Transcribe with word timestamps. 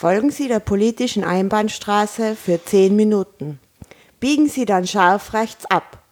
Folgen 0.00 0.30
Sie 0.30 0.46
der 0.46 0.60
politischen 0.60 1.24
Einbahnstraße 1.24 2.36
für 2.36 2.64
10 2.64 2.94
Minuten. 2.94 3.58
Biegen 4.20 4.48
Sie 4.48 4.64
dann 4.64 4.86
scharf 4.86 5.34
rechts 5.34 5.66
ab. 5.66 6.04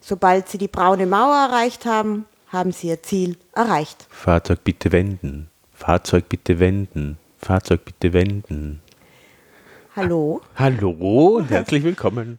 Sobald 0.00 0.48
Sie 0.48 0.58
die 0.58 0.68
braune 0.68 1.06
Mauer 1.06 1.48
erreicht 1.50 1.86
haben, 1.86 2.26
haben 2.46 2.70
Sie 2.70 2.86
Ihr 2.86 3.02
Ziel 3.02 3.36
erreicht. 3.52 4.06
Fahrzeug 4.10 4.62
bitte 4.62 4.92
wenden. 4.92 5.50
Fahrzeug 5.72 6.28
bitte 6.28 6.60
wenden. 6.60 7.18
Fahrzeug 7.38 7.84
bitte 7.84 8.12
wenden. 8.12 8.80
Hallo? 9.96 10.40
Hallo 10.54 11.38
und 11.38 11.50
herzlich 11.50 11.82
willkommen 11.82 12.38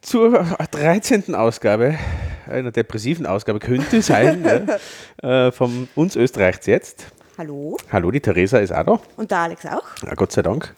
zur 0.00 0.44
13. 0.70 1.34
Ausgabe, 1.34 1.98
einer 2.46 2.70
depressiven 2.70 3.26
Ausgabe 3.26 3.58
könnte 3.58 4.00
sein, 4.00 4.44
ja, 5.24 5.46
äh, 5.48 5.50
von 5.50 5.88
uns 5.96 6.14
Österreichs 6.14 6.66
jetzt. 6.66 7.06
Hallo? 7.36 7.76
Hallo, 7.90 8.12
die 8.12 8.20
Theresa 8.20 8.58
ist 8.58 8.72
auch 8.72 8.84
da. 8.84 9.00
Und 9.16 9.28
der 9.28 9.38
Alex 9.38 9.66
auch. 9.66 9.82
Ja, 10.06 10.14
Gott 10.14 10.30
sei 10.30 10.42
Dank. 10.42 10.72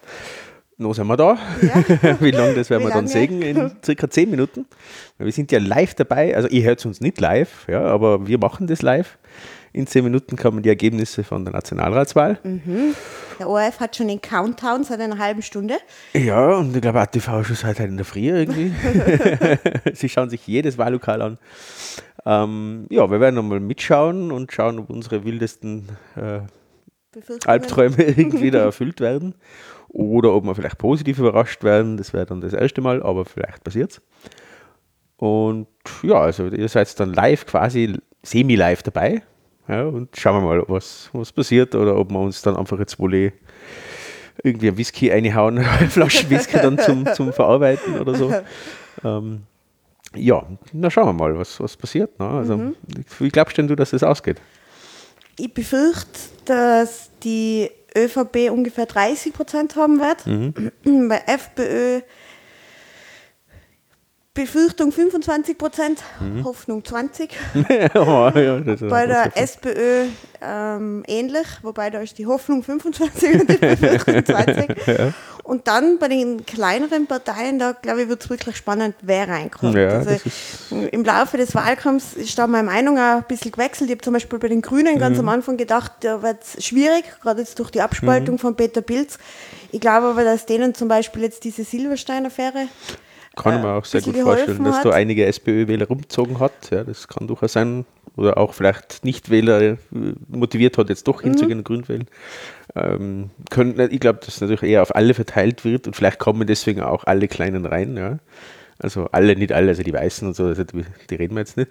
Noch 0.78 0.94
sind 0.94 1.06
wir 1.06 1.16
da. 1.18 1.36
Ja. 1.60 2.16
Wie 2.20 2.30
lange 2.30 2.54
das 2.54 2.70
werden 2.70 2.84
Wie 2.84 2.86
wir 2.88 2.94
dann 2.94 3.08
sehen? 3.08 3.42
In 3.42 3.72
circa 3.84 4.08
10 4.08 4.30
Minuten. 4.30 4.64
Wir 5.18 5.32
sind 5.32 5.52
ja 5.52 5.58
live 5.58 5.95
dabei. 5.95 6.34
Also 6.34 6.48
ihr 6.48 6.62
hört 6.62 6.84
uns 6.86 7.02
nicht 7.02 7.20
live, 7.20 7.68
ja, 7.68 7.82
aber 7.82 8.26
wir 8.26 8.38
machen 8.38 8.66
das 8.66 8.80
live. 8.80 9.18
In 9.74 9.86
10 9.86 10.04
Minuten 10.04 10.36
kommen 10.36 10.62
die 10.62 10.70
Ergebnisse 10.70 11.24
von 11.24 11.45
der 11.45 11.52
Nationalratswahl. 11.52 12.38
Der 13.38 13.48
ORF 13.50 13.78
hat 13.78 13.96
schon 13.96 14.09
den 14.09 14.23
Countdown 14.23 14.84
seit 14.84 15.00
einer 15.00 15.18
halben 15.18 15.42
Stunde. 15.42 15.76
Ja, 16.14 16.56
und 16.56 16.74
ich 16.74 16.80
glaube, 16.80 17.00
ATV 17.00 17.40
ist 17.40 17.48
schon 17.48 17.56
seit 17.56 17.78
heute 17.78 17.90
in 17.90 17.98
der 17.98 18.06
Früh 18.06 18.30
irgendwie. 18.30 18.73
Sie 19.92 20.09
schauen 20.09 20.30
sich 20.30 20.46
jedes 20.46 20.78
Wahllokal 20.78 21.20
an. 21.20 21.38
Ähm, 22.26 22.86
ja, 22.90 23.08
wir 23.08 23.20
werden 23.20 23.36
nochmal 23.36 23.60
mitschauen 23.60 24.32
und 24.32 24.52
schauen, 24.52 24.80
ob 24.80 24.90
unsere 24.90 25.24
wildesten 25.24 25.88
äh. 26.16 26.40
Albträume 27.46 28.02
irgendwie 28.02 28.50
da 28.50 28.58
erfüllt 28.58 29.00
werden. 29.00 29.36
Oder 29.88 30.34
ob 30.34 30.44
wir 30.44 30.54
vielleicht 30.54 30.76
positiv 30.76 31.18
überrascht 31.18 31.64
werden. 31.64 31.96
Das 31.96 32.12
wäre 32.12 32.26
dann 32.26 32.40
das 32.42 32.52
erste 32.52 32.82
Mal, 32.82 33.02
aber 33.02 33.24
vielleicht 33.24 33.64
passiert 33.64 33.92
es. 33.92 34.02
Und 35.16 35.68
ja, 36.02 36.20
also 36.20 36.48
ihr 36.48 36.68
seid 36.68 36.98
dann 37.01 37.14
live, 37.14 37.46
quasi 37.46 37.96
semi-live 38.23 38.82
dabei. 38.82 39.23
Ja, 39.68 39.84
und 39.84 40.14
schauen 40.16 40.42
wir 40.42 40.46
mal, 40.46 40.64
was, 40.68 41.08
was 41.12 41.32
passiert 41.32 41.74
oder 41.74 41.96
ob 41.96 42.10
wir 42.10 42.20
uns 42.20 42.42
dann 42.42 42.56
einfach 42.56 42.79
jetzt 42.79 42.98
wohl 42.98 43.14
eh 43.14 43.32
irgendwie 44.42 44.68
ein 44.68 44.76
Whisky 44.76 45.10
reinhauen, 45.10 45.58
eine 45.79 45.88
Flasche 45.88 46.29
Whisky 46.29 46.58
dann 46.58 46.79
zum, 46.79 47.06
zum 47.14 47.32
Verarbeiten 47.32 47.98
oder 47.98 48.14
so. 48.14 48.34
Ähm, 49.04 49.42
ja, 50.16 50.46
na 50.72 50.90
schauen 50.90 51.06
wir 51.06 51.12
mal, 51.12 51.38
was, 51.38 51.60
was 51.60 51.76
passiert. 51.76 52.18
Ne? 52.18 52.28
Also, 52.28 52.72
Wie 53.18 53.28
glaubst 53.28 53.56
denn 53.59 53.68
du, 53.68 53.76
dass 53.76 53.90
das 53.90 54.02
ausgeht? 54.02 54.40
Ich 55.38 55.52
befürchte, 55.52 56.18
dass 56.45 57.10
die 57.23 57.70
ÖVP 57.96 58.50
ungefähr 58.50 58.86
30 58.86 59.32
Prozent 59.32 59.76
haben 59.76 60.00
wird. 60.00 60.26
Mhm. 60.26 61.08
Bei 61.08 61.23
FPÖ 61.26 62.00
Befürchtung 64.37 64.92
25 64.92 65.59
Prozent, 65.59 65.98
Mhm. 66.20 66.44
Hoffnung 66.44 66.84
20. 66.84 67.31
ja, 67.69 68.31
ja, 68.38 68.60
Bei 68.88 69.06
der 69.06 69.37
SPÖ 69.37 70.04
ähm, 70.41 71.03
ähnlich, 71.09 71.47
wobei 71.62 71.91
da 71.91 71.98
ist 72.00 72.19
die 72.19 72.26
Hoffnung 72.26 72.62
25 72.62 73.41
und 73.41 73.50
die 73.50 73.56
Befürchtung 73.56 74.25
20. 74.25 74.69
Und 75.47 75.69
dann 75.69 76.00
bei 76.00 76.09
den 76.09 76.44
kleineren 76.44 77.06
Parteien, 77.06 77.60
da 77.60 77.70
glaube 77.70 78.03
ich, 78.03 78.09
wird 78.09 78.20
es 78.25 78.28
wirklich 78.28 78.56
spannend, 78.56 78.97
wer 79.03 79.28
reinkommt. 79.28 79.76
Ja, 79.76 79.91
also 79.98 80.16
Im 80.91 81.04
Laufe 81.04 81.37
des 81.37 81.54
Wahlkampfs 81.54 82.14
ist 82.14 82.37
da 82.37 82.48
meine 82.48 82.64
Meinung 82.64 82.98
auch 82.98 83.19
ein 83.19 83.25
bisschen 83.28 83.53
gewechselt. 83.53 83.88
Ich 83.88 83.94
habe 83.94 84.03
zum 84.03 84.14
Beispiel 84.14 84.41
bei 84.41 84.48
den 84.48 84.60
Grünen 84.60 84.97
Mhm. 84.97 84.98
ganz 84.98 85.20
am 85.20 85.28
Anfang 85.28 85.56
gedacht, 85.56 85.92
da 86.00 86.20
wird 86.20 86.38
es 86.42 86.64
schwierig, 86.64 87.04
gerade 87.22 87.42
jetzt 87.42 87.60
durch 87.60 87.70
die 87.70 87.78
Mhm. 87.78 87.84
Abspaltung 87.84 88.38
von 88.41 88.56
Peter 88.56 88.82
Pilz. 88.82 89.19
Ich 89.70 89.78
glaube 89.81 90.09
aber, 90.09 90.25
dass 90.25 90.47
denen 90.47 90.75
zum 90.75 90.88
Beispiel 90.88 91.22
jetzt 91.22 91.44
diese 91.44 91.62
Silberstein-Affäre 91.62 92.66
Kann 93.37 93.60
mir 93.62 93.69
auch 93.75 93.84
sehr 93.84 94.00
gut 94.00 94.16
vorstellen, 94.16 94.65
dass 94.65 94.82
da 94.82 94.91
einige 94.91 95.26
SPÖ-Wähler 95.26 95.86
rumgezogen 95.86 96.41
hat. 96.41 96.70
Ja, 96.70 96.84
das 96.84 97.06
kann 97.06 97.26
durchaus 97.28 97.52
sein. 97.52 97.84
Oder 98.16 98.38
auch 98.38 98.54
vielleicht 98.54 99.04
Nicht-Wähler 99.04 99.60
äh, 99.62 99.76
motiviert 100.28 100.78
hat, 100.78 100.88
jetzt 100.88 101.06
doch 101.06 101.22
Mhm. 101.22 101.28
hinzugehen 101.28 101.58
und 101.58 101.64
grün 101.64 101.86
wählen. 101.86 102.06
Ähm, 102.74 103.30
können, 103.50 103.78
ich 103.91 104.00
glaube, 104.00 104.20
dass 104.24 104.41
natürlich 104.41 104.62
eher 104.62 104.80
auf 104.82 104.94
alle 104.97 105.12
verteilt 105.12 105.64
wird 105.66 105.86
und 105.86 105.94
vielleicht 105.94 106.19
kommen 106.19 106.47
deswegen 106.47 106.80
auch 106.80 107.04
alle 107.04 107.28
Kleinen 107.28 107.66
rein. 107.66 107.97
Ja. 107.97 108.19
Also 108.78 109.06
alle, 109.12 109.36
nicht 109.36 109.53
alle, 109.53 109.68
also 109.68 109.82
die 109.82 109.92
Weißen 109.92 110.28
und 110.28 110.34
so, 110.34 110.44
also 110.47 110.64
die, 110.64 110.84
die 111.08 111.14
reden 111.14 111.34
wir 111.34 111.41
jetzt 111.41 111.56
nicht. 111.56 111.70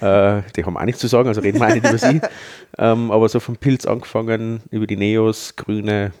Äh, 0.00 0.42
die 0.54 0.64
haben 0.64 0.76
auch 0.76 0.84
nichts 0.84 1.00
zu 1.00 1.06
sagen, 1.06 1.28
also 1.28 1.40
reden 1.40 1.60
wir 1.60 1.66
auch 1.66 1.74
nicht 1.74 1.86
über 1.86 1.98
sie. 1.98 2.20
Ähm, 2.78 3.10
aber 3.10 3.26
so 3.30 3.40
vom 3.40 3.56
Pilz 3.56 3.86
angefangen, 3.86 4.60
über 4.70 4.86
die 4.86 4.98
Neos, 4.98 5.56
Grüne, 5.56 6.12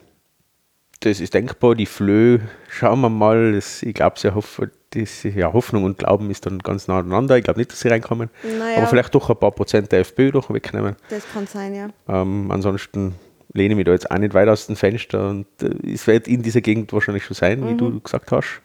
das 1.00 1.20
ist 1.20 1.34
denkbar. 1.34 1.74
Die 1.74 1.84
Flö, 1.84 2.38
schauen 2.70 3.00
wir 3.02 3.10
mal. 3.10 3.52
Das, 3.52 3.82
ich 3.82 3.92
glaube, 3.92 4.18
sie 4.18 4.34
hoffen, 4.34 4.70
das, 4.96 5.22
ja, 5.22 5.52
Hoffnung 5.52 5.84
und 5.84 5.98
Glauben 5.98 6.30
ist 6.30 6.46
dann 6.46 6.58
ganz 6.58 6.88
nah 6.88 6.98
aneinander. 6.98 7.36
Ich 7.36 7.44
glaube 7.44 7.60
nicht, 7.60 7.70
dass 7.70 7.80
sie 7.80 7.88
reinkommen. 7.88 8.30
Naja. 8.42 8.78
Aber 8.78 8.86
vielleicht 8.86 9.14
doch 9.14 9.28
ein 9.30 9.36
paar 9.36 9.52
Prozent 9.52 9.92
der 9.92 10.00
FPÖ 10.00 10.32
doch 10.32 10.52
wegnehmen. 10.52 10.96
Das 11.10 11.24
kann 11.32 11.46
sein, 11.46 11.74
ja. 11.74 11.88
Ähm, 12.08 12.50
ansonsten 12.50 13.14
lehne 13.52 13.72
ich 13.72 13.76
mich 13.76 13.86
da 13.86 13.92
jetzt 13.92 14.10
auch 14.10 14.18
nicht 14.18 14.34
weit 14.34 14.48
aus 14.48 14.66
dem 14.66 14.76
Fenster. 14.76 15.28
Und 15.30 15.46
äh, 15.62 15.92
es 15.92 16.06
wird 16.06 16.28
in 16.28 16.42
dieser 16.42 16.60
Gegend 16.60 16.92
wahrscheinlich 16.92 17.24
schon 17.24 17.34
sein, 17.34 17.66
wie 17.68 17.76
du 17.76 18.00
gesagt 18.00 18.30
hast. 18.32 18.60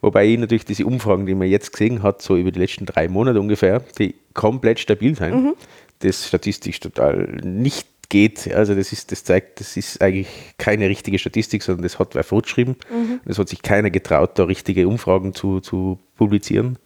Wobei 0.00 0.26
ich 0.26 0.38
natürlich 0.38 0.64
diese 0.64 0.86
Umfragen, 0.86 1.26
die 1.26 1.34
man 1.34 1.48
jetzt 1.48 1.72
gesehen 1.72 2.02
hat, 2.02 2.20
so 2.22 2.36
über 2.36 2.50
die 2.50 2.60
letzten 2.60 2.86
drei 2.86 3.08
Monate 3.08 3.40
ungefähr, 3.40 3.82
die 3.98 4.14
komplett 4.34 4.78
stabil 4.78 5.14
sein. 5.16 5.54
Das 6.00 6.28
statistisch 6.28 6.80
total 6.80 7.38
nicht 7.42 7.88
geht. 8.08 8.52
Also 8.54 8.74
das 8.74 8.92
ist, 8.92 9.12
das 9.12 9.24
zeigt, 9.24 9.60
das 9.60 9.76
ist 9.76 10.00
eigentlich 10.00 10.28
keine 10.58 10.88
richtige 10.88 11.18
Statistik, 11.18 11.62
sondern 11.62 11.82
das 11.82 11.98
hat 11.98 12.14
wer 12.14 12.24
vorgeschrieben. 12.24 12.76
Es 13.24 13.38
hat 13.38 13.48
sich 13.48 13.62
keiner 13.62 13.90
getraut, 13.90 14.38
da 14.38 14.44
richtige 14.44 14.88
Umfragen 14.88 15.34
zu, 15.34 15.60
zu 15.60 15.98
publizieren. 16.16 16.78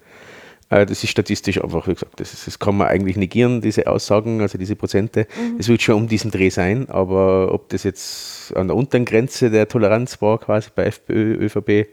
Äh, 0.70 0.86
Das 0.86 1.02
ist 1.04 1.10
statistisch 1.10 1.62
einfach, 1.62 1.86
wie 1.88 1.94
gesagt, 1.94 2.18
das, 2.20 2.32
ist, 2.32 2.46
das 2.46 2.58
kann 2.58 2.76
man 2.76 2.88
eigentlich 2.88 3.16
negieren, 3.16 3.60
diese 3.60 3.86
Aussagen, 3.86 4.40
also 4.40 4.56
diese 4.56 4.76
Prozente. 4.76 5.26
Es 5.58 5.68
wird 5.68 5.82
schon 5.82 5.96
um 5.96 6.08
diesen 6.08 6.30
Dreh 6.30 6.50
sein, 6.50 6.88
aber 6.88 7.52
ob 7.52 7.68
das 7.68 7.82
jetzt 7.82 8.56
an 8.56 8.68
der 8.68 8.76
unteren 8.76 9.04
Grenze 9.04 9.50
der 9.50 9.68
Toleranz 9.68 10.22
war, 10.22 10.38
quasi 10.38 10.70
bei 10.74 10.84
FPÖ, 10.86 11.34
ÖVP, 11.46 11.88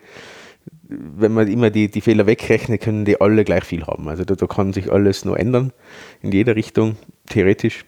wenn 0.89 1.33
man 1.33 1.47
immer 1.47 1.69
die, 1.69 1.89
die 1.89 2.01
Fehler 2.01 2.27
wegrechnet, 2.27 2.81
können 2.81 3.03
die 3.03 3.19
alle 3.19 3.43
gleich 3.43 3.63
viel 3.63 3.85
haben. 3.85 4.07
Also 4.07 4.23
da, 4.23 4.35
da 4.35 4.47
kann 4.47 4.73
sich 4.73 4.91
alles 4.91 5.25
nur 5.25 5.39
ändern, 5.39 5.73
in 6.21 6.31
jeder 6.31 6.55
Richtung, 6.55 6.95
theoretisch. 7.29 7.85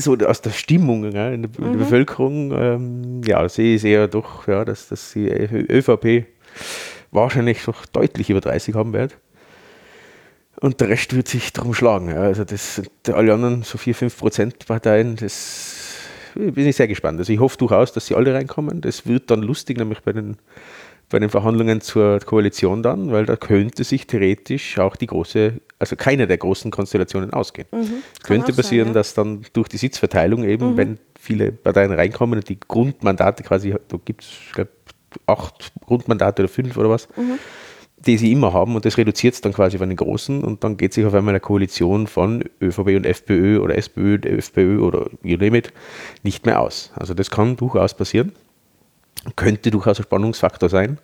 So 0.00 0.16
aus 0.16 0.40
der 0.40 0.50
Stimmung 0.50 1.04
ja, 1.12 1.30
in, 1.30 1.42
der, 1.42 1.50
in 1.58 1.72
der 1.72 1.78
Bevölkerung, 1.78 2.52
ähm, 2.52 3.20
ja, 3.24 3.48
sehe 3.48 3.76
ich 3.76 3.84
eher 3.84 4.08
doch, 4.08 4.48
ja, 4.48 4.64
dass, 4.64 4.88
dass 4.88 5.12
die 5.12 5.28
ÖVP 5.28 6.26
wahrscheinlich 7.10 7.64
doch 7.64 7.86
deutlich 7.86 8.30
über 8.30 8.40
30 8.40 8.74
haben 8.74 8.92
wird. 8.92 9.16
Und 10.60 10.80
der 10.80 10.90
Rest 10.90 11.16
wird 11.16 11.28
sich 11.28 11.52
darum 11.52 11.74
schlagen. 11.74 12.08
Ja. 12.10 12.22
Also 12.22 12.44
das 12.44 12.82
alle 13.08 13.32
anderen, 13.32 13.62
so 13.62 13.78
4, 13.78 13.94
5 13.94 14.18
Prozent 14.18 14.66
Parteien, 14.66 15.16
das 15.16 15.80
bin 16.34 16.66
ich 16.66 16.76
sehr 16.76 16.88
gespannt. 16.88 17.18
Also 17.18 17.32
ich 17.32 17.40
hoffe 17.40 17.56
durchaus, 17.56 17.92
dass 17.92 18.06
sie 18.06 18.14
alle 18.14 18.34
reinkommen. 18.34 18.80
Das 18.80 19.06
wird 19.06 19.30
dann 19.30 19.42
lustig, 19.42 19.78
nämlich 19.78 20.00
bei 20.00 20.12
den, 20.12 20.36
bei 21.10 21.18
den 21.18 21.28
Verhandlungen 21.28 21.80
zur 21.80 22.20
Koalition 22.20 22.82
dann, 22.82 23.10
weil 23.10 23.26
da 23.26 23.36
könnte 23.36 23.84
sich 23.84 24.06
theoretisch 24.06 24.78
auch 24.78 24.96
die 24.96 25.06
große, 25.06 25.54
also 25.78 25.96
keine 25.96 26.26
der 26.26 26.38
großen 26.38 26.70
Konstellationen 26.70 27.32
ausgehen. 27.32 27.66
Es 27.72 27.88
Mhm. 27.88 27.92
Könnte 28.22 28.44
auch 28.44 28.46
sein, 28.48 28.56
passieren, 28.56 28.86
ja. 28.88 28.90
Mhm. 28.92 28.94
dass 28.94 29.14
dann 29.14 29.42
durch 29.52 29.68
die 29.68 29.76
Sitzverteilung 29.76 30.44
eben, 30.44 30.76
wenn 30.76 30.98
viele 31.18 31.52
Parteien 31.52 31.92
reinkommen 31.92 32.38
und 32.38 32.48
die 32.48 32.58
Grundmandate 32.60 33.42
quasi, 33.42 33.74
da 33.88 33.98
gibt 34.04 34.22
es, 34.22 34.28
ich 34.46 34.52
glaube, 34.52 34.70
acht 35.26 35.72
Grundmandate 35.84 36.42
oder 36.42 36.48
fünf 36.48 36.76
oder 36.76 36.88
was, 36.90 37.08
Mhm. 37.16 37.38
die 38.06 38.16
sie 38.16 38.30
immer 38.30 38.52
haben 38.52 38.76
und 38.76 38.84
das 38.84 38.96
reduziert 38.96 39.34
es 39.34 39.40
dann 39.40 39.52
quasi 39.52 39.78
von 39.78 39.88
den 39.88 39.96
Großen 39.96 40.44
und 40.44 40.62
dann 40.62 40.76
geht 40.76 40.94
sich 40.94 41.04
auf 41.04 41.12
einmal 41.14 41.32
eine 41.32 41.40
Koalition 41.40 42.06
von 42.06 42.44
ÖVP 42.62 42.94
und 42.96 43.04
FPÖ 43.04 43.58
oder 43.58 43.76
SPÖ, 43.76 44.14
FPÖ 44.22 44.78
oder 44.80 45.10
you 45.24 45.36
name 45.36 45.58
it, 45.58 45.72
nicht 46.22 46.46
mehr 46.46 46.60
aus. 46.60 46.92
Also 46.94 47.12
das 47.14 47.30
kann 47.30 47.56
durchaus 47.56 47.94
passieren. 47.94 48.32
Könnte 49.36 49.70
durchaus 49.70 49.98
ein 49.98 50.04
Spannungsfaktor 50.04 50.68
sein. 50.70 50.98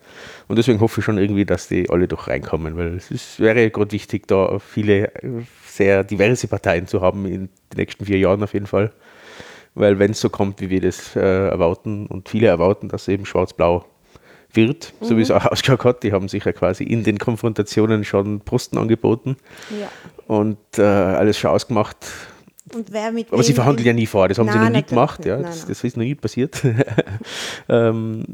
Und 0.48 0.56
deswegen 0.56 0.80
hoffe 0.80 1.00
ich 1.00 1.04
schon 1.04 1.18
irgendwie, 1.18 1.44
dass 1.44 1.68
die 1.68 1.90
alle 1.90 2.08
doch 2.08 2.28
reinkommen, 2.28 2.76
weil 2.76 2.96
es 2.96 3.10
ist, 3.10 3.40
wäre 3.40 3.70
gerade 3.70 3.92
wichtig, 3.92 4.26
da 4.26 4.58
viele 4.58 5.14
äh, 5.16 5.42
sehr 5.66 6.02
diverse 6.02 6.48
Parteien 6.48 6.86
zu 6.86 7.02
haben 7.02 7.26
in 7.26 7.32
den 7.32 7.50
nächsten 7.76 8.06
vier 8.06 8.18
Jahren 8.18 8.42
auf 8.42 8.54
jeden 8.54 8.66
Fall. 8.66 8.92
Weil 9.74 9.98
wenn 9.98 10.12
es 10.12 10.20
so 10.20 10.30
kommt, 10.30 10.62
wie 10.62 10.70
wir 10.70 10.80
das 10.80 11.14
äh, 11.14 11.20
erwarten 11.20 12.06
und 12.06 12.30
viele 12.30 12.46
erwarten, 12.46 12.88
dass 12.88 13.06
eben 13.08 13.26
schwarz-blau 13.26 13.84
wird, 14.52 14.94
so 15.02 15.18
wie 15.18 15.22
es 15.22 15.30
auch 15.30 15.44
ausgeschaut 15.52 15.84
hat, 15.84 16.02
die 16.02 16.12
haben 16.12 16.28
sich 16.28 16.46
ja 16.46 16.52
quasi 16.52 16.84
in 16.84 17.04
den 17.04 17.18
Konfrontationen 17.18 18.04
schon 18.04 18.40
Posten 18.40 18.78
angeboten 18.78 19.36
ja. 19.78 19.88
und 20.26 20.56
äh, 20.78 20.82
alles 20.82 21.38
schon 21.38 21.50
ausgemacht. 21.50 21.98
Und 22.74 22.92
wer 22.92 23.12
mit 23.12 23.32
Aber 23.32 23.42
sie 23.42 23.52
verhandeln 23.52 23.86
ja 23.86 23.92
nie 23.92 24.06
vor, 24.06 24.28
das 24.28 24.38
haben 24.38 24.48
sie 24.48 24.56
Nein, 24.56 24.72
noch 24.72 24.80
nie 24.80 24.86
gemacht, 24.86 25.24
ja, 25.24 25.36
Nein, 25.36 25.44
das, 25.46 25.58
nein. 25.60 25.68
das 25.68 25.84
ist 25.84 25.96
noch 25.96 26.04
nie 26.04 26.14
passiert. 26.14 26.60
ähm, 27.68 28.24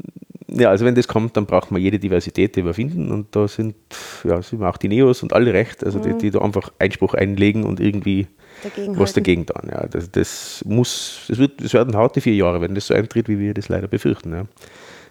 ja, 0.47 0.69
also 0.69 0.85
wenn 0.85 0.95
das 0.95 1.07
kommt, 1.07 1.35
dann 1.37 1.45
braucht 1.45 1.71
man 1.71 1.81
jede 1.81 1.99
Diversität, 1.99 2.55
die 2.55 2.65
wir 2.65 2.73
finden 2.73 3.11
und 3.11 3.35
da 3.35 3.47
sind, 3.47 3.75
ja, 4.23 4.41
sind 4.41 4.61
auch 4.63 4.77
die 4.77 4.87
Neos 4.87 5.23
und 5.23 5.33
alle 5.33 5.53
recht, 5.53 5.83
also 5.83 5.99
Mhm. 5.99 6.03
die, 6.03 6.17
die 6.17 6.31
da 6.31 6.39
einfach 6.39 6.71
Einspruch 6.79 7.13
einlegen 7.13 7.63
und 7.63 7.79
irgendwie 7.79 8.27
dagegen 8.63 8.93
was 8.93 9.09
halten. 9.09 9.13
dagegen 9.15 9.45
tun. 9.45 9.69
Ja. 9.71 9.87
Das, 9.87 10.11
das 10.11 10.63
muss, 10.67 11.25
das, 11.27 11.37
wird, 11.37 11.63
das 11.63 11.73
werden 11.73 11.95
harte 11.95 12.21
vier 12.21 12.35
Jahre, 12.35 12.61
wenn 12.61 12.75
das 12.75 12.87
so 12.87 12.93
eintritt, 12.93 13.27
wie 13.29 13.39
wir 13.39 13.53
das 13.53 13.69
leider 13.69 13.87
befürchten. 13.87 14.33
Ja. 14.33 14.45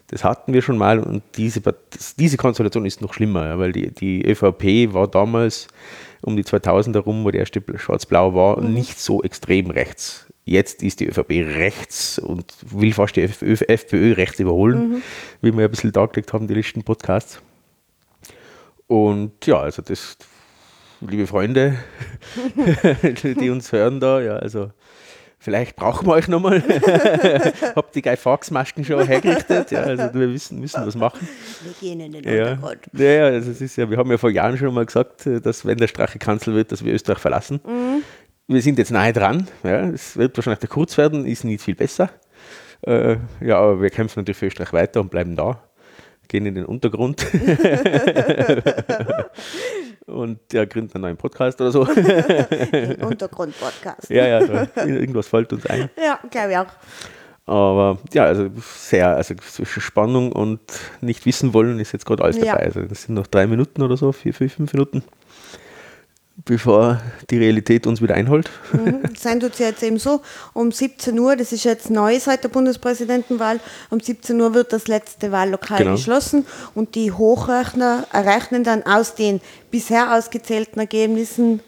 Das 0.08 0.24
hatten 0.24 0.52
wir 0.52 0.62
schon 0.62 0.76
mal 0.76 0.98
und 1.00 1.22
diese, 1.36 1.60
diese 2.18 2.36
Konstellation 2.36 2.84
ist 2.84 3.00
noch 3.00 3.14
schlimmer, 3.14 3.46
ja, 3.46 3.58
weil 3.58 3.72
die, 3.72 3.90
die 3.92 4.24
ÖVP 4.24 4.92
war 4.92 5.08
damals 5.08 5.68
um 6.22 6.36
die 6.36 6.44
2000 6.44 6.96
herum, 6.96 7.24
wo 7.24 7.30
der 7.30 7.40
erste 7.40 7.62
Schwarz-Blau 7.76 8.34
war, 8.34 8.60
Mhm. 8.60 8.72
nicht 8.74 8.98
so 9.00 9.22
extrem 9.22 9.70
rechts. 9.70 10.26
Jetzt 10.44 10.82
ist 10.82 11.00
die 11.00 11.06
ÖVP 11.08 11.30
rechts 11.56 12.18
und 12.18 12.52
will 12.62 12.92
fast 12.92 13.14
die 13.16 13.22
FPÖ, 13.22 14.12
rechts 14.14 14.40
überholen, 14.40 14.88
Mhm. 14.94 15.02
wie 15.40 15.52
wir 15.56 15.64
ein 15.64 15.70
bisschen 15.70 15.92
dargelegt 15.92 16.32
haben, 16.32 16.48
die 16.48 16.54
letzten 16.54 16.82
Podcasts. 16.82 17.40
Und 18.86 19.46
ja, 19.46 19.58
also 19.60 19.82
das, 19.82 20.16
liebe 21.00 21.26
Freunde, 21.26 21.78
die 23.22 23.50
uns 23.50 23.72
hören 23.72 24.00
da, 24.00 24.20
ja, 24.20 24.36
also 24.36 24.70
vielleicht 25.42 25.76
brauchen 25.76 26.06
wir 26.06 26.12
euch 26.14 26.28
nochmal. 26.28 26.62
Habt 27.76 27.94
die 27.94 28.00
Guy-Fawkes-Masken 28.02 28.84
schon 28.84 29.06
hergerichtet? 29.06 29.70
Ja, 29.70 29.80
also 29.82 30.14
wir 30.14 30.32
wissen, 30.32 30.60
müssen 30.60 30.86
was 30.86 30.94
machen. 30.94 31.28
Wir 31.62 31.72
gehen 31.80 32.00
in 32.00 32.12
den 32.12 32.24
Ja, 32.24 32.52
Untergrund. 32.52 32.78
ja, 32.94 33.24
also 33.26 33.50
es 33.50 33.60
ist 33.60 33.76
ja, 33.76 33.90
wir 33.90 33.98
haben 33.98 34.10
ja 34.10 34.16
vor 34.18 34.30
Jahren 34.30 34.56
schon 34.56 34.72
mal 34.72 34.86
gesagt, 34.86 35.26
dass 35.26 35.66
wenn 35.66 35.76
der 35.78 35.88
Strache 35.88 36.18
Kanzler 36.18 36.54
wird, 36.54 36.72
dass 36.72 36.84
wir 36.84 36.94
Österreich 36.94 37.18
verlassen. 37.18 37.60
Wir 38.48 38.62
sind 38.62 38.78
jetzt 38.78 38.90
nahe 38.90 39.12
dran. 39.12 39.48
Ja, 39.62 39.80
es 39.88 40.16
wird 40.16 40.36
wahrscheinlich 40.36 40.60
der 40.60 40.68
kurz 40.68 40.96
werden, 40.98 41.26
ist 41.26 41.44
nicht 41.44 41.62
viel 41.62 41.74
besser. 41.74 42.10
Äh, 42.82 43.16
ja, 43.40 43.58
aber 43.58 43.80
wir 43.80 43.90
kämpfen 43.90 44.20
natürlich 44.20 44.38
für 44.38 44.46
Österreich 44.46 44.72
weiter 44.72 45.00
und 45.00 45.10
bleiben 45.10 45.36
da. 45.36 45.62
Gehen 46.32 46.46
in 46.46 46.54
den 46.54 46.64
Untergrund. 46.64 47.26
und 50.06 50.38
ja, 50.50 50.64
gründen 50.64 50.94
einen 50.94 51.02
neuen 51.02 51.16
Podcast 51.18 51.60
oder 51.60 51.70
so. 51.70 51.84
Den 51.84 53.02
Untergrund-Podcast. 53.02 54.08
ja, 54.08 54.26
ja, 54.26 54.40
da, 54.46 54.66
irgendwas 54.86 55.28
fällt 55.28 55.52
uns 55.52 55.66
ein. 55.66 55.90
Ja, 56.02 56.18
glaube 56.30 56.52
ich 56.52 56.56
auch. 56.56 56.66
Aber 57.44 57.98
ja, 58.14 58.24
also 58.24 58.48
sehr, 58.62 59.14
also 59.14 59.34
zwischen 59.34 59.82
Spannung 59.82 60.32
und 60.32 60.60
nicht 61.02 61.26
wissen 61.26 61.52
wollen 61.52 61.78
ist 61.80 61.92
jetzt 61.92 62.06
gerade 62.06 62.24
alles 62.24 62.38
Ja. 62.38 62.52
dabei. 62.52 62.64
Also 62.64 62.80
das 62.80 63.02
sind 63.02 63.14
noch 63.14 63.26
drei 63.26 63.46
Minuten 63.46 63.82
oder 63.82 63.98
so, 63.98 64.12
vier, 64.12 64.32
vier, 64.32 64.48
fünf 64.48 64.72
Minuten, 64.72 65.02
bevor 66.44 67.00
die 67.30 67.38
Realität 67.38 67.86
uns 67.86 68.02
wieder 68.02 68.14
einholt. 68.14 68.50
Mhm. 68.72 69.00
Sein 69.18 69.40
tut 69.40 69.52
es 69.54 69.58
ja 69.58 69.66
jetzt 69.68 69.82
eben 69.82 69.98
so, 69.98 70.20
um 70.54 70.72
17 70.72 71.18
Uhr, 71.18 71.36
das 71.36 71.52
ist 71.52 71.64
jetzt 71.64 71.90
neu 71.90 72.18
seit 72.18 72.42
der 72.44 72.48
Bundespräsidentenwahl, 72.48 73.60
um 73.90 74.00
17 74.00 74.40
Uhr 74.40 74.54
wird 74.54 74.72
das 74.72 74.88
letzte 74.88 75.30
Wahllokal 75.32 75.78
Genau. 75.78 75.92
geschlossen 75.92 76.46
und 76.74 76.94
die 76.94 77.12
Hochrechner 77.12 78.06
errechnen 78.12 78.64
dann 78.64 78.82
aus 78.84 79.14
den 79.14 79.40
bisher 79.70 80.14
ausgezählten 80.16 80.78
Ergebnissen 80.80 81.60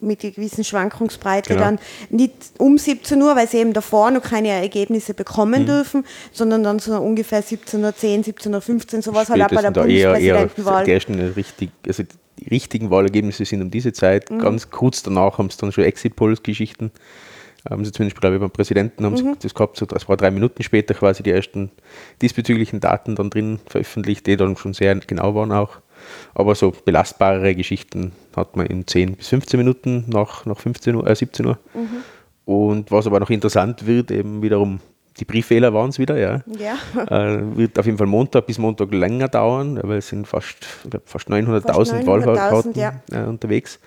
mit 0.00 0.24
einer 0.24 0.32
gewissen 0.32 0.64
Schwankungsbreite 0.64 1.50
Genau. 1.54 1.64
dann 1.64 1.78
nicht 2.10 2.34
um 2.58 2.76
17 2.76 3.22
Uhr, 3.22 3.36
weil 3.36 3.46
sie 3.48 3.58
eben 3.58 3.72
davor 3.72 4.10
noch 4.10 4.22
keine 4.22 4.48
Ergebnisse 4.48 5.12
Mhm. 5.12 5.16
bekommen 5.16 5.64
dürfen, 5.66 6.04
sondern 6.32 6.64
dann 6.64 6.80
so 6.80 6.96
ungefähr 6.96 7.40
17.10 7.42 7.84
Uhr, 7.84 7.92
17.15 8.24 8.96
Uhr, 8.96 9.02
sowas 9.02 9.30
halt 9.30 9.42
auch 9.42 9.48
bei 9.48 9.62
der 9.62 9.70
Spätestens 9.70 9.74
da 9.74 9.84
eher, 9.86 10.14
eher 10.18 10.46
Bundespräsidentenwahl. 10.46 11.32
richtig, 11.36 11.70
also 11.86 12.02
richtigen 12.50 12.90
Wahlergebnisse 12.90 13.44
sind 13.44 13.62
um 13.62 13.70
diese 13.70 13.92
Zeit. 13.92 14.30
Mhm. 14.30 14.38
Ganz 14.38 14.70
kurz 14.70 15.02
danach 15.02 15.38
haben 15.38 15.46
es 15.46 15.56
dann 15.56 15.72
schon 15.72 15.84
Exit-Polls-Geschichten. 15.84 16.90
Haben 17.68 17.84
sie 17.84 17.92
zumindest, 17.92 18.20
glaube 18.20 18.36
ich, 18.36 18.40
beim 18.40 18.50
Präsidenten 18.50 19.04
haben 19.04 19.12
Mhm. 19.12 19.34
sie 19.34 19.38
das 19.42 19.54
gehabt, 19.54 19.76
so, 19.76 19.86
das 19.86 20.08
war 20.08 20.16
drei 20.16 20.30
Minuten 20.32 20.62
später 20.64 20.94
quasi 20.94 21.22
die 21.22 21.30
ersten 21.30 21.70
diesbezüglichen 22.20 22.80
Daten 22.80 23.14
dann 23.14 23.30
drin 23.30 23.60
veröffentlicht, 23.66 24.26
die 24.26 24.36
dann 24.36 24.56
schon 24.56 24.74
sehr 24.74 24.94
genau 24.96 25.34
waren 25.36 25.52
auch. 25.52 25.76
Aber 26.34 26.56
so 26.56 26.72
belastbarere 26.84 27.54
Geschichten 27.54 28.10
hat 28.34 28.56
man 28.56 28.66
in 28.66 28.86
10 28.88 29.14
bis 29.14 29.28
15 29.28 29.58
Minuten 29.58 30.04
nach, 30.08 30.44
nach 30.46 30.58
15 30.58 30.96
Uhr, 30.96 31.06
äh, 31.06 31.14
17 31.14 31.46
Uhr. 31.46 31.58
Mhm. 31.74 31.88
Und 32.52 32.90
was 32.90 33.06
aber 33.06 33.20
noch 33.20 33.30
interessant 33.30 33.86
wird, 33.86 34.10
eben 34.10 34.42
wiederum, 34.42 34.80
die 35.18 35.24
Brieffehler 35.24 35.74
waren 35.74 35.90
es 35.90 35.98
wieder, 35.98 36.16
ja. 36.18 36.40
Ja. 36.58 36.76
Äh, 37.04 37.56
wird 37.56 37.78
auf 37.78 37.86
jeden 37.86 37.98
Fall 37.98 38.06
Montag 38.06 38.46
bis 38.46 38.58
Montag 38.58 38.92
länger 38.92 39.28
dauern, 39.28 39.78
weil 39.82 39.98
es 39.98 40.08
sind 40.08 40.26
fast, 40.26 40.56
glaub, 40.88 41.02
fast 41.08 41.28
900.000 41.28 41.60
Fast 41.72 41.92
900.000, 41.92 42.06
Wahlkarten 42.06 42.72
ja. 42.74 42.92
äh, 43.12 43.24
unterwegs. 43.24 43.78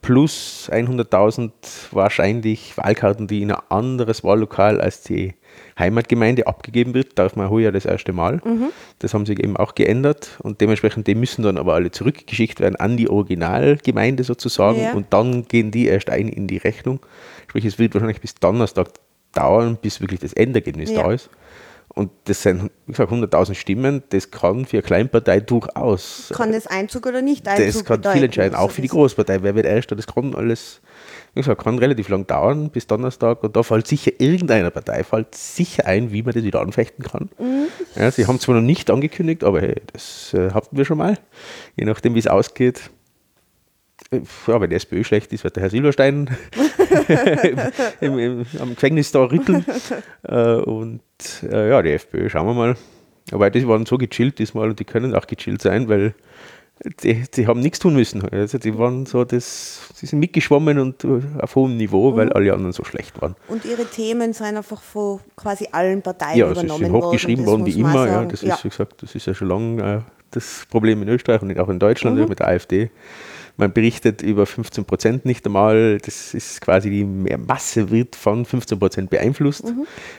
Plus 0.00 0.68
100.000 0.72 1.52
wahrscheinlich 1.92 2.76
Wahlkarten, 2.76 3.28
die 3.28 3.42
in 3.42 3.52
ein 3.52 3.62
anderes 3.68 4.24
Wahllokal 4.24 4.80
als 4.80 5.02
die 5.02 5.34
Heimatgemeinde 5.78 6.48
abgegeben 6.48 6.92
wird. 6.94 7.16
Darf 7.20 7.36
man 7.36 7.50
heuer 7.50 7.70
das 7.70 7.84
erste 7.84 8.12
Mal. 8.12 8.40
Mhm. 8.44 8.70
Das 8.98 9.14
haben 9.14 9.26
sie 9.26 9.34
eben 9.34 9.56
auch 9.56 9.76
geändert 9.76 10.30
und 10.42 10.60
dementsprechend, 10.60 11.06
die 11.06 11.14
müssen 11.14 11.44
dann 11.44 11.56
aber 11.56 11.74
alle 11.74 11.92
zurückgeschickt 11.92 12.58
werden 12.58 12.74
an 12.76 12.96
die 12.96 13.08
Originalgemeinde 13.08 14.24
sozusagen 14.24 14.80
Ja. 14.80 14.92
und 14.94 15.12
dann 15.12 15.46
gehen 15.46 15.70
die 15.70 15.86
erst 15.86 16.10
ein 16.10 16.28
in 16.28 16.48
die 16.48 16.56
Rechnung. 16.58 16.98
Sprich, 17.46 17.64
es 17.64 17.78
wird 17.78 17.94
wahrscheinlich 17.94 18.20
bis 18.20 18.34
Donnerstag 18.34 18.88
dauern, 19.32 19.78
bis 19.80 20.00
wirklich 20.00 20.20
das 20.20 20.32
Endergebnis 20.32 20.90
Ja. 20.90 21.02
da 21.04 21.12
ist. 21.12 21.30
Und 21.94 22.10
das 22.24 22.42
sind, 22.42 22.70
wie 22.86 22.92
gesagt, 22.92 23.12
100.000 23.12 23.54
Stimmen, 23.54 24.02
das 24.08 24.30
kann 24.30 24.64
für 24.64 24.78
eine 24.78 24.82
Kleinpartei 24.82 25.40
durchaus, 25.40 26.32
Kann 26.34 26.50
das 26.52 26.66
Einzug 26.66 27.04
oder 27.04 27.20
nicht 27.20 27.46
Einzug 27.46 27.66
das 27.66 27.84
kann 27.84 27.96
bedeuten? 27.98 28.14
viel 28.16 28.24
entscheiden, 28.24 28.54
auch 28.54 28.70
für 28.70 28.80
die 28.80 28.88
Großpartei. 28.88 29.42
Wer 29.42 29.54
wird 29.54 29.66
erster, 29.66 29.94
das 29.94 30.06
kann 30.06 30.34
alles, 30.34 30.80
wie 31.34 31.40
gesagt, 31.40 31.62
kann 31.64 31.78
relativ 31.78 32.08
lang 32.08 32.26
dauern, 32.26 32.70
bis 32.70 32.86
Donnerstag. 32.86 33.42
Und 33.44 33.56
da 33.56 33.62
fällt 33.62 33.86
sicher 33.86 34.10
irgendeiner 34.16 34.70
Partei, 34.70 35.04
fällt 35.04 35.34
sicher 35.34 35.84
ein, 35.84 36.12
wie 36.12 36.22
man 36.22 36.32
das 36.32 36.42
wieder 36.44 36.62
anfechten 36.62 37.04
kann. 37.04 37.28
Mhm. 37.38 37.66
Ja, 37.94 38.10
sie 38.10 38.26
haben 38.26 38.40
zwar 38.40 38.54
noch 38.54 38.62
nicht 38.62 38.90
angekündigt, 38.90 39.44
aber 39.44 39.60
hey, 39.60 39.74
das 39.92 40.32
äh, 40.32 40.50
hatten 40.52 40.74
wir 40.78 40.86
schon 40.86 40.96
mal. 40.96 41.18
Je 41.76 41.84
nachdem, 41.84 42.14
wie 42.14 42.20
es 42.20 42.26
ausgeht. 42.26 42.90
Ja, 44.46 44.60
wenn 44.60 44.68
die 44.70 44.76
SPÖ 44.76 45.04
schlecht 45.04 45.32
ist, 45.32 45.44
wird 45.44 45.56
der 45.56 45.62
Herr 45.62 45.70
Silberstein 45.70 46.28
im, 48.00 48.18
im, 48.18 48.46
am 48.60 48.74
Gefängnis 48.74 49.12
da 49.12 49.20
rütteln. 49.24 49.64
äh, 50.24 50.54
und 50.56 51.00
äh, 51.50 51.70
ja, 51.70 51.82
die 51.82 51.90
FPÖ, 51.92 52.28
schauen 52.28 52.46
wir 52.46 52.54
mal. 52.54 52.76
Aber 53.30 53.48
die 53.50 53.66
waren 53.68 53.86
so 53.86 53.98
gechillt 53.98 54.38
diesmal 54.38 54.70
und 54.70 54.80
die 54.80 54.84
können 54.84 55.14
auch 55.14 55.26
gechillt 55.26 55.62
sein, 55.62 55.88
weil 55.88 56.14
die, 57.02 57.22
die 57.34 57.46
haben 57.46 57.60
nichts 57.60 57.78
tun 57.78 57.94
müssen. 57.94 58.28
Also 58.28 58.58
die 58.58 58.76
waren 58.76 59.06
so, 59.06 59.24
das, 59.24 59.88
sie 59.94 60.06
sind 60.06 60.18
mitgeschwommen 60.18 60.78
und 60.80 61.04
äh, 61.04 61.20
auf 61.40 61.54
hohem 61.54 61.76
Niveau, 61.76 62.16
weil 62.16 62.32
alle 62.32 62.52
anderen 62.52 62.72
so 62.72 62.82
schlecht 62.84 63.22
waren. 63.22 63.36
Und 63.48 63.64
ihre 63.64 63.84
Themen 63.84 64.32
sind 64.32 64.46
einfach 64.56 64.82
von 64.82 65.20
quasi 65.36 65.68
allen 65.70 66.02
Parteien 66.02 66.38
Ja, 66.38 66.46
es 66.46 66.52
ist 66.58 66.64
übernommen 66.64 66.84
sind 66.84 66.92
worden. 66.92 67.04
hochgeschrieben 67.04 67.46
worden 67.46 67.66
wie 67.66 67.78
immer. 67.78 68.06
Ja, 68.08 68.24
das 68.24 68.42
ja. 68.42 68.54
ist, 68.56 68.64
wie 68.64 68.68
gesagt, 68.70 69.00
das 69.02 69.14
ist 69.14 69.26
ja 69.26 69.34
schon 69.34 69.48
lange 69.48 69.82
äh, 69.98 70.00
das 70.32 70.66
Problem 70.68 71.02
in 71.02 71.08
Österreich 71.08 71.40
und 71.42 71.56
auch 71.58 71.68
in 71.68 71.78
Deutschland 71.78 72.18
Mhm. 72.18 72.28
mit 72.28 72.40
der 72.40 72.48
AfD. 72.48 72.90
Man 73.62 73.72
berichtet 73.72 74.22
über 74.22 74.44
15 74.44 74.84
Prozent 74.84 75.24
nicht 75.24 75.46
einmal. 75.46 75.98
Das 75.98 76.34
ist 76.34 76.60
quasi 76.60 76.90
die 76.90 77.04
mehr 77.04 77.38
Masse 77.38 77.90
wird 77.92 78.16
von 78.16 78.44
15 78.44 78.76
Prozent 78.76 79.08
beeinflusst. 79.08 79.72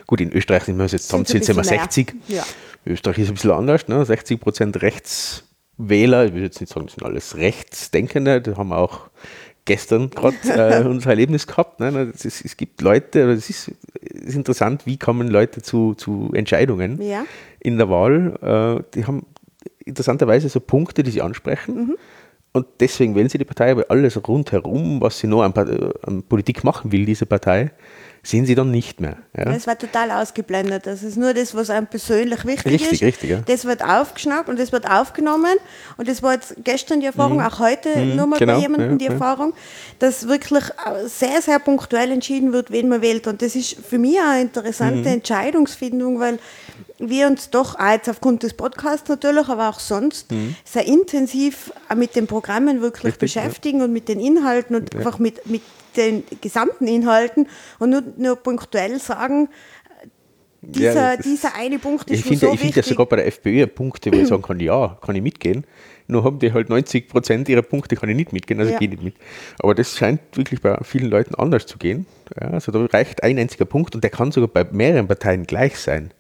Gut, 0.07 0.21
in 0.21 0.31
Österreich 0.31 0.63
sind 0.63 0.77
wir 0.77 0.85
jetzt 0.85 1.11
Mhm. 1.11 1.25
Sind 1.25 1.39
bisschen 1.39 1.63
60. 1.63 2.13
mehr. 2.29 2.37
Ja. 2.37 2.43
Österreich 2.85 3.19
ist 3.19 3.27
ein 3.27 3.33
bisschen 3.33 3.51
anders. 3.51 3.89
Ne? 3.89 4.05
60 4.05 4.39
Prozent 4.39 4.81
Rechtswähler. 4.81 6.25
Ich 6.27 6.33
will 6.33 6.43
jetzt 6.43 6.61
nicht 6.61 6.71
sagen, 6.71 6.85
das 6.85 6.95
sind 6.95 7.03
alles 7.03 7.35
Rechtsdenkende. 7.35 8.41
Da 8.41 8.55
haben 8.55 8.69
wir 8.69 8.77
auch 8.77 9.09
gestern 9.65 10.09
gerade 10.09 10.35
äh, 10.45 10.85
unser 10.87 11.09
Erlebnis 11.09 11.45
gehabt. 11.45 11.81
Ne? 11.81 12.13
Ist, 12.13 12.25
es 12.45 12.55
gibt 12.55 12.81
Leute, 12.81 13.29
es 13.31 13.49
ist, 13.49 13.71
ist 13.99 14.35
interessant, 14.35 14.85
wie 14.85 14.97
kommen 14.97 15.27
Leute 15.27 15.61
zu, 15.61 15.95
zu 15.95 16.31
Entscheidungen 16.33 17.01
Ja. 17.01 17.25
in 17.59 17.77
der 17.77 17.89
Wahl. 17.89 18.79
Äh, 18.81 18.83
die 18.95 19.05
haben 19.05 19.25
interessanterweise 19.83 20.47
so 20.47 20.61
Punkte, 20.61 21.03
die 21.03 21.11
sie 21.11 21.21
ansprechen. 21.21 21.75
Mhm. 21.75 21.95
Und 22.53 22.67
deswegen 22.79 23.15
wählen 23.15 23.29
sie 23.29 23.39
die 23.39 23.45
Partei, 23.45 23.71
aber 23.71 23.85
alles 23.89 24.15
rundherum, 24.27 25.01
was 25.01 25.17
sie 25.19 25.27
noch 25.27 25.41
an, 25.41 25.53
Pa- 25.53 25.65
an 26.03 26.21
Politik 26.23 26.63
machen 26.63 26.91
will, 26.91 27.03
diese 27.05 27.25
Partei, 27.25 27.71
sehen 28.25 28.45
sie 28.45 28.55
dann 28.55 28.71
nicht 28.71 29.01
mehr. 29.01 29.17
Ja? 29.35 29.45
Das 29.45 29.67
wird 29.67 29.79
total 29.79 30.09
ausgeblendet. 30.11 30.85
Das 30.85 31.03
ist 31.03 31.17
nur 31.17 31.33
das, 31.33 31.53
was 31.55 31.69
einem 31.69 31.87
persönlich 31.87 32.45
wichtig 32.45 32.71
Richtig, 32.73 32.91
ist. 32.93 33.01
richtig, 33.03 33.29
ja. 33.29 33.41
Das 33.45 33.65
wird 33.65 33.83
aufgeschnappt 33.83 34.47
und 34.47 34.57
das 34.57 34.71
wird 34.71 34.89
aufgenommen. 34.89 35.55
Und 35.97 36.07
das 36.07 36.23
war 36.23 36.33
jetzt 36.33 36.55
gestern 36.63 37.01
die 37.01 37.05
Erfahrung, 37.05 37.41
auch 37.41 37.59
heute 37.59 37.89
nochmal 37.99 38.39
genau, 38.39 38.53
bei 38.55 38.59
jemandem 38.61 38.91
ja, 38.91 38.97
die 38.97 39.05
ja. 39.05 39.11
Erfahrung, 39.11 39.53
dass 39.99 40.27
wirklich 40.29 40.63
sehr, 41.05 41.41
sehr 41.41 41.59
punktuell 41.59 42.11
entschieden 42.11 42.53
wird, 42.53 42.71
wen 42.71 42.87
man 42.87 43.01
wählt. 43.01 43.27
Und 43.27 43.41
das 43.41 43.55
ist 43.55 43.75
für 43.75 43.97
mich 43.97 44.17
eine 44.19 44.41
interessante 44.41 44.99
Mhm. 45.09 45.15
Entscheidungsfindung, 45.15 46.19
weil 46.19 46.39
wir 46.99 47.27
uns 47.27 47.49
doch 47.49 47.77
auch 47.77 47.91
jetzt 47.91 48.09
aufgrund 48.09 48.43
des 48.43 48.53
Podcasts 48.53 49.09
natürlich, 49.09 49.49
aber 49.49 49.67
auch 49.67 49.79
sonst 49.81 50.31
Mhm. 50.31 50.55
sehr 50.63 50.85
intensiv 50.87 51.73
mit 51.93 52.15
den 52.15 52.27
Programmen 52.27 52.79
wirklich 52.81 53.13
Richtig, 53.13 53.35
ja. 53.35 53.41
beschäftigen 53.41 53.81
und 53.81 53.91
mit 53.91 54.07
den 54.07 54.21
Inhalten 54.21 54.77
und 54.77 54.95
einfach 54.95 55.19
mit, 55.19 55.45
mit 55.45 55.61
den 55.95 56.23
gesamten 56.41 56.87
Inhalten 56.87 57.47
und 57.79 57.89
nur, 57.89 58.03
nur 58.17 58.35
punktuell 58.35 58.99
sagen, 58.99 59.49
dieser, 60.65 61.15
Ja, 61.15 61.17
dieser 61.17 61.55
eine 61.55 61.77
Punkt 61.77 62.09
Ich 62.09 62.19
ist 62.19 62.25
mir 62.25 62.29
finde 62.29 62.45
so 62.47 62.53
ich 62.53 62.59
finde 62.61 62.75
ja 62.77 62.83
sogar 62.83 63.05
bei 63.05 63.17
der 63.17 63.27
FPÖ 63.27 63.67
Punkte, 63.67 64.11
wo 64.13 64.17
ich 64.17 64.27
sagen 64.27 64.41
kann, 64.41 64.59
ja, 64.59 64.97
kann 65.01 65.15
ich 65.15 65.21
mitgehen. 65.21 65.65
Nur 66.07 66.23
haben 66.23 66.39
die 66.39 66.53
halt 66.53 66.69
90 66.69 67.09
Prozent 67.09 67.49
ihrer 67.49 67.61
Punkte, 67.61 67.95
kann 67.95 68.09
ich 68.09 68.15
nicht 68.15 68.33
mitgehen, 68.33 68.59
also 68.59 68.71
Ja. 68.71 68.79
gehe 68.79 68.87
ich 68.87 68.93
nicht 68.93 69.03
mit. 69.03 69.15
Aber 69.59 69.75
das 69.75 69.97
scheint 69.97 70.21
wirklich 70.33 70.61
bei 70.61 70.77
vielen 70.83 71.09
Leuten 71.09 71.35
anders 71.35 71.65
zu 71.65 71.77
gehen. 71.77 72.05
Ja, 72.39 72.49
also 72.51 72.71
da 72.71 72.85
reicht 72.85 73.23
ein 73.23 73.37
einziger 73.39 73.65
Punkt 73.65 73.93
und 73.95 74.03
der 74.03 74.11
kann 74.11 74.31
sogar 74.31 74.47
bei 74.47 74.63
mehreren 74.71 75.07
Parteien 75.07 75.45
gleich 75.45 75.77
sein. 75.77 76.11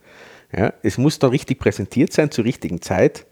Ja, 0.55 0.73
es 0.83 0.97
muss 0.97 1.19
dann 1.19 1.31
richtig 1.31 1.59
präsentiert 1.59 2.11
sein 2.13 2.29
zur 2.29 2.43
richtigen 2.45 2.81
Zeit. 2.81 3.25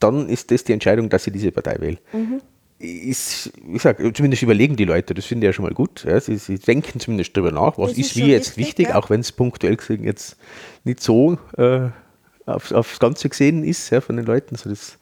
Dann 0.00 0.28
ist 0.28 0.50
das 0.50 0.64
die 0.64 0.72
Entscheidung, 0.72 1.08
dass 1.08 1.26
ich 1.26 1.32
diese 1.32 1.52
Partei 1.52 1.76
wähle. 1.80 1.98
Mhm. 2.12 2.40
Ist, 2.84 3.52
wie 3.64 3.74
gesagt, 3.74 4.00
zumindest 4.16 4.42
überlegen 4.42 4.76
die 4.76 4.84
Leute, 4.84 5.14
das 5.14 5.24
finde 5.24 5.46
ich 5.46 5.48
ja 5.48 5.52
schon 5.52 5.64
mal 5.64 5.74
gut. 5.74 6.04
Ja. 6.04 6.20
Sie, 6.20 6.36
sie 6.36 6.58
denken 6.58 7.00
zumindest 7.00 7.36
darüber 7.36 7.52
nach, 7.52 7.78
was 7.78 7.90
Das 7.90 7.98
ist, 7.98 8.16
wie 8.16 8.26
jetzt 8.26 8.56
wichtig, 8.56 8.66
wichtig, 8.66 8.88
ja. 8.88 8.94
auch 8.96 9.10
wenn 9.10 9.20
es 9.20 9.32
punktuell 9.32 9.76
gesehen 9.76 10.04
jetzt 10.04 10.36
nicht 10.84 11.00
so 11.00 11.38
äh, 11.56 11.88
aufs, 12.46 12.72
aufs 12.72 12.98
Ganze 12.98 13.28
gesehen 13.28 13.64
ist 13.64 13.90
ja, 13.90 14.00
von 14.00 14.16
den 14.16 14.26
Leuten. 14.26 14.56
So 14.56 14.70
das 14.70 14.98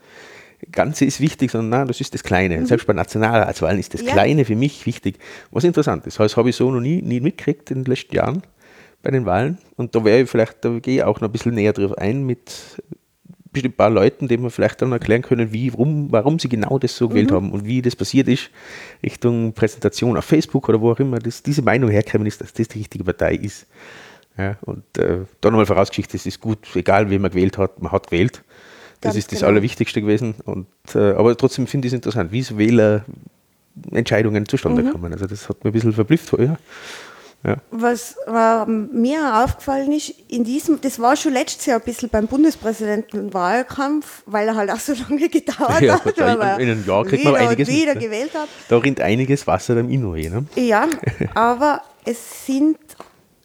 Ganze 0.70 1.04
ist 1.04 1.20
wichtig, 1.20 1.50
sondern 1.50 1.80
nein, 1.80 1.88
das 1.88 2.00
ist 2.00 2.14
das 2.14 2.22
Kleine. 2.22 2.64
Selbst 2.66 2.86
bei 2.86 2.92
Nationalratswahlen 2.92 3.80
ist 3.80 3.94
das 3.94 4.02
Mhm. 4.02 4.06
Kleine 4.06 4.44
für 4.44 4.56
mich 4.56 4.86
wichtig. 4.86 5.18
Was 5.50 5.64
interessant 5.64 6.06
ist, 6.06 6.20
das 6.20 6.36
habe 6.36 6.50
ich 6.50 6.56
so 6.56 6.70
noch 6.70 6.80
nie, 6.80 7.02
nie 7.02 7.20
mitgekriegt 7.20 7.70
in 7.70 7.84
den 7.84 7.90
letzten 7.90 8.14
Jahren 8.14 8.42
bei 9.02 9.10
den 9.10 9.26
Wahlen. 9.26 9.58
Und 9.76 9.94
da 9.94 10.04
wäre 10.04 10.22
ich 10.22 10.30
vielleicht, 10.30 10.64
da 10.64 10.78
gehe 10.78 10.96
ich 10.96 11.02
auch 11.02 11.20
noch 11.20 11.28
ein 11.28 11.32
bisschen 11.32 11.54
näher 11.54 11.72
drauf 11.72 11.98
ein 11.98 12.24
mit 12.24 12.80
bestimmt 13.52 13.74
ein 13.74 13.76
paar 13.76 13.90
Leuten, 13.90 14.28
denen 14.28 14.42
wir 14.42 14.50
vielleicht 14.50 14.80
dann 14.82 14.92
erklären 14.92 15.22
können, 15.22 15.52
wie, 15.52 15.72
warum, 15.72 16.10
warum 16.10 16.38
sie 16.38 16.48
genau 16.48 16.78
das 16.78 16.96
so 16.96 17.08
gewählt 17.08 17.30
haben 17.32 17.52
und 17.52 17.64
wie 17.66 17.82
das 17.82 17.94
passiert 17.96 18.28
ist, 18.28 18.50
Richtung 19.02 19.52
Präsentation 19.52 20.16
auf 20.16 20.24
Facebook 20.24 20.68
oder 20.68 20.80
wo 20.80 20.92
auch 20.92 20.98
immer, 20.98 21.18
dass 21.18 21.42
diese 21.42 21.62
Meinung 21.62 21.90
herkommen 21.90 22.26
ist, 22.26 22.40
dass 22.40 22.52
das 22.52 22.68
die 22.68 22.78
richtige 22.78 23.04
Partei 23.04 23.34
ist. 23.34 23.66
Ja, 24.38 24.56
und 24.62 24.84
äh, 24.96 25.18
da 25.42 25.50
nochmal 25.50 25.66
vorausgeschichtet, 25.66 26.14
es 26.14 26.26
ist 26.26 26.40
gut, 26.40 26.58
egal 26.74 27.10
wie 27.10 27.18
man 27.18 27.30
gewählt 27.30 27.58
hat, 27.58 27.82
man 27.82 27.92
hat 27.92 28.06
gewählt. 28.06 28.42
Das 29.02 29.10
Ganz 29.10 29.16
ist 29.16 29.32
das 29.32 29.40
genau. 29.40 29.50
Allerwichtigste 29.50 30.00
gewesen. 30.00 30.34
Und, 30.44 30.66
äh, 30.94 31.12
aber 31.12 31.36
trotzdem 31.36 31.66
finde 31.66 31.86
ich 31.86 31.92
es 31.92 31.96
interessant, 31.96 32.32
wie 32.32 32.42
so 32.42 32.56
Wähler 32.56 33.04
Entscheidungen 33.90 34.46
zustande 34.46 34.82
Mhm. 34.82 34.92
kommen. 34.92 35.12
Also 35.12 35.26
das 35.26 35.48
hat 35.48 35.64
mich 35.64 35.70
ein 35.70 35.72
bisschen 35.72 35.92
verblüfft 35.92 36.28
vorher. 36.30 36.58
Ja. 37.44 37.56
Was 37.72 38.14
äh, 38.28 38.66
mir 38.66 39.42
aufgefallen 39.42 39.90
ist, 39.92 40.10
in 40.28 40.44
diesem, 40.44 40.80
das 40.80 41.00
war 41.00 41.16
schon 41.16 41.32
letztes 41.32 41.66
Jahr 41.66 41.80
ein 41.80 41.84
bisschen 41.84 42.08
beim 42.08 42.28
Bundespräsidentenwahlkampf, 42.28 44.22
weil 44.26 44.48
er 44.48 44.54
halt 44.56 44.70
auch 44.70 44.78
so 44.78 44.92
lange 45.08 45.28
gedauert 45.28 45.80
Ja, 45.80 46.04
hat, 46.04 46.18
weil 46.18 46.60
in- 46.60 46.70
einem 46.70 46.86
Jahr 46.86 47.04
kriegt 47.04 47.24
man 47.24 47.34
einiges 47.36 47.68
mit, 47.68 47.76
wieder 47.76 47.94
ne? 47.94 48.00
gewählt 48.00 48.32
hat. 48.34 48.48
Da 48.68 48.78
rinnt 48.78 49.00
einiges 49.00 49.46
Wasser 49.46 49.76
im 49.76 49.90
Innoe. 49.90 50.28
Ne? 50.30 50.44
Ja, 50.56 50.86
aber 51.34 51.82
es 52.04 52.46
sind 52.46 52.78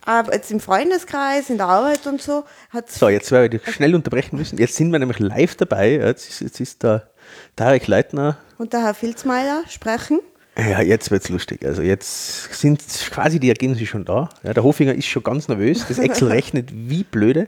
aber 0.05 0.33
jetzt 0.33 0.51
im 0.51 0.61
Freundeskreis, 0.61 1.49
in 1.49 1.57
der 1.57 1.67
Arbeit 1.67 2.07
und 2.07 2.21
so, 2.21 2.45
hat 2.69 2.89
So, 2.89 3.09
jetzt 3.09 3.29
werden 3.31 3.59
wir 3.65 3.73
schnell 3.73 3.93
unterbrechen 3.93 4.37
müssen. 4.37 4.57
Jetzt 4.57 4.75
sind 4.75 4.89
wir 4.91 4.99
nämlich 4.99 5.19
live 5.19 5.55
dabei. 5.55 5.91
Jetzt 5.95 6.29
ist, 6.29 6.39
jetzt 6.41 6.59
ist 6.61 6.83
der 6.83 7.09
Tarek 7.57 7.87
Leitner. 7.87 8.37
und 8.57 8.71
der 8.71 8.83
Herr 8.83 8.93
Filzmeier 8.93 9.63
sprechen. 9.67 10.19
Ja, 10.57 10.81
jetzt 10.81 11.11
wird 11.11 11.23
es 11.23 11.29
lustig. 11.29 11.65
Also 11.65 11.83
jetzt 11.83 12.53
sind 12.53 12.81
quasi 13.11 13.39
die 13.39 13.49
Ergebnisse 13.49 13.85
schon 13.85 14.05
da. 14.05 14.29
Ja, 14.43 14.53
der 14.53 14.63
Hofinger 14.63 14.95
ist 14.95 15.05
schon 15.05 15.23
ganz 15.23 15.47
nervös. 15.47 15.85
Das 15.87 15.99
Excel 15.99 16.27
rechnet 16.29 16.69
wie 16.71 17.03
blöde. 17.03 17.47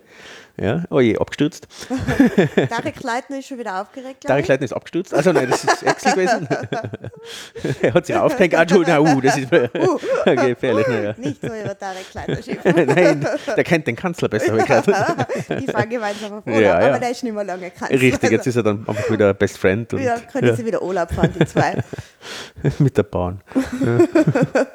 Ja, 0.62 0.84
oh 0.89 1.00
je, 1.00 1.18
abgestürzt. 1.18 1.68
Tarek 2.70 3.01
Leitner 3.01 3.39
ist 3.39 3.48
schon 3.48 3.60
wieder 3.60 3.82
aufgeregt. 3.82 4.25
ich. 4.25 4.48
Leitner 4.48 4.66
ist 4.66 4.74
abgestürzt. 4.74 5.13
Also 5.13 5.32
nein, 5.32 5.50
das 5.50 5.63
ist 5.63 5.84
Excel 5.84 6.12
gewesen. 6.13 6.48
er 7.82 7.94
hat 7.94 8.06
sich 8.06 8.16
aufgehängt. 8.16 8.56
Ah, 8.56 8.66
na, 8.68 9.00
uh, 9.00 9.22
das 9.22 9.38
ist 9.38 9.50
gefährlich. 9.50 10.88
Naja. 10.88 11.16
Nicht 11.18 11.39
so 11.39 11.48
über 11.48 11.80
Tarek 11.80 12.13
Leitner 12.13 12.44
schimpfen. 12.44 12.88
Nein, 12.88 13.25
der 13.56 13.63
kennt 13.63 13.88
den 13.88 13.96
Kanzler 13.96 14.28
besser. 14.28 14.58
ich. 14.58 14.66
Die 14.66 15.72
fahren 15.72 15.89
gemeinsam 15.89 16.34
auf 16.34 16.46
Urlaub, 16.46 16.62
ja. 16.62 16.78
aber 16.78 17.00
der 17.00 17.12
ist 17.12 17.24
nicht 17.24 17.34
mehr 17.34 17.46
lange 17.46 17.72
Kanzler. 17.72 18.01
Richtig, 18.01 18.30
jetzt 18.30 18.48
ist 18.48 18.58
er 18.58 18.63
dann 18.63 18.86
einfach 18.86 19.10
wieder 19.10 19.34
Best 19.34 19.58
Friend 19.58 19.94
und 19.94 20.01
Ja, 20.01 20.20
können 20.20 20.54
sie 20.58 20.66
wieder 20.66 20.82
Urlaub 20.82 21.10
fahren, 21.10 21.34
die 21.39 21.46
zwei. 21.46 21.82
mit 22.80 22.98
der 22.98 23.04
Bahn. 23.04 23.42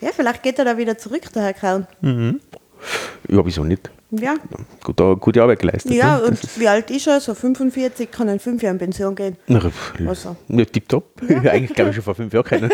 Ja, 0.00 0.10
vielleicht 0.16 0.42
geht 0.42 0.58
er 0.58 0.64
da 0.64 0.78
wieder 0.78 0.96
zurück, 0.96 1.30
der 1.34 1.42
Herr 1.42 1.52
Kraun. 1.52 1.86
Ja, 3.28 3.44
wieso 3.44 3.62
nicht? 3.64 3.90
Ja, 4.12 4.34
Gut, 4.82 4.98
da, 4.98 5.12
gute 5.12 5.42
Arbeit 5.42 5.58
geleistet. 5.60 5.92
ja 5.92 6.16
ne? 6.16 6.24
und 6.24 6.58
wie 6.58 6.66
alt 6.66 6.90
ist 6.90 7.06
er? 7.06 7.20
So 7.20 7.34
45, 7.34 8.10
kann 8.10 8.26
in 8.28 8.40
fünf 8.40 8.62
Jahren 8.62 8.76
in 8.76 8.78
Pension 8.78 9.14
gehen. 9.14 9.36
Na, 9.46 9.60
Also. 10.08 10.36
ja, 10.48 10.64
tipptopp. 10.64 11.20
Eigentlich 11.28 11.74
glaube 11.74 11.90
ich 11.90 11.96
schon 11.96 12.04
vor 12.04 12.14
fünf 12.14 12.32
Jahren 12.32 12.44
kennen. 12.46 12.70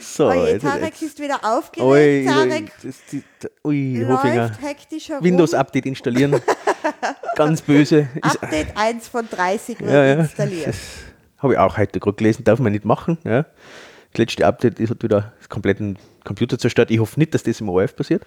so, 0.00 0.30
jetzt- 0.32 0.62
Tarek 0.62 0.84
jetzt- 0.84 1.02
ist 1.02 1.18
wieder 1.20 1.40
aufgeregt. 1.42 2.28
Tarek 2.28 2.70
das, 2.82 2.96
die, 3.10 3.22
ui, 3.64 4.06
Hofinger. 4.08 4.52
Windows-Update 5.20 5.86
installieren. 5.86 6.40
Ganz 7.34 7.60
böse. 7.60 8.08
Update 8.22 8.76
1 8.76 9.08
von 9.08 9.28
30 9.28 9.80
wird 9.80 9.90
ja, 9.90 10.04
ja. 10.04 10.14
installiert. 10.20 10.74
Habe 11.42 11.54
ich 11.54 11.58
auch 11.58 11.76
heute 11.76 12.00
gerade 12.00 12.16
gelesen, 12.16 12.44
darf 12.44 12.60
man 12.60 12.72
nicht 12.72 12.84
machen. 12.84 13.18
Ja. 13.24 13.46
Das 14.12 14.18
letzte 14.18 14.46
Update 14.46 14.78
ist 14.78 14.90
hat 14.90 15.02
wieder 15.02 15.32
das 15.38 15.48
kompletten 15.48 15.98
Computer 16.24 16.58
zerstört. 16.58 16.90
Ich 16.90 16.98
hoffe 16.98 17.18
nicht, 17.18 17.34
dass 17.34 17.42
das 17.42 17.60
im 17.60 17.68
ORF 17.68 17.96
passiert. 17.96 18.24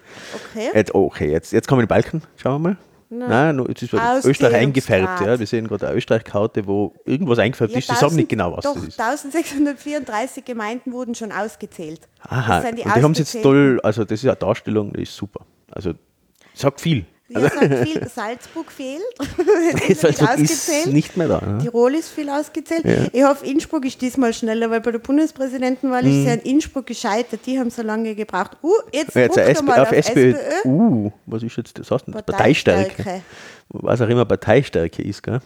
Okay. 0.51 0.69
Jetzt, 0.73 0.93
oh, 0.95 1.05
okay, 1.05 1.31
jetzt, 1.31 1.53
jetzt 1.53 1.67
kommen 1.67 1.81
die 1.81 1.87
Balken. 1.87 2.23
Schauen 2.37 2.61
wir 2.61 2.69
mal. 2.69 2.77
Nein, 3.09 3.55
nur, 3.55 3.69
jetzt 3.69 3.83
ist 3.83 3.93
Österreich 3.93 4.55
eingefärbt. 4.55 5.21
Ja. 5.21 5.39
Wir 5.39 5.45
sehen 5.45 5.67
gerade 5.67 5.87
eine 5.87 5.97
Österreich-Karte, 5.97 6.65
wo 6.65 6.93
irgendwas 7.05 7.37
eingefärbt 7.39 7.75
ist. 7.75 7.87
Sie 7.87 7.95
sagen 7.95 8.15
nicht 8.15 8.29
genau, 8.29 8.57
was 8.57 8.63
doch, 8.63 8.73
das 8.73 8.83
ist. 8.83 8.99
1634 8.99 10.43
Gemeinden 10.43 10.91
wurden 10.91 11.13
schon 11.13 11.31
ausgezählt. 11.31 12.01
Aha, 12.21 12.61
Das 12.61 12.69
sind 12.69 12.85
und 12.85 12.95
die 12.95 13.03
haben 13.03 13.11
es 13.11 13.19
jetzt 13.19 13.41
toll, 13.43 13.79
also 13.83 14.03
das 14.03 14.23
ist 14.23 14.27
eine 14.27 14.35
Darstellung, 14.35 14.91
die 14.93 15.03
ist 15.03 15.15
super. 15.15 15.45
Also 15.71 15.93
sagt 16.53 16.81
viel. 16.81 17.05
Ja, 17.27 17.39
sagt 17.41 17.57
viel, 17.87 18.07
Salzburg 18.07 18.71
fehlt. 18.71 19.01
Salzburg 19.97 20.37
ist 20.39 20.87
nicht 20.87 21.17
mehr 21.17 21.27
da. 21.27 21.41
Ne? 21.41 21.57
Tirol 21.63 21.95
ist 21.95 22.09
viel 22.09 22.29
ausgezählt. 22.29 22.85
Ja. 22.85 23.05
Ich 23.11 23.23
hoffe, 23.23 23.45
Innsbruck 23.47 23.83
ist 23.85 23.99
diesmal 23.99 24.31
schneller, 24.33 24.69
weil 24.69 24.81
bei 24.81 24.91
der 24.91 24.99
Bundespräsidentenwahl 24.99 26.03
Mhm. 26.03 26.19
ist 26.19 26.25
ja 26.27 26.33
in 26.35 26.41
Innsbruck 26.41 26.85
gescheitert. 26.85 27.39
Die 27.47 27.57
haben 27.57 27.71
so 27.71 27.81
lange 27.81 28.13
gebraucht. 28.13 28.51
Uh, 28.61 28.73
jetzt, 28.93 29.15
Ja, 29.15 29.23
Jetzt 29.23 29.37
SP, 29.57 29.65
mal 29.65 29.79
auf, 29.81 29.91
SPÖ. 29.91 30.31
SPÖ. 30.33 30.67
Uh, 30.69 31.11
was 31.25 31.41
ist 31.41 31.57
jetzt 31.57 31.79
das? 31.79 31.89
Heißt? 31.89 32.05
Parteistärke. 32.11 32.89
Parteistärke. 32.95 33.21
Was 33.69 34.01
auch 34.01 34.07
immer 34.09 34.25
Parteistärke 34.25 35.01
ist, 35.01 35.23
gell? 35.23 35.39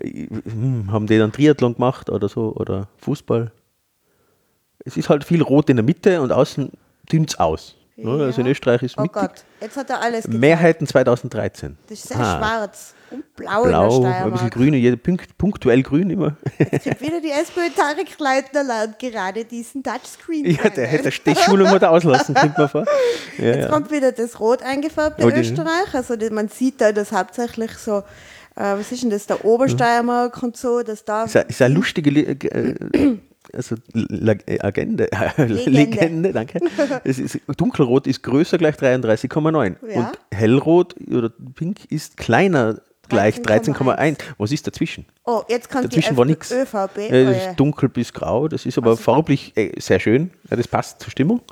Hm, 0.00 0.88
haben 0.90 1.06
die 1.06 1.18
dann 1.18 1.32
Triathlon 1.32 1.74
gemacht 1.74 2.08
oder 2.08 2.28
so 2.30 2.54
oder 2.56 2.88
Fußball? 2.98 3.52
Es 4.84 4.96
ist 4.96 5.10
halt 5.10 5.24
viel 5.24 5.42
rot 5.42 5.68
in 5.68 5.76
der 5.76 5.84
Mitte 5.84 6.22
und 6.22 6.32
außen 6.32 6.70
dünnt 7.12 7.28
es 7.30 7.38
aus. 7.38 7.76
Ne? 7.96 8.10
Also 8.24 8.40
in 8.40 8.46
Ja. 8.46 8.52
Österreich 8.52 8.82
ist 8.82 8.96
Oh 8.98 9.02
mittig. 9.02 9.20
Gott, 9.20 9.44
jetzt 9.60 9.76
hat 9.76 9.90
er 9.90 10.00
alles 10.00 10.24
gezeigt. 10.24 10.40
Mehrheiten 10.40 10.86
2013. 10.86 11.76
Das 11.88 11.98
ist 11.98 12.08
sehr 12.08 12.18
Ah, 12.18 12.38
schwarz 12.38 12.94
und 13.10 13.36
blau, 13.36 13.64
Blau, 13.64 13.64
in 13.64 14.02
der 14.02 14.10
ein 14.10 14.30
bisschen 14.30 14.36
Steiermark. 14.38 14.54
grün, 14.54 14.74
jede, 14.74 14.96
punkt, 14.96 15.36
punktuell 15.36 15.82
grün 15.82 16.08
immer. 16.10 16.36
Kriegt 16.58 17.00
wieder 17.02 17.20
die 17.20 17.30
SPÖ 17.30 17.68
Tarek 17.76 18.18
Leitner 18.18 18.64
lernt 18.64 18.98
gerade 18.98 19.44
diesen 19.44 19.82
Touchscreen. 19.82 20.46
Ja, 20.46 20.70
der 20.70 20.86
hätte 20.86 21.10
die 21.10 21.34
Schulung 21.36 21.68
mal 21.70 21.78
da 21.78 21.90
auslassen, 21.90 22.34
kommt 22.34 22.56
mir 22.56 22.68
vor. 22.68 22.86
Ja, 23.38 23.44
Jetzt 23.44 23.64
ja. 23.64 23.68
kommt 23.68 23.90
wieder 23.90 24.12
das 24.12 24.40
rot 24.40 24.62
eingefärbte 24.62 25.24
Oh, 25.26 25.28
Österreich. 25.28 25.92
Also 25.94 26.14
man 26.30 26.48
sieht 26.48 26.80
da 26.80 26.92
das 26.92 27.12
hauptsächlich 27.12 27.72
so, 27.72 27.98
äh, 28.56 28.74
was 28.76 28.90
ist 28.90 29.02
denn 29.02 29.10
das, 29.10 29.26
der 29.26 29.44
Obersteiermark 29.44 30.42
und 30.42 30.56
so, 30.56 30.82
dass 30.82 31.04
da 31.04 31.24
Ist 31.24 31.36
eine, 31.36 31.46
ist 31.48 31.60
eine 31.60 31.74
lustige 31.74 32.08
Le- 32.10 32.22
äh, 32.22 32.74
also 33.54 33.76
La- 33.92 34.34
äh, 34.46 34.60
Agende, 34.60 35.08
Legende. 35.36 36.32
danke. 36.32 36.60
Es 37.04 37.18
ist, 37.18 37.38
dunkelrot 37.56 38.06
ist 38.06 38.22
größer 38.22 38.58
gleich 38.58 38.76
33,9 38.76 39.76
Ja. 39.94 40.00
und 40.08 40.18
hellrot 40.38 40.94
oder 41.10 41.30
pink 41.54 41.90
ist 41.90 42.16
kleiner 42.16 42.80
gleich 43.08 43.36
13,1. 43.36 43.76
13,1. 43.76 44.18
Was 44.38 44.52
ist 44.52 44.66
dazwischen? 44.66 45.04
Oh, 45.24 45.42
jetzt 45.48 45.70
kommt 45.70 45.84
Dazwischen 45.84 46.16
war 46.16 46.24
nichts. 46.24 46.50
ÖVP. 46.50 47.10
Das 47.10 47.36
oh 47.50 47.54
dunkel 47.56 47.88
bis 47.90 48.12
grau, 48.12 48.48
das 48.48 48.64
ist 48.64 48.78
aber 48.78 48.96
farblich 48.96 49.52
äh, 49.56 49.72
sehr 49.78 50.00
schön. 50.00 50.30
Ja, 50.50 50.56
das 50.56 50.66
passt 50.68 51.00
zur 51.00 51.10
Stimmung. 51.10 51.42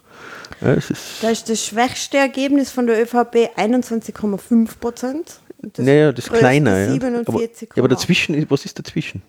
Ja, 0.62 0.72
ist, 0.72 0.92
Da 1.20 1.28
ist 1.30 1.48
das 1.50 1.64
schwächste 1.64 2.16
Ergebnis 2.16 2.70
von 2.70 2.86
der 2.86 3.02
ÖVP 3.02 3.50
21,5 3.56 4.78
Prozent. 4.80 5.40
Das 5.62 5.84
naja, 5.84 6.12
das 6.12 6.26
ist 6.26 6.32
kleiner. 6.32 6.78
Ja. 6.78 6.94
Aber, 6.94 7.06
47,8. 7.40 7.60
ja, 7.62 7.66
aber 7.76 7.88
dazwischen, 7.88 8.50
was 8.50 8.64
ist 8.64 8.78
dazwischen? 8.78 9.22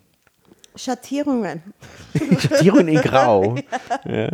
Schattierungen. 0.76 1.62
Schattierungen 2.40 2.88
in 2.90 3.02
Grau. 3.02 3.56
Ja. 4.06 4.30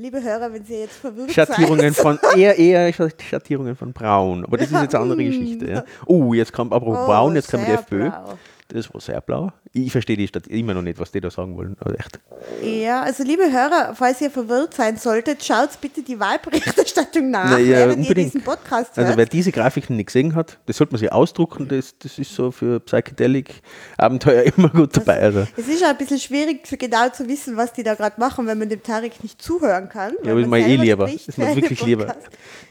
Liebe 0.00 0.22
Hörer, 0.22 0.52
wenn 0.52 0.64
Sie 0.64 0.76
jetzt 0.76 0.94
verwirrt 0.96 1.32
Schattierungen 1.32 1.92
seid. 1.92 1.96
von 1.96 2.18
eher 2.36 2.56
eher 2.56 2.92
Schattierungen 2.92 3.74
von 3.74 3.92
Braun. 3.92 4.44
Aber 4.44 4.56
das 4.56 4.70
ist 4.70 4.80
jetzt 4.80 4.94
eine 4.94 5.02
andere 5.02 5.24
Geschichte. 5.24 5.68
Ja. 5.68 5.84
Oh, 6.06 6.32
jetzt 6.34 6.52
kommt 6.52 6.72
aber 6.72 6.86
Oh, 6.86 7.06
Braun, 7.06 7.34
jetzt 7.34 7.50
kommt 7.50 7.66
die 7.66 7.72
FPÖ. 7.72 8.08
blau. 8.10 8.38
Das 8.70 8.92
war 8.92 9.00
sehr 9.00 9.20
blau. 9.22 9.50
Ich 9.72 9.90
verstehe 9.92 10.16
die 10.18 10.28
Stadt 10.28 10.46
immer 10.46 10.74
noch 10.74 10.82
nicht, 10.82 10.98
was 10.98 11.10
die 11.10 11.20
da 11.20 11.30
sagen 11.30 11.56
wollen. 11.56 11.74
Also 11.80 11.96
echt. 11.96 12.20
Ja, 12.62 13.00
also 13.02 13.22
liebe 13.24 13.50
Hörer, 13.50 13.94
falls 13.94 14.20
ihr 14.20 14.30
verwirrt 14.30 14.74
sein 14.74 14.98
solltet, 14.98 15.42
schaut 15.42 15.80
bitte 15.80 16.02
die 16.02 16.20
Wahlberichterstattung 16.20 17.30
nach, 17.30 17.52
Na 17.52 17.58
ja, 17.58 17.78
während 17.78 17.92
ihr 17.92 18.02
unbedingt. 18.02 18.34
diesen 18.34 18.42
Podcast 18.42 18.90
Also 18.98 19.08
hört. 19.08 19.16
wer 19.16 19.24
diese 19.24 19.52
Grafiken 19.52 19.96
nicht 19.96 20.06
gesehen 20.06 20.34
hat, 20.34 20.58
das 20.66 20.76
sollte 20.76 20.92
man 20.92 20.98
sich 21.00 21.10
ausdrucken. 21.10 21.66
Das, 21.68 21.94
das 21.98 22.18
ist 22.18 22.34
so 22.34 22.50
für 22.50 22.78
Psychedelic-Abenteuer 22.80 24.42
immer 24.56 24.68
gut 24.68 24.96
dabei. 24.96 25.18
Also. 25.20 25.46
es 25.56 25.66
ist 25.66 25.82
auch 25.82 25.88
ein 25.88 25.96
bisschen 25.96 26.18
schwierig, 26.18 26.66
für 26.66 26.76
genau 26.76 27.08
zu 27.08 27.26
wissen, 27.26 27.56
was 27.56 27.72
die 27.72 27.82
da 27.82 27.94
gerade 27.94 28.20
machen, 28.20 28.46
wenn 28.46 28.58
man 28.58 28.68
dem 28.68 28.82
Tarek 28.82 29.22
nicht 29.22 29.40
zuhören 29.40 29.88
kann. 29.88 30.12
Ja, 30.24 30.32
aber 30.32 30.40
ist 30.40 30.46
mir 30.48 30.58
eh 30.58 30.76
lieber. 30.76 31.10
Ist 31.10 31.38
mir 31.38 31.56
wirklich 31.56 31.82
lieber. 31.84 32.14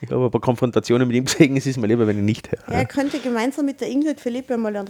Ich 0.01 0.11
habe 0.11 0.25
ein 0.25 0.31
paar 0.31 0.41
Konfrontationen 0.41 1.07
mit 1.07 1.17
ihm 1.17 1.25
gesehen, 1.25 1.57
es 1.57 1.65
ist 1.65 1.77
mir 1.77 1.87
lieber, 1.87 2.05
wenn 2.05 2.17
ich 2.17 2.23
nicht 2.23 2.51
höre. 2.51 2.67
Er 2.67 2.85
könnte 2.85 3.17
gemeinsam 3.19 3.65
mit 3.65 3.81
der 3.81 3.89
Ingrid 3.89 4.19
Philippe 4.21 4.57
mal 4.57 4.75
einen 4.75 4.87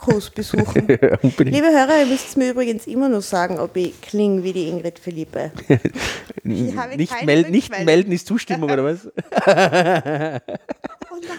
Rhetorikkurs 0.00 0.30
besuchen. 0.30 0.88
Ja. 0.88 1.18
Liebe 1.38 1.66
Hörer, 1.66 2.00
ihr 2.00 2.06
müsst 2.06 2.28
es 2.30 2.36
mir 2.36 2.50
übrigens 2.50 2.86
immer 2.86 3.08
nur 3.08 3.22
sagen, 3.22 3.58
ob 3.58 3.76
ich 3.76 4.00
klinge 4.00 4.42
wie 4.42 4.52
die 4.52 4.68
Ingrid 4.68 4.98
Philippe. 4.98 5.52
Nicht, 6.42 7.24
mel 7.24 7.50
nicht 7.50 7.84
melden 7.84 8.12
ist 8.12 8.26
Zustimmung 8.26 8.70
oder 8.70 8.84
was? 8.84 9.08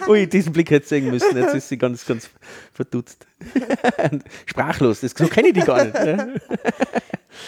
Oh. 0.06 0.12
Ui, 0.12 0.28
diesen 0.28 0.52
Blick 0.52 0.70
hätte 0.70 0.86
sehen 0.86 1.10
müssen. 1.10 1.36
Jetzt 1.36 1.54
ist 1.54 1.68
sie 1.68 1.76
ganz, 1.76 2.06
ganz 2.06 2.30
verdutzt. 2.72 3.26
Sprachlos, 4.46 5.00
das, 5.00 5.10
so 5.10 5.26
kenne 5.26 5.48
ich 5.48 5.54
die 5.54 5.60
gar 5.60 5.84
nicht. 5.84 5.96
Ja. 5.96 6.14
Das 6.14 6.36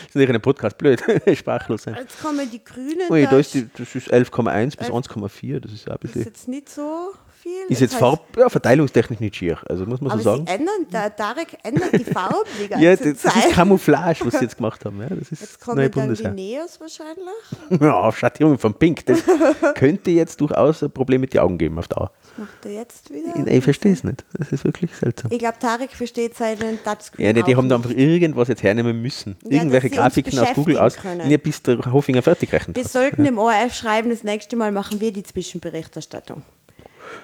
ist 0.08 0.16
nicht 0.16 0.24
in 0.24 0.30
einem 0.30 0.40
Podcast 0.40 0.76
blöd. 0.76 1.00
Sprachlos 1.36 1.84
sein. 1.84 1.94
Jetzt 1.94 2.20
kommen 2.20 2.50
die 2.50 2.62
Grünen. 2.64 3.08
Ui, 3.08 3.24
da 3.24 3.38
ist 3.38 3.54
die, 3.54 3.68
das 3.76 3.94
ist 3.94 4.12
11,1 4.12 4.76
bis 4.76 4.88
1,4. 4.88 5.60
Das 5.60 5.72
ist 5.72 5.88
auch 5.88 5.92
ein 5.92 5.94
ist 5.94 6.00
bisschen. 6.00 6.24
jetzt 6.24 6.48
nicht 6.48 6.68
so 6.68 7.12
viel. 7.44 7.52
Ist 7.68 7.80
jetzt 7.80 7.92
Das 7.94 8.00
heißt- 8.00 8.16
Farb, 8.16 8.36
ja, 8.38 8.48
verteilungstechnisch 8.48 9.20
nicht 9.20 9.36
schier. 9.36 9.58
Also 9.68 9.84
muss 9.86 10.00
man 10.00 10.10
so 10.10 10.14
Aber 10.14 10.22
sagen. 10.38 10.46
sie 10.46 10.52
ändern, 10.54 10.86
der 10.92 11.14
Tarek 11.14 11.58
ändert 11.62 11.92
die 11.92 12.04
Farben 12.04 12.36
die 12.62 12.68
ganze 12.68 12.84
Ja, 12.84 12.96
das, 12.96 13.22
das 13.22 13.32
Zeit. 13.34 13.44
ist 13.46 13.52
Camouflage, 13.54 14.24
was 14.24 14.34
sie 14.34 14.44
jetzt 14.44 14.56
gemacht 14.56 14.84
haben. 14.84 15.00
Ja, 15.00 15.08
das 15.10 15.30
ist 15.30 15.40
Jetzt 15.42 15.58
das 15.60 15.66
neue 15.76 15.90
kommen 15.90 16.08
dann 16.08 16.14
die 16.14 16.22
Bundesheer. 16.22 16.30
Neos 16.32 16.80
wahrscheinlich. 16.80 17.80
Ja, 17.80 18.10
Schattierung 18.12 18.58
von 18.58 18.74
Pink. 18.74 19.04
Das 19.06 19.22
könnte 19.74 20.10
jetzt 20.10 20.40
durchaus 20.40 20.82
ein 20.82 20.90
Problem 20.90 21.20
mit 21.20 21.34
den 21.34 21.40
Augen 21.40 21.58
geben 21.58 21.78
auf 21.78 21.88
Dauer. 21.88 22.10
Was 22.36 22.38
macht 22.48 22.64
er 22.66 22.72
jetzt 22.72 23.10
wieder? 23.10 23.46
Ich, 23.46 23.52
ich 23.58 23.64
verstehe 23.64 23.92
es 23.92 24.02
nicht. 24.04 24.24
Das 24.38 24.50
ist 24.50 24.64
wirklich 24.64 24.94
seltsam. 24.96 25.30
Ich 25.30 25.38
glaube, 25.38 25.58
Tarek 25.60 25.90
versteht 25.90 26.34
seinen 26.34 26.82
Touchscreen 26.82 27.26
Ja, 27.26 27.32
die, 27.32 27.42
die 27.42 27.54
haben 27.56 27.68
da 27.68 27.76
einfach 27.76 27.90
irgendwas 27.90 28.48
jetzt 28.48 28.62
hernehmen 28.62 29.00
müssen. 29.02 29.36
Ja, 29.44 29.58
Irgendwelche 29.58 29.90
Grafiken 29.90 30.38
aus 30.38 30.48
Google 30.54 30.78
aus. 30.78 30.96
können. 30.96 31.30
Ja, 31.30 31.36
bis 31.36 31.62
der 31.62 31.78
Hofinger 31.92 32.22
fertig 32.22 32.52
rechnet. 32.52 32.76
Wir 32.76 32.84
sollten 32.84 33.24
dem 33.24 33.38
ORF 33.38 33.74
schreiben, 33.74 34.10
das 34.10 34.24
nächste 34.24 34.56
Mal 34.56 34.72
machen 34.72 35.00
wir 35.00 35.12
die 35.12 35.22
Zwischenberichterstattung. 35.22 36.42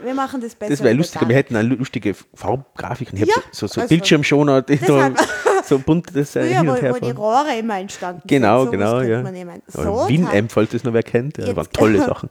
Wir 0.03 0.15
machen 0.15 0.41
das 0.41 0.55
besser. 0.55 0.71
Das 0.71 0.81
wäre 0.81 0.91
über 0.95 0.99
lustig. 0.99 1.29
Wir 1.29 1.37
hätten 1.37 1.57
eine 1.57 1.75
lustige 1.75 2.15
Farbgrafiken. 2.35 3.19
Ich 3.23 3.29
Ja, 3.29 3.35
so, 3.53 3.67
so 3.67 3.81
also- 3.81 3.89
Bildschirmschoner, 3.89 4.63
die 4.63 4.77
so, 4.77 5.01
so 5.65 5.79
bunt 5.79 6.09
das 6.15 6.37
äh, 6.37 6.43
Früher, 6.43 6.59
hin 6.59 6.69
und 6.69 6.77
wo, 6.77 6.81
her 6.83 6.95
wo 6.95 6.99
die. 7.05 7.11
Rohre 7.11 7.59
immer 7.59 7.79
entstanden 7.79 8.23
Genau, 8.27 8.65
sind. 8.67 8.81
Sowas 8.81 9.03
genau, 9.05 9.45
ja. 9.45 9.57
So, 9.67 10.09
Winamp, 10.09 10.53
falls 10.53 10.71
das 10.71 10.85
noch 10.85 10.93
wer 10.93 11.03
kennt. 11.03 11.39
Ja, 11.39 11.47
das 11.47 11.57
waren 11.57 11.69
tolle 11.73 11.99
Sachen. 12.05 12.31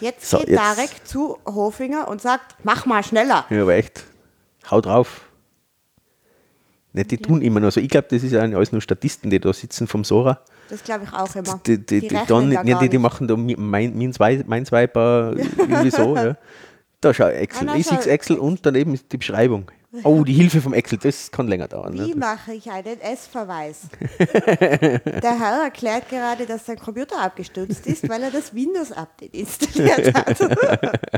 Jetzt 0.00 0.28
So, 0.30 0.38
geht 0.38 0.50
jetzt- 0.50 0.58
Tarek 0.60 0.90
zu 1.04 1.38
Hofinger 1.46 2.08
und 2.08 2.20
sagt, 2.20 2.56
mach 2.64 2.86
mal 2.86 3.02
schneller. 3.02 3.44
Ja, 3.50 3.62
aber 3.62 3.74
echt, 3.74 4.04
hau 4.70 4.80
drauf. 4.80 5.22
Nicht, 6.94 7.10
die 7.10 7.18
tun 7.18 7.42
immer 7.42 7.60
nur 7.60 7.70
so. 7.70 7.80
Ich 7.80 7.90
glaube, 7.90 8.06
das 8.10 8.22
ist 8.22 8.32
ja 8.32 8.40
alles 8.40 8.72
nur 8.72 8.80
Statisten, 8.80 9.28
die 9.30 9.38
da 9.38 9.52
sitzen 9.52 9.86
vom 9.86 10.04
Sora. 10.04 10.40
Das 10.70 10.82
glaube 10.82 11.04
ich 11.04 11.12
auch 11.12 11.34
immer. 11.36 11.60
Die, 11.66 11.78
die, 11.78 12.00
die, 12.00 12.06
rechnen 12.08 12.26
dann, 12.28 12.50
da 12.50 12.56
ja, 12.56 12.62
gar 12.62 12.80
die, 12.80 12.88
die 12.88 12.98
machen 12.98 13.28
da 13.28 13.36
mein, 13.36 13.96
mein, 13.96 14.14
mein 14.46 14.66
Swiper 14.66 15.34
irgendwie 15.58 15.90
so. 15.90 16.16
Ja. 16.16 16.36
Da 17.00 17.14
schau, 17.14 17.28
Excel, 17.28 17.68
Ah, 17.68 17.74
na, 17.76 17.82
schau. 17.82 18.10
Excel 18.10 18.38
und 18.38 18.66
daneben 18.66 18.94
ist 18.94 19.12
die 19.12 19.18
Beschreibung. 19.18 19.70
Oh, 20.02 20.22
die 20.24 20.34
Hilfe 20.34 20.60
vom 20.60 20.74
Excel, 20.74 20.98
das 20.98 21.30
kann 21.30 21.48
länger 21.48 21.66
dauern. 21.68 21.94
Wie 21.94 22.10
Ne? 22.10 22.16
mache 22.16 22.52
ich 22.52 22.70
einen 22.70 23.00
S-Verweis? 23.00 23.82
Der 24.18 25.38
Herr 25.40 25.62
erklärt 25.64 26.08
gerade, 26.10 26.44
dass 26.44 26.66
sein 26.66 26.78
Computer 26.78 27.18
abgestürzt 27.20 27.86
ist, 27.86 28.06
weil 28.08 28.22
er 28.22 28.30
das 28.30 28.54
Windows-Update 28.54 29.34
installiert 29.34 30.14
hat. 30.14 30.40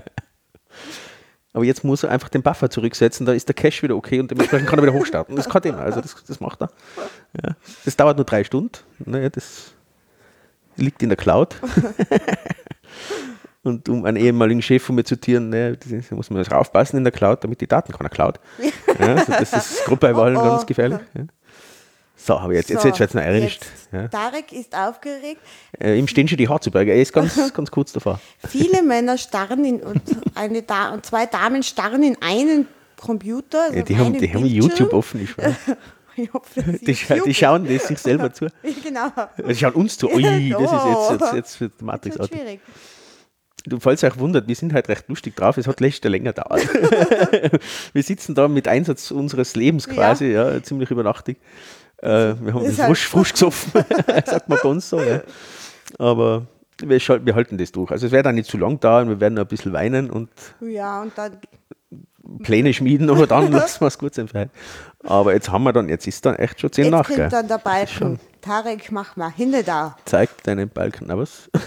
Aber 1.53 1.65
jetzt 1.65 1.83
muss 1.83 2.05
er 2.05 2.11
einfach 2.11 2.29
den 2.29 2.43
Buffer 2.43 2.71
zurücksetzen, 2.71 3.27
da 3.27 3.33
ist 3.33 3.49
der 3.49 3.57
Cache 3.57 3.83
wieder 3.83 3.97
okay 3.97 4.21
und 4.21 4.31
dementsprechend 4.31 4.69
kann 4.69 4.79
er 4.79 4.85
wieder 4.85 4.93
hochstarten. 4.95 5.35
Das 5.35 5.49
kann 5.49 5.63
immer, 5.65 5.79
also 5.81 6.01
das, 6.01 6.15
das 6.25 6.39
macht 6.39 6.63
er. 6.63 6.71
Ja. 7.43 7.57
Das 7.85 7.97
dauert 7.97 8.17
nur 8.19 8.25
drei 8.25 8.45
Stunden. 8.45 8.71
Naja, 9.05 9.31
das 9.31 9.73
liegt 10.77 11.03
in 11.03 11.09
der 11.09 11.17
Cloud. 11.17 11.57
und 13.63 13.89
um 13.89 14.05
einen 14.05 14.17
ehemaligen 14.17 14.63
Chef 14.63 14.83
von 14.83 14.95
mir 14.95 15.05
zu 15.05 15.17
zitieren, 15.17 15.51
naja, 15.51 15.75
das 15.77 16.11
muss 16.11 16.31
man 16.31 16.47
aufpassen 16.49 16.97
in 16.97 17.05
der 17.05 17.13
Cloud, 17.13 17.45
damit 17.45 17.61
die 17.61 17.67
Daten 17.67 17.93
keiner 17.93 18.09
klaut. 18.09 18.41
Ja, 18.99 19.15
also 19.15 19.33
das 19.33 19.53
ist 19.53 19.85
gerade 19.85 19.97
bei 19.97 20.15
Wahlen 20.15 20.37
Oh, 20.37 20.41
oh. 20.41 20.45
ganz 20.45 20.67
gefährlich. 20.67 20.99
Ja. 21.15 21.23
So, 22.17 22.35
aber 22.35 22.53
jetzt, 22.53 22.69
jetzt, 22.69 22.83
So, 22.83 22.89
jetzt 22.89 23.01
wird 23.01 23.11
es 23.11 23.15
noch 23.15 23.23
jetzt, 23.23 23.67
Ja. 23.93 24.09
Tarek 24.09 24.53
ist 24.53 24.77
aufgeregt. 24.77 25.41
Äh, 25.79 25.99
ihm 25.99 26.07
stehen 26.07 26.29
schon 26.29 26.37
die 26.37 26.49
Haare 26.49 26.61
zu 26.61 26.71
Berge. 26.71 26.93
Er 26.93 27.01
ist 27.01 27.13
ganz, 27.15 27.53
ganz 27.55 27.71
kurz 27.71 27.93
davor. 27.93 28.21
Viele 28.47 28.83
Männer 28.87 29.17
starren 29.17 29.65
in, 29.65 29.81
und, 29.81 30.03
eine 30.35 30.63
da 30.63 30.91
und 30.91 31.07
zwei 31.07 31.25
Damen 31.27 31.63
starren 31.63 32.03
in 32.03 32.17
einen 32.21 32.67
Computer. 33.01 33.63
Also 33.65 33.77
Ja, 33.79 33.83
die 33.85 33.97
haben, 33.97 34.19
die 34.19 34.35
haben. 34.35 34.45
YouTube 34.45 34.93
offen, 34.93 35.23
ich 35.25 35.37
weiß. 35.39 35.55
Hoffe, 36.35 36.63
Die, 36.63 36.91
ist 36.91 36.99
scha 37.01 37.15
die 37.15 37.33
schauen 37.33 37.67
das 37.67 37.87
sich 37.87 37.99
selber 37.99 38.31
zu. 38.31 38.49
Genau. 38.83 39.11
Sie 39.47 39.55
schauen 39.55 39.73
uns 39.73 39.97
zu. 39.97 40.11
Ui, 40.13 40.21
das 40.23 40.61
ist 40.61 40.73
jetzt, 40.73 40.73
Oh. 40.75 41.13
jetzt, 41.13 41.33
jetzt 41.33 41.61
Das 41.61 41.71
Matrix 41.81 42.19
wird 42.19 42.31
out. 42.31 42.39
schwierig. 42.39 42.61
Du, 43.67 43.79
falls 43.79 44.03
ihr 44.03 44.09
euch 44.09 44.19
wundert, 44.19 44.49
wir 44.49 44.55
sind 44.55 44.73
halt 44.73 44.89
recht 44.89 45.09
lustig 45.09 45.37
drauf. 45.37 45.57
Es 45.59 45.67
hat 45.67 45.81
letzte 45.81 46.09
länger 46.09 46.33
gedauert. 46.33 46.67
wir 47.93 48.03
sitzen 48.03 48.35
da 48.35 48.49
mit 48.49 48.67
Einsatz 48.69 49.11
unseres 49.11 49.55
Lebens 49.55 49.87
quasi, 49.89 50.29
ja, 50.33 50.63
ziemlich 50.63 50.91
übernachtig. 50.91 51.39
Äh, 51.99 52.35
wir 52.41 52.55
haben 52.55 52.65
halt- 52.65 52.75
frisch, 52.75 53.07
frisch 53.09 53.33
gesoffen, 53.33 53.73
sagt 54.25 54.49
man 54.49 54.59
bei 54.63 54.69
uns 54.69 54.89
so. 54.89 55.01
Ja. 55.01 55.21
Aber 55.99 56.47
wir, 56.79 56.99
wir 56.99 57.35
halten 57.35 57.59
das 57.59 57.73
durch. 57.73 57.91
Also 57.91 58.07
es 58.07 58.13
wird 58.13 58.27
auch 58.27 58.33
nicht 58.33 58.49
zu 58.51 58.57
lang 58.57 58.81
dauern, 58.81 59.09
wir 59.09 59.21
werden 59.21 59.35
noch 59.35 59.43
ein 59.43 59.49
bisschen 59.49 59.73
weinen 59.73 60.11
und 60.11 60.31
Ja, 60.61 61.03
und 61.03 61.13
dann 61.17 61.37
Pläne 62.43 62.73
schmieden, 62.73 63.11
aber 63.11 63.27
dann 63.27 63.51
lassen 63.53 63.81
wir 63.81 63.89
es 63.89 63.99
gut 63.99 64.15
sein. 64.15 64.29
Aber 65.05 65.33
jetzt 65.35 65.51
haben 65.51 65.65
wir 65.65 65.73
dann, 65.73 65.89
jetzt 65.89 66.07
ist 66.07 66.25
dann 66.27 66.37
echt 66.37 66.61
schon 66.61 66.71
10 66.73 66.85
jetzt 66.85 66.93
nach. 66.93 67.07
kommt 67.07 67.17
Gell? 67.19 67.29
dann 67.29 67.49
der 67.49 67.59
Balken. 67.59 68.21
Tarek, 68.41 68.91
mach 68.93 69.17
mal 69.17 69.31
hinne 69.31 69.63
da. 69.65 69.97
Zeig 70.07 70.43
deinen 70.45 70.69
Balken. 70.69 71.07
Na 71.09 71.19
was? 71.19 71.51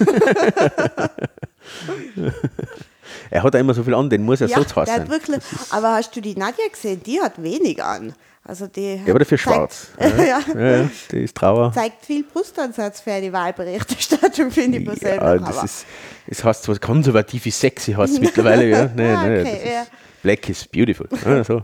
er 3.30 3.43
hat 3.43 3.54
ja 3.54 3.60
immer 3.60 3.73
so 3.73 3.84
viel 3.84 3.93
an, 3.93 4.10
den 4.10 4.23
muss 4.23 4.41
er 4.41 4.47
Ja, 4.47 4.58
so 4.58 4.63
zu 4.63 4.84
sein. 4.86 5.10
wirklich, 5.10 5.39
aber 5.69 5.93
hast 5.93 6.15
du 6.15 6.21
die 6.21 6.36
Nadja 6.36 6.65
gesehen? 6.71 7.02
Die 7.04 7.21
hat 7.21 7.41
wenig 7.41 7.84
an. 7.84 8.13
Also 8.45 8.67
die 8.67 8.95
Ja, 8.95 9.10
aber 9.12 9.19
dafür 9.19 9.38
zeigt- 9.38 9.41
schwarz. 9.56 9.88
ja. 9.99 10.39
Ja, 10.54 10.78
ja, 10.82 10.89
die 11.12 11.19
ist 11.23 11.36
Trauer. 11.38 11.71
zeigt 11.73 12.06
viel 12.06 12.23
Brustansatz 12.23 12.99
für 12.99 13.21
die 13.21 13.32
Wahlberichterstattung, 13.32 14.52
finde 14.52 14.80
ich 14.80 14.86
persönlich. 14.86 15.15
Ja, 15.21 15.38
das 15.38 15.58
aber 15.58 15.63
ist, 15.65 15.86
es 16.28 16.43
heißt 16.43 16.63
zwar 16.63 16.78
konservativ 16.80 17.45
ist 17.45 17.60
sexy, 17.60 17.93
heißt 17.93 18.19
mittlerweile. 18.19 18.67
Ja. 18.67 18.89
Nein, 18.93 19.15
Ah, 19.15 19.23
nein, 19.28 19.41
okay, 19.41 19.60
das 19.63 19.71
ja. 19.73 19.86
Black 20.23 20.49
is 20.49 20.65
beautiful. 20.67 21.07
Ja, 21.25 21.43
so. 21.43 21.62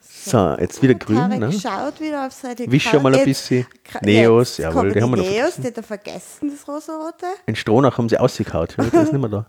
so, 0.00 0.56
jetzt 0.58 0.82
wieder 0.82 0.94
grün. 0.94 1.16
Tarek 1.16 1.38
Ne? 1.40 1.52
schaut 1.52 2.00
wieder 2.00 2.26
auf 2.26 2.32
seine 2.32 2.70
Wisch 2.70 2.88
schon 2.90 3.02
mal 3.02 3.14
ein 3.14 3.24
bisschen. 3.24 3.66
Neos, 4.02 4.58
jetzt 4.58 4.64
jawohl, 4.66 4.92
die 4.92 5.00
haben 5.00 5.10
wir 5.12 5.16
noch 5.18 5.24
Neos, 5.24 5.56
die 5.56 5.68
hat 5.68 5.76
er 5.76 5.82
vergessen, 5.82 6.50
das 6.50 6.68
rosarote. 6.68 7.26
Ein 7.46 7.56
Stronach 7.56 7.96
haben 7.98 8.08
sie 8.08 8.18
ausgekaut. 8.18 8.76
Ja, 8.76 8.84
das 8.84 9.04
ist 9.04 9.12
nicht 9.12 9.20
mehr 9.20 9.30
da. 9.30 9.46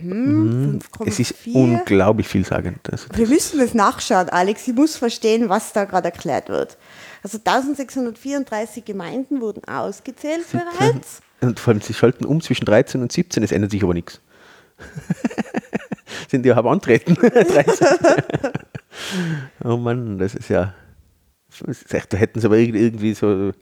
Mhm. 0.00 0.78
Es 1.04 1.18
ist 1.20 1.34
5,4. 1.34 1.54
unglaublich 1.54 2.26
vielsagend. 2.28 2.90
Also, 2.90 3.06
Wir 3.14 3.26
müssen 3.28 3.58
das 3.58 3.74
nachschauen, 3.74 4.30
Alex. 4.30 4.66
Ich 4.66 4.74
muss 4.74 4.96
verstehen, 4.96 5.48
was 5.50 5.72
da 5.74 5.84
gerade 5.84 6.06
erklärt 6.08 6.48
wird. 6.48 6.78
Also 7.22 7.38
1634 7.38 8.84
Gemeinden 8.84 9.40
wurden 9.42 9.64
ausgezählt 9.66 10.44
bereits. 10.52 11.20
Und 11.42 11.60
vor 11.60 11.72
allem, 11.72 11.82
sie 11.82 11.92
schalten 11.92 12.24
um 12.24 12.40
zwischen 12.40 12.64
13 12.64 13.02
und 13.02 13.12
17, 13.12 13.42
es 13.42 13.52
ändert 13.52 13.72
sich 13.72 13.82
aber 13.82 13.92
nichts. 13.92 14.20
Sind 16.34 16.42
die 16.42 16.48
ja 16.48 16.56
halb 16.56 16.66
antreten. 16.66 17.14
13. 17.20 17.86
oh 19.62 19.76
Mann, 19.76 20.18
das 20.18 20.34
ist 20.34 20.48
ja. 20.48 20.74
das 21.64 21.84
Da 22.08 22.16
hätten 22.16 22.40
sie 22.40 22.46
aber 22.46 22.56
irgendwie- 22.58 23.14
so 23.14 23.52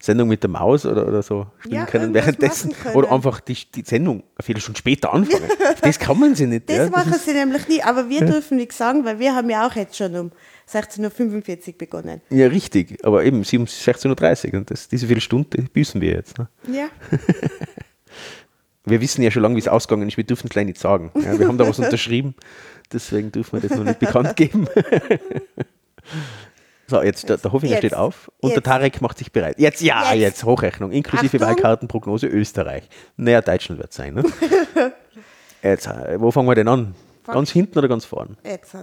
Sendung 0.00 0.28
mit 0.28 0.42
der 0.42 0.48
Maus 0.48 0.86
oder, 0.86 1.06
oder 1.06 1.22
so 1.22 1.46
spielen 1.58 1.74
Ja, 1.74 1.84
können 1.84 2.14
währenddessen. 2.14 2.72
können. 2.72 2.94
Oder 2.94 3.12
einfach 3.12 3.40
die, 3.40 3.56
die 3.74 3.82
Sendung 3.82 4.22
eine 4.36 4.44
Viertelstunde 4.44 4.78
später 4.78 5.12
anfangen. 5.12 5.50
das 5.82 5.98
kann 5.98 6.18
man 6.18 6.34
sie 6.34 6.46
nicht. 6.46 6.68
Das 6.70 6.76
ja. 6.76 6.88
machen 6.90 7.14
sie 7.22 7.34
nämlich 7.34 7.68
nie, 7.68 7.82
aber 7.82 8.08
wir 8.08 8.24
dürfen 8.24 8.56
nichts 8.56 8.78
sagen, 8.78 9.04
weil 9.04 9.18
wir 9.18 9.34
haben 9.34 9.50
ja 9.50 9.66
auch 9.66 9.74
jetzt 9.76 9.96
schon 9.96 10.16
um 10.16 10.30
16.45 10.70 11.68
Uhr 11.68 11.78
begonnen. 11.78 12.22
ja, 12.30 12.46
richtig. 12.46 13.04
Aber 13.04 13.22
eben, 13.22 13.44
sie 13.44 13.58
um 13.58 13.64
16.30 13.64 14.52
Uhr 14.52 14.58
und 14.60 14.70
das, 14.70 14.88
diese 14.88 15.06
Viertelstunde 15.06 15.62
büßen 15.72 16.00
wir 16.00 16.12
jetzt. 16.12 16.38
Ne? 16.38 16.48
Ja. 16.72 16.88
Wir 18.84 19.00
wissen 19.00 19.22
ja 19.22 19.30
schon 19.30 19.42
lange, 19.42 19.56
wie 19.56 19.60
es 19.60 19.68
ausgegangen 19.68 20.08
ist. 20.08 20.16
Wir 20.16 20.24
dürfen 20.24 20.46
es 20.46 20.50
gleich 20.50 20.66
nicht 20.66 20.78
sagen. 20.78 21.10
Ja, 21.14 21.38
wir 21.38 21.48
haben 21.48 21.58
da 21.58 21.66
was 21.66 21.78
unterschrieben. 21.78 22.34
Deswegen 22.92 23.32
dürfen 23.32 23.60
wir 23.60 23.68
das 23.68 23.76
noch 23.78 23.84
nicht 23.84 23.98
bekannt 23.98 24.36
geben. 24.36 24.68
so, 26.86 27.02
jetzt 27.02 27.28
der, 27.28 27.38
der 27.38 27.52
Hofinger 27.52 27.72
Jetzt. 27.72 27.80
steht 27.80 27.94
auf 27.94 28.30
und 28.40 28.50
der 28.50 28.56
Jetzt. 28.58 28.66
Tarek 28.66 29.00
macht 29.00 29.18
sich 29.18 29.32
bereit. 29.32 29.58
Jetzt, 29.58 29.80
ja, 29.80 30.12
jetzt, 30.12 30.20
Jetzt. 30.20 30.44
Hochrechnung, 30.44 30.92
inklusive 30.92 31.36
Achtung. 31.38 31.48
Wahlkartenprognose 31.48 32.26
Österreich. 32.26 32.84
Naja, 33.16 33.40
Deutschland 33.40 33.80
wird 33.80 33.90
es 33.90 33.96
sein. 33.96 34.14
Ne? 34.14 34.22
jetzt, 35.62 35.86
äh, 35.86 36.20
wo 36.20 36.30
fangen 36.30 36.48
wir 36.48 36.54
denn 36.54 36.68
an? 36.68 36.94
Fang- 37.22 37.36
Ganz 37.36 37.50
hinten 37.50 37.78
oder 37.78 37.88
ganz 37.88 38.04
vorn? 38.04 38.36
Jetzt 38.44 38.74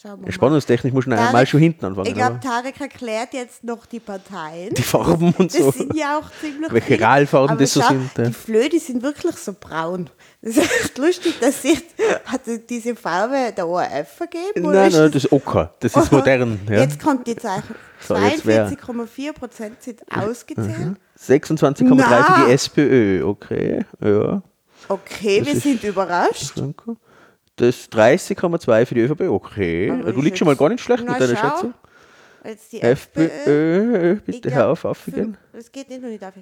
Schauen 0.00 0.24
wir. 0.24 0.32
Spannungstechnisch 0.32 0.94
muss 0.94 1.06
man 1.06 1.18
Tarek- 1.18 1.32
mal 1.32 1.46
schon 1.46 1.60
hinten 1.60 1.84
anfangen. 1.84 2.06
Ich 2.06 2.14
glaube, 2.14 2.40
Tarek 2.40 2.80
erklärt 2.80 3.34
jetzt 3.34 3.62
noch 3.62 3.84
die 3.84 4.00
Parteien. 4.00 4.72
die 4.72 4.80
Farben 4.82 5.34
und 5.36 5.52
Das 5.52 5.60
so. 5.60 5.70
sind 5.72 5.94
ja 5.94 6.18
auch 6.18 6.30
ziemlich 6.40 6.72
Welche 6.72 6.86
viele. 6.94 7.02
Ralfarben 7.06 7.58
das 7.58 7.74
so 7.74 7.82
schau, 7.82 7.88
sind, 7.88 8.10
ja. 8.16 8.24
Die 8.24 8.32
Flöhe, 8.32 8.68
die 8.70 8.78
sind 8.78 9.02
wirklich 9.02 9.36
so 9.36 9.52
braun. 9.58 10.08
Das 10.40 10.56
ist 10.56 10.72
echt 10.80 10.96
lustig, 10.96 11.38
dass 11.38 11.60
sie 11.60 11.76
hat 12.24 12.40
diese 12.70 12.96
Farbe 12.96 13.52
der 13.54 13.68
ORF 13.68 14.08
vergeben. 14.16 14.62
Nein, 14.62 14.90
nein, 14.90 15.10
das 15.12 15.24
ist 15.24 15.32
Ocker. 15.32 15.74
Das 15.80 15.94
ist 15.94 16.10
modern. 16.10 16.58
Ja. 16.70 16.80
Jetzt 16.80 17.02
kommt 17.02 17.26
die 17.26 17.36
Zeichen. 17.36 17.74
So, 18.00 18.16
jetzt 18.16 18.46
wär- 18.46 18.70
42,4 18.70 19.32
Prozent 19.34 19.82
sind 19.82 20.00
ausgezählt. 20.10 20.96
26,3 21.18 22.22
für 22.24 22.46
die 22.46 22.52
SPÖ. 22.52 23.22
Okay, 23.26 23.84
ja. 24.02 24.40
Okay, 24.88 25.40
Das 25.40 25.48
wir 25.48 25.60
sind 25.60 25.84
überrascht. 25.84 26.52
Danke. 26.56 26.96
Das 27.60 27.90
30,2 27.90 28.86
für 28.86 28.94
die 28.94 29.02
ÖVP, 29.02 29.20
okay. 29.28 29.90
Aber 29.90 30.12
du 30.12 30.22
liegst 30.22 30.38
schon 30.38 30.46
mal 30.46 30.52
jetzt- 30.52 30.60
gar 30.60 30.68
nicht 30.70 30.82
schlecht 30.82 31.02
Na, 31.06 31.12
mit 31.12 31.20
deiner 31.20 31.36
schau. 31.36 31.48
Schätzung. 31.50 31.74
Jetzt 32.44 32.72
die 32.72 32.80
FPÖ. 32.80 33.24
FPÖ, 33.26 34.12
Ich 34.14 34.22
bitte 34.24 34.40
glaub, 34.48 34.54
hör 34.54 34.68
auf, 34.70 34.84
aufgehen. 34.86 35.36
Das 35.52 35.70
geht 35.70 35.90
nicht 35.90 36.00
noch 36.00 36.08
nicht 36.08 36.24
auf. 36.24 36.32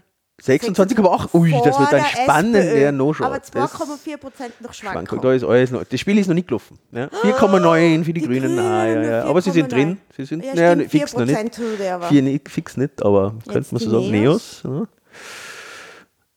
26,8. 0.40 1.34
Ui, 1.34 1.50
das 1.50 1.64
wird 1.76 1.90
dann 1.92 2.00
der 2.00 2.04
spannend. 2.22 2.54
SPÖ. 2.54 2.78
Ja, 2.80 2.92
noch 2.92 3.12
schon. 3.14 3.26
Aber 3.26 3.40
Das- 3.40 3.50
2,4 3.50 4.16
Prozent 4.18 4.60
noch 4.60 4.72
Schwankung. 4.72 5.06
Schwankung. 5.08 5.20
Da 5.22 5.32
ist 5.32 5.42
alles 5.42 5.70
noch. 5.72 5.82
Das 5.82 5.98
Spiel 5.98 6.16
ist 6.18 6.28
noch 6.28 6.34
nicht 6.36 6.46
gelaufen. 6.46 6.78
Ja. 6.92 7.08
4,9 7.22 8.04
für 8.04 8.12
die, 8.12 8.20
Die 8.20 8.26
Grünen. 8.28 8.42
Grünen 8.54 8.58
Ah, 8.60 8.86
ja, 8.86 9.02
ja. 9.02 9.24
Aber 9.24 9.42
sie 9.42 9.50
sind 9.50 9.72
4,9. 9.72 9.74
drin. 9.74 9.98
Sie 10.16 10.24
sind 10.24 10.44
Ja, 10.44 10.54
ja, 10.54 10.72
stimmt, 10.74 10.90
fix 10.92 11.12
noch 11.16 11.24
nicht. 11.24 11.36
4% 11.36 11.54
tut 11.56 11.80
er 11.80 11.94
aber. 11.96 12.06
Vier 12.06 12.22
nicht, 12.22 12.48
fix 12.48 12.76
nicht, 12.76 13.02
aber 13.04 13.34
könnte 13.48 13.74
man 13.74 13.80
so 13.82 13.90
sagen. 13.90 14.10
Neos. 14.12 14.62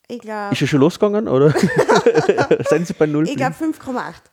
Ich 0.08 0.15
Ja. 0.17 0.22
glaube, 0.24 0.54
Ist 0.54 0.62
ja 0.62 0.67
schon 0.67 0.80
losgegangen, 0.80 1.28
oder? 1.28 1.54
Sind 2.70 2.88
sie 2.88 2.94
bei 2.94 3.06
0? 3.06 3.30
ich 3.30 3.36
glaub 3.36 3.54
5,8 3.54 4.31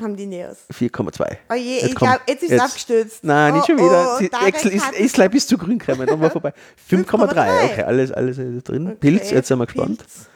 haben 0.00 0.16
die 0.16 0.26
Neos. 0.26 0.56
4,2. 0.72 1.36
Oh 1.50 1.54
je, 1.54 1.76
Jetzt 1.76 1.86
ich 1.88 1.94
glaube, 1.94 2.20
jetzt 2.26 2.42
ist 2.42 2.52
es 2.52 2.60
abgestürzt. 2.60 3.24
Nein, 3.24 3.54
nicht 3.54 3.62
Oh, 3.62 3.66
schon 3.66 3.76
wieder. 3.78 4.18
oh, 4.20 4.26
Tarek 4.26 4.54
Excel 4.54 4.72
ist, 4.72 4.92
ist 4.92 5.14
gleich 5.14 5.30
bis 5.30 5.46
zu 5.46 5.56
grün 5.56 5.78
gekommen, 5.78 6.06
dann 6.06 6.20
war 6.20 6.30
vorbei. 6.30 6.52
5,3. 6.90 7.04
5,3. 7.06 7.64
Okay, 7.64 7.82
alles, 7.82 8.10
alles 8.12 8.38
ist 8.38 8.68
drin. 8.68 8.86
Okay, 8.88 8.96
Pilz, 9.00 9.30
jetzt 9.30 9.48
sind 9.48 9.58
wir 9.58 9.66
gespannt. 9.66 9.98
Pilz. 9.98 10.28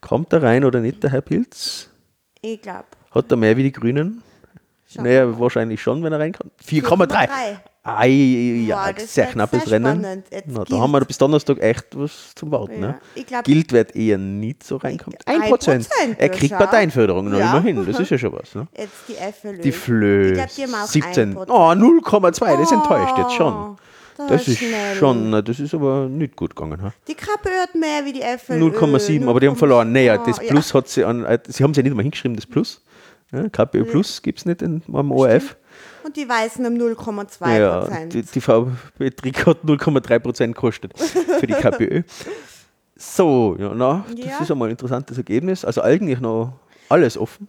Kommt 0.00 0.32
er 0.32 0.42
rein 0.42 0.64
oder 0.64 0.80
nicht, 0.80 1.02
der 1.02 1.10
Herr 1.10 1.22
Pilz? 1.22 1.88
Ich 2.42 2.60
glaube. 2.60 2.84
Hat 3.10 3.30
er 3.30 3.36
mehr 3.36 3.56
wie 3.56 3.62
die 3.64 3.72
Grünen? 3.72 4.22
Schauen 4.92 5.04
Naja, 5.04 5.38
wahrscheinlich 5.38 5.82
schon, 5.82 6.02
wenn 6.02 6.12
er 6.12 6.20
reinkommt. 6.20 6.52
4,3. 6.64 7.08
4,3. 7.08 7.28
Ei, 7.88 8.08
ja, 8.66 8.92
das 8.92 9.14
sehr 9.14 9.26
knappes 9.26 9.64
sehr 9.64 9.74
Rennen. 9.74 10.22
Na, 10.46 10.64
da 10.64 10.76
haben 10.78 10.90
wir 10.90 11.04
bis 11.04 11.18
Donnerstag 11.18 11.60
echt 11.60 11.86
was 11.94 12.34
zum 12.34 12.50
Warten. 12.50 12.74
Ja, 12.82 12.88
Ne? 12.88 12.98
ich 13.14 13.26
glaub- 13.26 13.44
Gilt 13.44 13.72
wird 13.72 13.94
eher 13.94 14.18
nicht 14.18 14.64
so 14.64 14.76
reinkommen. 14.76 15.16
Ein 15.24 15.42
1 15.42 15.48
Prozent. 15.50 15.88
Prozent, 15.88 16.16
Er 16.18 16.26
ja, 16.26 16.32
kriegt 16.32 16.50
schau. 16.52 16.58
Parteienförderung, 16.58 17.30
noch 17.30 17.38
Ja. 17.38 17.50
immerhin. 17.50 17.86
Das 17.86 18.00
ist 18.00 18.10
ja 18.10 18.18
schon 18.18 18.32
was. 18.32 18.54
Ne? 18.56 18.66
Jetzt 18.76 18.92
die 19.08 19.14
FLÖ. 19.14 19.58
Die 19.60 19.70
Flö. 19.72 20.26
Ich 20.28 20.34
glaube, 20.34 20.50
die 20.56 20.62
haben 20.64 20.74
auch 20.74 20.86
17. 20.88 21.36
1%. 21.36 21.48
Oh, 21.50 21.74
0,2. 21.74 22.56
Das 22.56 22.72
enttäuscht 22.72 23.18
jetzt 23.18 23.32
schon. 23.34 23.52
Oh, 24.18 24.22
Das 24.28 24.48
ist 24.48 24.58
schnell. 24.58 24.96
schon, 24.96 25.44
das 25.44 25.60
ist 25.60 25.72
aber 25.74 26.08
nicht 26.08 26.34
gut 26.34 26.56
gegangen. 26.56 26.82
Ha? 26.82 26.92
Die 27.06 27.14
KPÖ 27.14 27.50
hat 27.62 27.74
mehr 27.76 28.04
wie 28.04 28.14
die 28.14 28.22
FLÖ. 28.22 28.56
0,7, 28.58 29.28
aber 29.28 29.38
die 29.38 29.46
haben 29.46 29.56
verloren. 29.56 29.92
Naja, 29.92 30.16
das 30.18 30.38
Oh, 30.40 30.42
ja. 30.42 30.48
Plus 30.50 30.74
hat 30.74 30.88
sie 30.88 31.04
an, 31.04 31.24
äh, 31.24 31.38
sie 31.46 31.62
haben 31.62 31.70
es 31.72 31.76
ja 31.76 31.82
nicht 31.84 31.94
mal 31.94 32.02
hingeschrieben, 32.02 32.34
das 32.34 32.46
Plus. 32.46 32.82
Ja, 33.32 33.48
KPÖ 33.48 33.84
Plus 33.84 34.22
gibt 34.22 34.38
es 34.38 34.44
nicht 34.46 34.62
in, 34.62 34.82
am 34.92 35.10
ORF. 35.10 35.56
Und 36.04 36.16
die 36.16 36.28
Weißen 36.28 36.64
um 36.64 36.74
0,2 36.74 37.58
Ja, 37.58 37.80
Prozent. 37.80 38.14
die, 38.14 38.22
die 38.22 38.40
VB 38.40 39.10
Trick 39.16 39.44
hat 39.46 39.58
0,3 39.64 40.18
Prozent 40.20 40.54
gekostet 40.54 40.92
für 40.98 41.46
die 41.46 41.52
KPÖ. 41.60 42.02
So, 42.96 43.56
ja, 43.58 43.72
na, 43.74 44.04
das 44.16 44.24
Ja. 44.24 44.38
ist 44.40 44.50
einmal 44.50 44.68
ein 44.68 44.72
interessantes 44.72 45.18
Ergebnis. 45.18 45.64
Also 45.64 45.82
eigentlich 45.82 46.20
noch 46.20 46.52
alles 46.88 47.18
offen. 47.18 47.48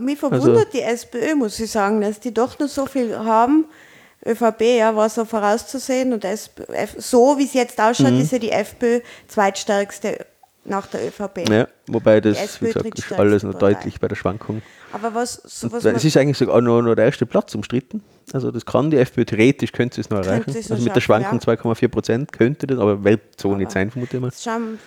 Mich 0.00 0.18
verwundert 0.18 0.48
Also- 0.56 0.70
die 0.72 0.80
SPÖ, 0.82 1.34
muss 1.34 1.58
ich 1.60 1.70
sagen, 1.70 2.00
dass 2.00 2.18
die 2.20 2.34
doch 2.34 2.58
noch 2.58 2.68
so 2.68 2.86
viel 2.86 3.16
haben. 3.18 3.66
ÖVP 4.24 4.78
ja, 4.78 4.94
war 4.94 5.08
so 5.08 5.24
vorauszusehen 5.24 6.12
und 6.12 6.24
SPÖ, 6.24 6.64
so 6.98 7.36
wie 7.38 7.44
es 7.44 7.54
jetzt 7.54 7.80
ausschaut, 7.80 8.12
Mhm. 8.12 8.20
ist 8.20 8.32
ja 8.32 8.38
die 8.38 8.50
FPÖ 8.52 9.00
zweitstärkste 9.28 10.26
nach 10.64 10.86
der 10.86 11.06
ÖVP. 11.08 11.48
Ja, 11.48 11.66
wobei 11.88 12.20
das, 12.20 12.60
wie 12.62 12.66
gesagt, 12.72 12.98
ist 12.98 13.12
alles 13.12 13.42
noch 13.42 13.52
Partei. 13.52 13.74
deutlich 13.74 13.98
bei 14.00 14.08
der 14.08 14.14
Schwankung. 14.16 14.62
Aber 14.92 15.14
was, 15.14 15.34
so 15.44 15.72
was 15.72 15.84
es 15.84 16.04
ist 16.04 16.16
eigentlich 16.16 16.38
sogar 16.38 16.60
noch, 16.60 16.82
noch 16.82 16.94
der 16.94 17.06
erste 17.06 17.26
Platz 17.26 17.54
umstritten. 17.54 18.02
Also 18.32 18.50
das 18.50 18.64
kann 18.64 18.90
die 18.90 18.98
FPÖ 18.98 19.24
theoretisch, 19.24 19.72
könnte 19.72 19.96
sie 19.96 20.02
es 20.02 20.10
noch 20.10 20.18
erreichen. 20.18 20.50
es 20.50 20.70
Also 20.70 20.84
mit 20.84 20.94
der 20.94 21.00
Schwankung 21.00 21.40
ja. 21.44 21.52
2,4 21.54 21.88
Prozent 21.88 22.32
könnte 22.32 22.66
das, 22.66 22.78
aber 22.78 23.02
wird 23.02 23.40
so 23.40 23.54
nicht 23.56 23.70
sein, 23.72 23.90
vermute 23.90 24.16
ich 24.16 24.22
mal. 24.22 24.30
schauen, 24.38 24.78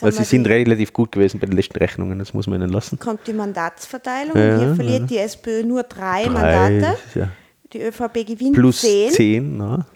Weil 0.00 0.12
sie 0.12 0.24
sind 0.24 0.46
relativ 0.46 0.92
gut 0.92 1.10
gewesen 1.12 1.40
bei 1.40 1.46
den 1.46 1.56
letzten 1.56 1.78
Rechnungen, 1.78 2.18
das 2.18 2.32
muss 2.34 2.46
man 2.46 2.60
ihnen 2.60 2.70
lassen. 2.70 2.98
kommt 2.98 3.26
die 3.26 3.32
Mandatsverteilung 3.32 4.36
Ja, 4.36 4.52
und 4.54 4.58
hier 4.60 4.68
ja. 4.68 4.74
verliert 4.74 5.10
die 5.10 5.18
SPÖ 5.18 5.64
nur 5.64 5.82
drei, 5.82 6.24
Drei, 6.24 6.30
Mandate. 6.30 6.96
ja 7.14 7.28
Die 7.72 7.80
ÖVP 7.82 8.24
gewinnt 8.26 8.52
plus 8.54 8.82
zehn. 8.82 9.10
10, 9.10 9.56
na, 9.56 9.86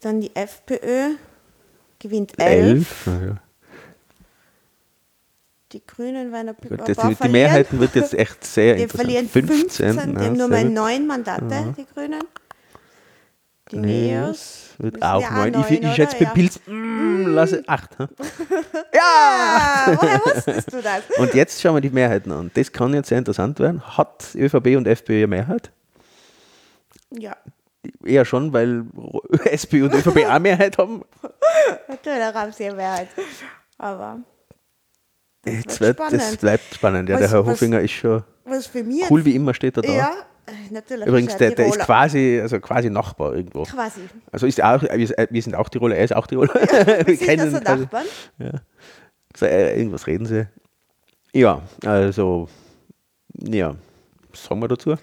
Dann 0.00 0.20
die 0.20 0.34
FPÖ 0.34 1.14
gewinnt 2.00 2.32
elf. 2.38 3.06
11. 3.06 3.20
na 3.20 3.26
ja. 3.26 3.36
Die 5.72 5.82
Grünen 5.86 6.32
werden 6.32 6.48
ein, 6.48 7.16
paar 7.16 7.28
die. 7.28 7.28
Mehrheiten 7.28 7.78
wird 7.78 7.94
jetzt 7.94 8.12
echt 8.14 8.42
sehr 8.42 8.74
Die 8.76 8.82
interessant. 8.82 9.08
verlieren 9.08 9.28
15, 9.28 9.90
die 9.90 10.12
na, 10.12 10.20
haben 10.24 10.36
nur 10.36 10.48
mal 10.48 10.64
gut. 10.64 10.72
neun 10.72 11.06
Mandate, 11.06 11.74
die 11.78 11.86
Grünen. 11.86 12.20
Die 13.70 13.76
Nee, 13.76 14.16
Neos. 14.16 14.70
Wird 14.78 15.00
auch 15.00 15.20
ja 15.22 15.30
neun. 15.30 15.64
Ich, 15.68 15.80
ich 15.80 15.94
schätze 15.94 16.16
bei 16.18 16.24
Ja. 16.24 16.30
Pilz, 16.30 16.58
mm, 16.66 17.26
lasse 17.26 17.62
8. 17.68 17.90
Ja! 18.92 19.00
Ah, 19.02 19.96
woher 20.00 20.20
wusstest 20.24 20.72
du 20.72 20.82
das? 20.82 21.02
Und 21.18 21.34
jetzt 21.34 21.60
schauen 21.60 21.76
wir 21.76 21.80
die 21.80 21.90
Mehrheiten 21.90 22.32
an. 22.32 22.50
Das 22.54 22.72
kann 22.72 22.92
jetzt 22.92 23.08
sehr 23.10 23.18
interessant 23.18 23.60
werden. 23.60 23.80
Hat 23.96 24.34
ÖVP 24.34 24.76
und 24.76 24.88
FPÖ 24.88 25.28
Mehrheit? 25.28 25.70
Ja, 27.16 27.36
Eher 28.04 28.24
schon, 28.24 28.52
weil 28.52 28.84
SPÖ 29.44 29.84
und 29.84 29.94
ÖVP 29.94 30.26
auch 30.28 30.38
Mehrheit 30.38 30.76
haben. 30.78 31.02
natürlich 31.88 32.34
haben 32.34 32.52
sie 32.52 32.66
eine 32.66 32.74
Mehrheit. 32.76 33.08
Aber 33.78 34.18
das 35.42 35.80
wird 35.80 35.98
wird, 35.98 36.12
das 36.12 36.36
bleibt 36.36 36.74
spannend. 36.74 37.08
Ja, 37.08 37.14
Was- 37.14 37.20
der 37.22 37.30
Herr 37.30 37.46
was- 37.46 37.52
Hofinger 37.54 37.80
ist 37.80 37.92
schon 37.92 38.22
Was 38.44 38.66
für 38.66 38.84
mich 38.84 39.10
cool 39.10 39.24
wie 39.24 39.34
immer 39.34 39.54
steht 39.54 39.76
er 39.78 39.82
da. 39.82 39.92
Ja, 39.92 40.12
äh, 40.46 40.72
natürlich. 40.72 41.06
Übrigens, 41.06 41.32
ist 41.32 41.40
er 41.40 41.48
der, 41.48 41.56
der 41.56 41.66
ist 41.68 41.78
quasi, 41.78 42.38
also 42.42 42.60
quasi 42.60 42.90
Nachbar 42.90 43.34
irgendwo. 43.34 43.62
Quasi. 43.62 44.02
Also 44.30 44.46
ist 44.46 44.62
auch, 44.62 44.82
wir 44.82 44.90
wir 45.30 45.42
sind 45.42 45.54
auch 45.54 45.68
Tiroler, 45.70 45.96
er 45.96 46.04
ist 46.04 46.14
auch 46.14 46.26
Tiroler. 46.26 46.54
Wir 46.54 47.06
wir 47.06 47.16
sind 47.16 47.26
kennen 47.26 47.54
also 47.54 47.58
Nachbarn. 47.82 48.06
Ja. 48.38 48.50
So, 49.34 49.46
äh, 49.46 49.78
irgendwas 49.78 50.06
reden 50.06 50.26
sie. 50.26 50.46
Ja, 51.32 51.62
also, 51.86 52.48
ja, 53.38 53.74
sagen 54.34 54.60
wir 54.60 54.68
dazu? 54.68 54.94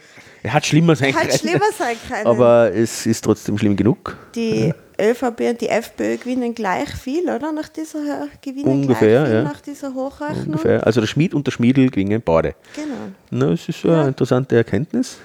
Er 0.44 0.54
hat 0.54 0.66
schlimmer 0.66 0.96
sein 0.96 1.14
Hat 1.14 1.24
können. 1.24 1.38
schlimmer 1.38 1.72
sein 1.78 1.96
können. 2.08 2.28
Aber 2.28 2.74
es 2.74 3.06
ist 3.06 3.24
trotzdem 3.24 3.58
schlimm 3.58 3.76
genug. 3.76 4.18
die 4.36 4.74
ÖVP 5.00 5.42
und 5.42 5.62
die 5.62 5.70
FPÖ 5.70 6.18
gewinnen 6.18 6.56
gleich 6.56 6.90
viel, 6.90 7.30
oder? 7.30 7.52
Nach 7.52 7.70
dieser 7.70 8.28
gewinnen 8.42 8.66
Ungefähr, 8.66 9.22
gleich 9.22 9.28
viel 9.28 9.36
ja. 9.36 9.44
nach 9.44 9.62
dieser 9.62 9.94
Hochrechnung. 9.94 10.46
Ungefähr. 10.48 10.86
Also 10.86 11.02
der 11.02 11.08
Schmied 11.08 11.34
und 11.34 11.46
der 11.46 11.52
Schmiedel 11.52 11.90
gewinnen 11.90 12.22
beide. 12.24 12.56
Genau. 12.76 12.96
Na, 13.30 13.52
das 13.52 13.70
ist 13.70 13.82
so 13.82 13.90
eine 13.90 14.08
interessante 14.08 14.56
Erkenntnis. 14.56 15.18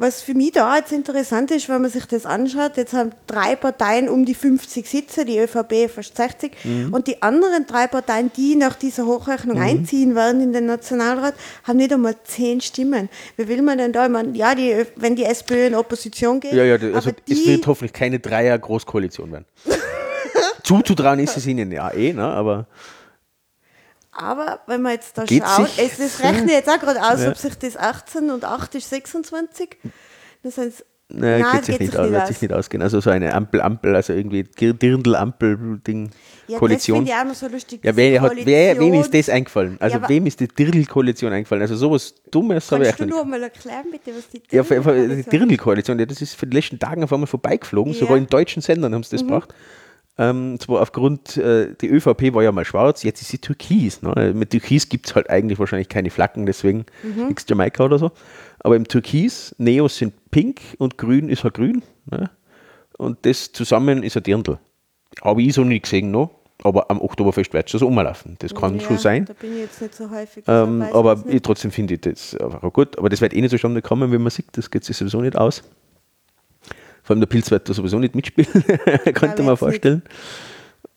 Was 0.00 0.22
für 0.22 0.32
mich 0.34 0.52
da 0.52 0.76
jetzt 0.76 0.92
interessant 0.92 1.50
ist, 1.50 1.68
wenn 1.68 1.82
man 1.82 1.90
sich 1.90 2.06
das 2.06 2.24
anschaut, 2.24 2.76
jetzt 2.76 2.92
haben 2.92 3.10
drei 3.26 3.56
Parteien 3.56 4.08
um 4.08 4.24
die 4.24 4.34
50 4.34 4.88
Sitze, 4.88 5.24
die 5.24 5.38
ÖVP 5.40 5.90
fast 5.92 6.16
60, 6.16 6.52
Mhm. 6.62 6.94
und 6.94 7.08
die 7.08 7.20
anderen 7.20 7.66
drei 7.66 7.88
Parteien, 7.88 8.30
die 8.36 8.54
nach 8.54 8.76
dieser 8.76 9.06
Hochrechnung 9.06 9.58
einziehen 9.60 10.14
werden 10.14 10.40
in 10.40 10.52
den 10.52 10.66
Nationalrat, 10.66 11.34
haben 11.64 11.78
nicht 11.78 11.92
einmal 11.92 12.14
zehn 12.22 12.60
Stimmen. 12.60 13.08
Wie 13.36 13.48
will 13.48 13.60
man 13.62 13.78
denn 13.78 13.92
da? 13.92 14.06
Ich 14.06 14.12
meine, 14.12 14.36
ja, 14.36 14.54
die, 14.54 14.86
wenn 14.94 15.16
die 15.16 15.24
SPÖ 15.24 15.66
in 15.66 15.74
Opposition 15.74 16.38
geht, 16.38 16.52
Ja, 16.52 16.62
ja, 16.62 16.74
also 16.74 17.10
aber 17.10 17.18
es 17.28 17.42
die, 17.42 17.46
wird 17.46 17.66
hoffentlich 17.66 17.92
keine 17.92 18.20
Dreier-Großkoalition 18.20 19.32
werden. 19.32 19.46
Zuzutrauen 20.62 21.18
ist 21.18 21.36
es 21.36 21.44
ihnen 21.46 21.72
ja 21.72 21.90
eh, 21.90 22.12
ne? 22.12 22.22
aber 22.24 22.66
aber 24.18 24.60
wenn 24.66 24.82
man 24.82 24.92
jetzt 24.92 25.16
da 25.16 25.24
Geht 25.24 25.42
schaut, 25.44 25.68
sich- 25.70 25.92
es, 25.92 25.98
das 25.98 26.22
rechne 26.24 26.46
ich 26.46 26.52
jetzt 26.52 26.68
auch 26.68 26.78
gerade 26.78 27.00
aus, 27.02 27.22
Ja. 27.22 27.30
ob 27.30 27.36
sich 27.36 27.56
das 27.58 27.76
18 27.76 28.30
und 28.30 28.44
8 28.44 28.74
ist 28.74 28.90
26, 28.90 29.76
das 30.42 30.54
sind 30.56 30.74
Nein, 31.10 31.40
Nein, 31.40 31.52
geht 31.56 31.64
sich 31.64 31.78
nicht 31.80 31.92
sich 31.92 31.98
aus, 32.00 32.10
wird 32.10 32.26
sich 32.26 32.42
nicht 32.42 32.52
ausgehen. 32.52 32.82
Also 32.82 33.00
so 33.00 33.08
eine 33.08 33.32
Ampel, 33.32 33.62
Ampel, 33.62 33.96
also 33.96 34.12
irgendwie 34.12 34.42
Dirndl-Ampel-Ding, 34.44 36.10
ja, 36.48 36.58
Koalition. 36.58 37.04
das 37.04 37.08
finde 37.08 37.10
ich 37.10 37.16
auch 37.16 37.24
noch 37.24 37.34
so 37.34 37.48
lustig. 37.48 37.80
Ja, 37.82 37.96
wer, 37.96 38.20
hat, 38.20 38.32
wer, 38.44 38.78
wem 38.78 38.94
ist 38.94 39.12
das 39.14 39.28
eingefallen? 39.30 39.76
Also 39.80 39.98
Ja, 39.98 40.08
wem 40.08 40.26
ist 40.26 40.40
die 40.40 40.48
Dirndl-Koalition 40.48 41.32
eingefallen? 41.32 41.62
Also 41.62 41.76
sowas 41.76 42.14
Dummes 42.30 42.70
habe 42.70 42.82
ich 42.84 42.88
Kannst 42.90 43.00
echt 43.00 43.10
du 43.10 43.14
nur 43.14 43.24
mal 43.24 43.42
erklären, 43.42 43.86
bitte, 43.90 44.12
was 44.16 44.28
die 44.28 44.42
Ja, 44.54 44.60
auf 44.60 44.70
jeden 44.70 44.82
Fall, 44.82 44.94
die 45.08 45.22
Dirndl-Koalition- 45.22 45.30
Dirndl-Koalition, 45.30 45.98
ja, 45.98 46.06
das 46.06 46.20
ist 46.22 46.34
für 46.34 46.46
die 46.46 46.56
letzten 46.56 46.78
Tagen 46.78 47.02
auf 47.04 47.12
einmal 47.12 47.26
vorbeigeflogen, 47.26 47.92
Ja. 47.94 47.98
sogar 48.00 48.16
in 48.16 48.26
deutschen 48.26 48.62
Sendern 48.62 48.94
haben 48.94 49.02
sie 49.02 49.12
das 49.16 49.22
gebracht. 49.22 49.54
Ähm, 50.20 50.58
zwar 50.58 50.82
aufgrund, 50.82 51.36
äh, 51.36 51.74
die 51.80 51.88
ÖVP 51.88 52.34
war 52.34 52.42
ja 52.42 52.50
mal 52.50 52.64
schwarz, 52.64 53.04
jetzt 53.04 53.22
ist 53.22 53.28
sie 53.28 53.38
türkis. 53.38 54.02
Ne? 54.02 54.32
Mit 54.34 54.50
Türkis 54.50 54.88
gibt 54.88 55.06
es 55.06 55.14
halt 55.14 55.30
eigentlich 55.30 55.60
wahrscheinlich 55.60 55.88
keine 55.88 56.10
Flaggen, 56.10 56.44
deswegen 56.44 56.86
nichts 57.28 57.44
Jamaika 57.48 57.84
oder 57.84 57.98
so. 57.98 58.10
Aber 58.58 58.74
im 58.74 58.88
Türkis, 58.88 59.54
Neos 59.58 59.96
sind 59.96 60.14
pink 60.32 60.60
und 60.78 60.98
grün 60.98 61.28
ist 61.28 61.44
halt 61.44 61.54
grün. 61.54 61.82
Ne? 62.10 62.30
Und 62.96 63.24
das 63.26 63.52
zusammen 63.52 64.02
ist 64.02 64.16
ein 64.16 64.24
Dirndl. 64.24 64.58
Habe 65.22 65.42
ich 65.42 65.54
so 65.54 65.62
nicht 65.62 65.84
gesehen 65.84 66.10
noch, 66.10 66.30
aber 66.64 66.90
am 66.90 67.00
Oktoberfest 67.00 67.52
wird 67.52 67.72
es 67.72 67.78
so 67.78 67.86
umlaufen. 67.86 68.34
Das 68.40 68.52
kann 68.52 68.76
Ja, 68.76 68.84
schon 68.84 68.98
sein. 68.98 69.24
Da 69.24 69.34
bin 69.34 69.52
ich 69.52 69.60
jetzt 69.60 69.80
nicht 69.80 69.94
so 69.94 70.10
häufig. 70.10 70.42
Ähm, 70.48 70.80
deshalb 70.80 70.80
weiß 70.80 70.94
aber 70.94 71.24
ich, 71.28 71.42
trotzdem 71.42 71.70
finde 71.70 71.94
ich 71.94 72.00
das 72.00 72.36
einfach 72.36 72.64
auch 72.64 72.72
gut. 72.72 72.98
Aber 72.98 73.08
das 73.08 73.20
wird 73.20 73.34
eh 73.34 73.40
nicht 73.40 73.50
zustande 73.50 73.82
kommen, 73.82 74.10
wenn 74.10 74.20
man 74.20 74.30
sieht, 74.30 74.46
das 74.52 74.68
geht 74.70 74.84
sich 74.84 74.96
sowieso 74.96 75.20
nicht 75.20 75.36
aus. 75.36 75.62
Vor 77.08 77.14
allem 77.14 77.20
der 77.20 77.26
Pilz 77.26 77.50
wird 77.50 77.66
da 77.66 77.72
sowieso 77.72 77.98
nicht 77.98 78.14
mitspielen, 78.14 78.50
könnte 79.14 79.42
man 79.42 79.56
vorstellen. 79.56 80.02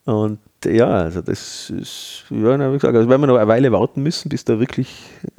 Und 0.04 0.39
ja, 0.65 0.89
also 0.89 1.21
das 1.21 1.69
ist, 1.69 2.26
ja, 2.30 2.58
na, 2.58 2.69
wie 2.69 2.74
gesagt, 2.74 2.93
also 2.93 3.08
werden 3.08 3.21
wir 3.21 3.28
noch 3.28 3.38
eine 3.38 3.47
Weile 3.47 3.71
warten 3.71 4.04
müssen, 4.04 4.28
bis 4.28 4.43
da 4.43 4.60
wirklich, 4.60 4.89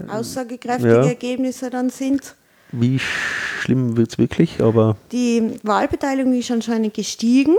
aussagekräftige 0.08 0.94
Ja. 0.94 1.04
Ergebnisse 1.04 1.68
dann 1.68 1.90
sind. 1.90 2.36
wie 2.70 2.98
schlimm 2.98 3.98
wird 3.98 4.12
es 4.12 4.18
wirklich, 4.18 4.62
aber 4.62 4.96
Die 5.12 5.60
Wahlbeteiligung 5.62 6.32
ist 6.32 6.50
anscheinend 6.50 6.94
gestiegen, 6.94 7.58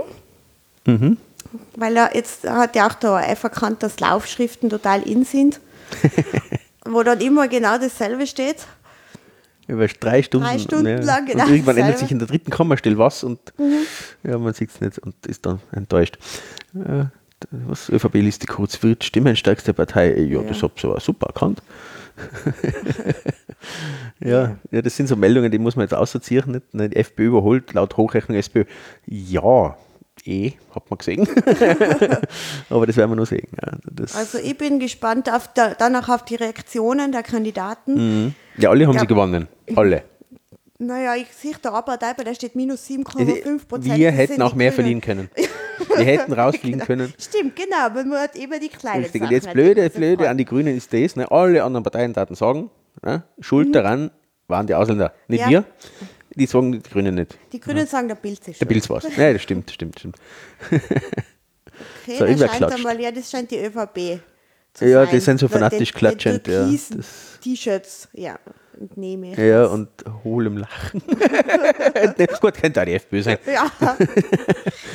mhm. 0.84 1.16
weil 1.76 1.96
er 1.96 2.16
jetzt 2.16 2.50
hat 2.50 2.74
ja 2.74 2.88
auch 2.88 2.94
der 2.94 3.12
ORF 3.12 3.44
erkannt, 3.44 3.84
dass 3.84 4.00
Laufschriften 4.00 4.70
total 4.70 5.02
in 5.02 5.24
sind, 5.24 5.60
wo 6.84 7.04
dann 7.04 7.20
immer 7.20 7.46
genau 7.46 7.78
dasselbe 7.78 8.26
steht. 8.26 8.66
Über 9.66 9.86
drei 9.88 10.22
Stunden, 10.22 10.46
Drei 10.46 10.58
Stunden 10.58 10.86
ja. 10.86 11.00
lang, 11.00 11.26
genau 11.26 11.44
und 11.44 11.50
irgendwann 11.50 11.76
ändert 11.76 11.98
sich 11.98 12.10
in 12.10 12.18
der 12.18 12.28
dritten 12.28 12.50
Kommastelle 12.50 12.98
was 12.98 13.24
und 13.24 13.38
ja, 14.22 14.38
man 14.38 14.52
sieht 14.54 14.70
es 14.70 14.80
nicht 14.80 14.98
und 14.98 15.14
ist 15.26 15.46
dann 15.46 15.60
enttäuscht. 15.72 16.18
Ja, 16.74 17.10
was 17.50 17.88
ÖVP-Liste 17.90 18.46
kurz 18.46 18.82
wird, 18.82 19.04
stimmenstärkste 19.04 19.74
Partei. 19.74 20.14
Ja, 20.14 20.40
Ja. 20.40 20.42
das 20.42 20.62
habt 20.62 20.82
ihr 20.84 20.90
aber 20.90 21.00
super 21.00 21.26
erkannt. 21.26 21.62
ja, 24.20 24.56
ja, 24.70 24.82
das 24.82 24.96
sind 24.96 25.08
so 25.08 25.16
Meldungen, 25.16 25.50
die 25.50 25.58
muss 25.58 25.76
man 25.76 25.84
jetzt 25.84 25.94
aussortieren. 25.94 26.52
Nicht? 26.52 26.74
Ne, 26.74 26.88
Die 26.88 26.96
FPÖ 26.96 27.26
überholt 27.26 27.72
laut 27.72 27.96
Hochrechnung 27.96 28.38
SPÖ. 28.38 28.64
Ja, 29.06 29.76
eh, 30.24 30.52
hat 30.74 30.90
man 30.90 30.98
gesehen. 30.98 31.26
aber 32.70 32.86
das 32.86 32.96
werden 32.96 33.10
wir 33.10 33.16
noch 33.16 33.26
sehen. 33.26 33.48
Ja, 33.62 33.72
Also 34.14 34.38
ich 34.38 34.56
bin 34.56 34.78
gespannt 34.78 35.30
auf 35.32 35.52
der, 35.52 35.74
danach 35.74 36.08
auf 36.08 36.24
die 36.24 36.36
Reaktionen 36.36 37.12
der 37.12 37.22
Kandidaten. 37.22 37.94
Mhm. 38.24 38.34
Ja 38.58 38.70
alle 38.70 38.86
haben 38.86 38.94
Ja. 38.94 39.00
sie 39.00 39.06
gewonnen. 39.06 39.48
Alle. 39.76 40.02
Naja, 40.78 41.14
ich 41.14 41.28
sehe 41.32 41.54
der 41.62 41.72
Arbeitgeber, 41.72 42.24
der 42.24 42.34
steht 42.34 42.56
minus 42.56 42.84
7,5 42.88 43.66
Prozent. 43.68 43.96
Wir 43.96 44.10
hätten 44.10 44.42
auch 44.42 44.54
mehr 44.54 44.72
verlieren 44.72 45.00
können. 45.00 45.30
Wir 45.96 46.04
hätten 46.04 46.32
rausfliegen 46.40 46.80
können. 46.80 47.14
Stimmt, 47.18 47.54
genau, 47.56 47.86
aber 47.86 48.04
man 48.04 48.18
hat 48.18 48.36
immer 48.36 48.58
die 48.58 48.68
kleinen 48.68 49.04
Richtig. 49.04 49.22
Und 49.22 49.26
Sachen 49.28 49.34
jetzt 49.34 49.44
nicht 49.46 49.54
blöde, 49.54 49.82
gesehen. 49.88 50.00
blöde 50.16 50.28
an 50.28 50.36
die 50.36 50.44
Grünen 50.44 50.76
ist 50.76 50.92
das, 50.92 51.16
ne? 51.16 51.30
alle 51.30 51.62
anderen 51.62 51.84
Parteien 51.84 52.12
sagen, 52.14 52.70
ne? 53.02 53.22
Schuld 53.40 53.74
daran 53.74 54.10
waren 54.48 54.66
die 54.66 54.74
Ausländer, 54.74 55.12
nicht 55.28 55.42
Ja. 55.42 55.48
wir. 55.48 55.64
Die 56.36 56.46
sagen 56.46 56.72
die 56.72 56.80
Grünen 56.82 57.14
nicht. 57.14 57.38
Die 57.52 57.60
Grünen 57.60 57.86
sagen, 57.86 58.08
der 58.08 58.16
Bild 58.16 58.38
ist 58.40 58.46
Der 58.48 58.52
schuld. 58.54 58.68
Pilz 58.68 58.90
war's. 58.90 59.04
Nein, 59.16 59.34
das 59.34 59.42
stimmt, 59.42 59.70
stimmt, 59.70 59.98
stimmt. 59.98 60.16
Okay, 62.02 62.18
So, 62.18 62.24
irgendwer 62.24 62.48
scheint 62.48 62.72
einmal, 62.72 63.00
ja, 63.00 63.10
das 63.10 63.30
scheint 63.30 63.50
die 63.50 63.58
ÖVP 63.58 64.20
zu 64.74 64.84
Ja, 64.86 65.04
sein. 65.04 65.14
die 65.14 65.20
sind 65.20 65.40
so 65.40 65.48
fanatisch 65.48 65.90
den- 65.92 65.98
klatschend, 65.98 66.46
Den 66.46 66.52
ja. 66.54 66.60
türkisen 66.64 66.96
Das- 66.98 67.38
T-Shirts, 67.42 68.08
ja, 68.12 68.38
ich. 68.80 69.36
Ja, 69.38 69.66
und 69.66 69.88
hohlem 70.24 70.56
Lachen. 70.56 71.00
Gut, 72.40 72.54
könnte 72.54 72.80
auch 72.80 72.84
die 72.84 72.94
FPÖ 72.94 73.22
sein. 73.22 73.38
Ja, 73.46 73.70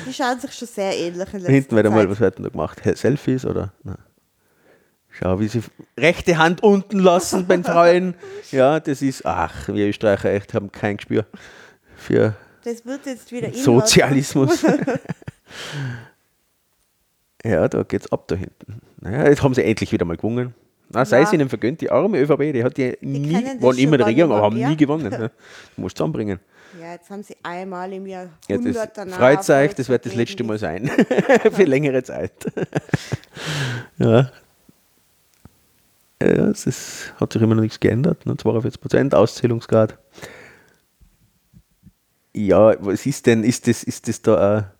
die 0.05 0.13
schauen 0.13 0.39
sich 0.39 0.51
schon 0.53 0.67
sehr 0.67 0.95
ähnlich 0.97 1.33
in 1.33 1.45
hinten 1.45 1.75
wird 1.75 1.85
einmal, 1.85 2.01
Zeit. 2.03 2.09
was 2.11 2.19
wird 2.19 2.37
denn 2.37 2.43
da 2.43 2.49
gemacht? 2.49 2.81
Selfies 2.95 3.45
oder? 3.45 3.71
Nein. 3.83 3.97
Schau, 5.11 5.39
wie 5.39 5.47
sie 5.47 5.61
rechte 5.97 6.37
Hand 6.37 6.61
unten 6.63 6.99
lassen 6.99 7.45
beim 7.47 7.63
Frauen. 7.63 8.15
Ja, 8.51 8.79
das 8.79 9.01
ist, 9.01 9.25
ach, 9.25 9.67
wir 9.67 9.87
Österreicher 9.87 10.31
echt 10.31 10.53
haben 10.53 10.71
kein 10.71 10.97
Gespür 10.97 11.25
für 11.95 12.35
Das 12.63 12.85
wird 12.85 13.05
jetzt 13.05 13.31
wieder 13.31 13.51
Sozialismus. 13.53 14.63
ja, 17.45 17.67
da 17.67 17.83
geht's 17.83 18.11
ab 18.11 18.27
da 18.27 18.35
hinten. 18.35 18.81
Naja, 19.01 19.27
jetzt 19.29 19.41
haben 19.43 19.53
sie 19.53 19.63
endlich 19.63 19.91
wieder 19.91 20.05
mal 20.05 20.17
gewonnen. 20.17 20.53
Na, 20.89 21.05
sei 21.05 21.19
Ja. 21.21 21.23
es 21.27 21.33
ihnen 21.33 21.49
vergönnt, 21.49 21.81
die 21.81 21.91
arme 21.91 22.19
ÖVP, 22.19 22.51
die 22.53 22.63
hat 22.63 22.77
ja 22.77 22.91
nie, 23.01 23.33
waren 23.61 23.77
immer 23.77 23.93
in 23.93 23.97
der 23.99 24.07
Regierung, 24.07 24.31
aber 24.31 24.41
haben 24.41 24.55
mehr, 24.57 24.67
nie 24.67 24.73
ja. 24.73 24.77
gewonnen. 24.77 25.09
Ne? 25.09 25.31
Muss 25.77 25.93
zusammenbringen. 25.93 26.39
Ja, 26.79 26.93
jetzt 26.93 27.09
haben 27.09 27.23
sie 27.23 27.35
einmal 27.43 27.91
im 27.93 28.05
Jahr 28.05 28.27
Ja, 28.47 28.55
100 28.55 28.75
das 28.75 28.89
danach. 28.93 29.17
freut 29.17 29.49
euch, 29.49 29.73
das 29.75 29.89
wird 29.89 30.05
das 30.05 30.15
letzte 30.15 30.43
Mal 30.43 30.57
sein. 30.57 30.89
Für 31.51 31.63
längere 31.63 32.03
Zeit. 32.03 32.33
ja. 33.97 34.31
Ja, 36.21 36.49
es 36.49 36.65
ist, 36.65 37.13
hat 37.19 37.31
sich 37.31 37.41
immer 37.41 37.55
noch 37.55 37.61
nichts 37.61 37.79
geändert. 37.79 38.25
Ne? 38.25 38.35
42 38.35 38.81
Prozent 38.81 39.15
Auszählungsgrad. 39.15 39.97
Ja, 42.35 42.75
was 42.83 43.05
ist 43.05 43.25
denn, 43.25 43.43
ist 43.43 43.67
das, 43.67 43.83
ist 43.83 44.07
das 44.07 44.21
da 44.21 44.71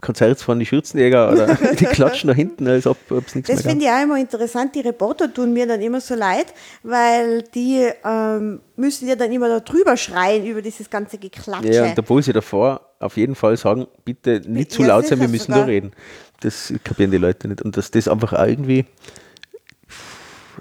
ein 0.00 0.06
Konzert 0.06 0.40
von 0.40 0.58
die 0.58 0.66
Schürzenjäger 0.66 1.30
oder 1.30 1.54
die 1.78 1.84
klatschen 1.84 2.28
da 2.28 2.34
hinten, 2.34 2.66
als 2.66 2.86
ob 2.86 2.96
es 3.10 3.34
nichts 3.34 3.50
Das 3.50 3.62
finde 3.62 3.84
ich 3.84 3.90
auch 3.90 4.02
immer 4.02 4.18
interessant. 4.18 4.74
Die 4.74 4.80
Reporter 4.80 5.32
tun 5.32 5.52
mir 5.52 5.66
dann 5.66 5.80
immer 5.80 6.00
so 6.00 6.14
leid, 6.14 6.46
weil 6.82 7.42
die 7.42 7.88
ähm, 8.04 8.60
müssen 8.76 9.08
ja 9.08 9.16
dann 9.16 9.30
immer 9.32 9.48
da 9.48 9.60
drüber 9.60 9.96
schreien 9.96 10.46
über 10.46 10.62
dieses 10.62 10.88
ganze 10.88 11.18
Geklatsche. 11.18 11.72
Ja, 11.72 11.84
und 11.84 11.98
obwohl 11.98 12.22
sie 12.22 12.32
davor 12.32 12.80
auf 12.98 13.16
jeden 13.16 13.34
Fall 13.34 13.56
sagen, 13.56 13.86
bitte 14.04 14.42
nicht 14.46 14.72
zu 14.72 14.82
Ja, 14.82 14.88
laut 14.88 15.06
sein, 15.06 15.20
wir 15.20 15.28
müssen 15.28 15.52
sogar. 15.52 15.60
da 15.60 15.66
reden. 15.66 15.92
Das 16.40 16.72
kapieren 16.84 17.10
die 17.10 17.18
Leute 17.18 17.48
nicht. 17.48 17.62
Und 17.62 17.76
dass 17.76 17.90
das 17.90 18.08
einfach 18.08 18.32
auch 18.32 18.46
irgendwie, 18.46 18.86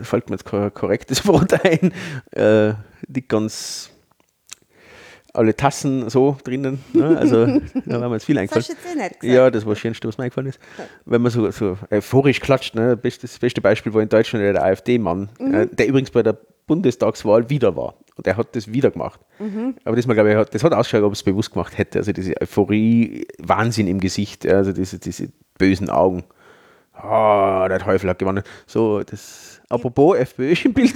fällt 0.01 0.29
mir 0.29 0.35
jetzt 0.35 0.45
kein 0.45 0.73
korrektes 0.73 1.25
Wort 1.27 1.53
ein, 1.65 1.93
äh, 2.31 2.73
die 3.07 3.27
ganz 3.27 3.89
alle 5.33 5.55
Tassen 5.55 6.09
so 6.09 6.37
drinnen. 6.43 6.79
Ne? 6.93 7.17
Also 7.17 7.45
da 7.85 8.01
haben 8.01 8.11
wir 8.11 8.13
jetzt 8.13 8.25
viel 8.25 8.35
das 8.35 8.41
eingefallen. 8.41 8.65
hast 8.65 8.69
du 8.69 8.99
jetzt 8.99 9.23
eh. 9.23 9.33
Ja, 9.33 9.49
das 9.51 9.65
war 9.65 9.73
das 9.73 9.79
Schönste, 9.79 10.07
was 10.07 10.17
mir 10.17 10.25
eingefallen 10.25 10.49
ist. 10.49 10.59
Wenn 11.05 11.21
man 11.21 11.31
so, 11.31 11.49
so 11.51 11.77
euphorisch 11.91 12.39
klatscht, 12.39 12.75
ne? 12.75 12.95
das, 12.95 13.01
beste, 13.01 13.27
das 13.27 13.39
beste 13.39 13.61
Beispiel 13.61 13.93
war 13.93 14.01
in 14.01 14.09
Deutschland 14.09 14.43
der 14.43 14.63
AfD-Mann, 14.63 15.29
Mhm. 15.39 15.53
äh, 15.53 15.67
der 15.67 15.87
übrigens 15.87 16.11
bei 16.11 16.23
der 16.23 16.37
Bundestagswahl 16.67 17.49
wieder 17.49 17.75
war. 17.75 17.95
Und 18.15 18.25
der 18.25 18.37
hat 18.37 18.55
das 18.55 18.71
wieder 18.71 18.91
gemacht. 18.91 19.19
Mhm. 19.39 19.75
Aber 19.85 19.95
das, 19.95 20.05
mal, 20.05 20.13
glaube 20.13 20.29
ich, 20.31 20.35
hat, 20.35 20.53
das 20.53 20.63
hat 20.63 20.73
ausgeschaut, 20.73 21.03
ob 21.03 21.13
es 21.13 21.23
bewusst 21.23 21.51
gemacht 21.53 21.77
hätte. 21.77 21.99
Also 21.99 22.11
diese 22.11 22.39
Euphorie, 22.41 23.25
Wahnsinn 23.39 23.87
im 23.87 23.99
Gesicht, 23.99 24.45
also 24.47 24.71
diese, 24.73 24.99
diese 24.99 25.29
bösen 25.57 25.89
Augen. 25.89 26.23
Ah, 27.01 27.67
der 27.69 27.79
Teufel 27.79 28.09
hat 28.09 28.19
gewonnen. 28.19 28.43
So, 28.67 29.01
das. 29.03 29.55
Apropos, 29.71 30.17
FPÖ 30.17 30.51
ist 30.53 30.65
im 30.65 30.73
Bild. 30.73 30.95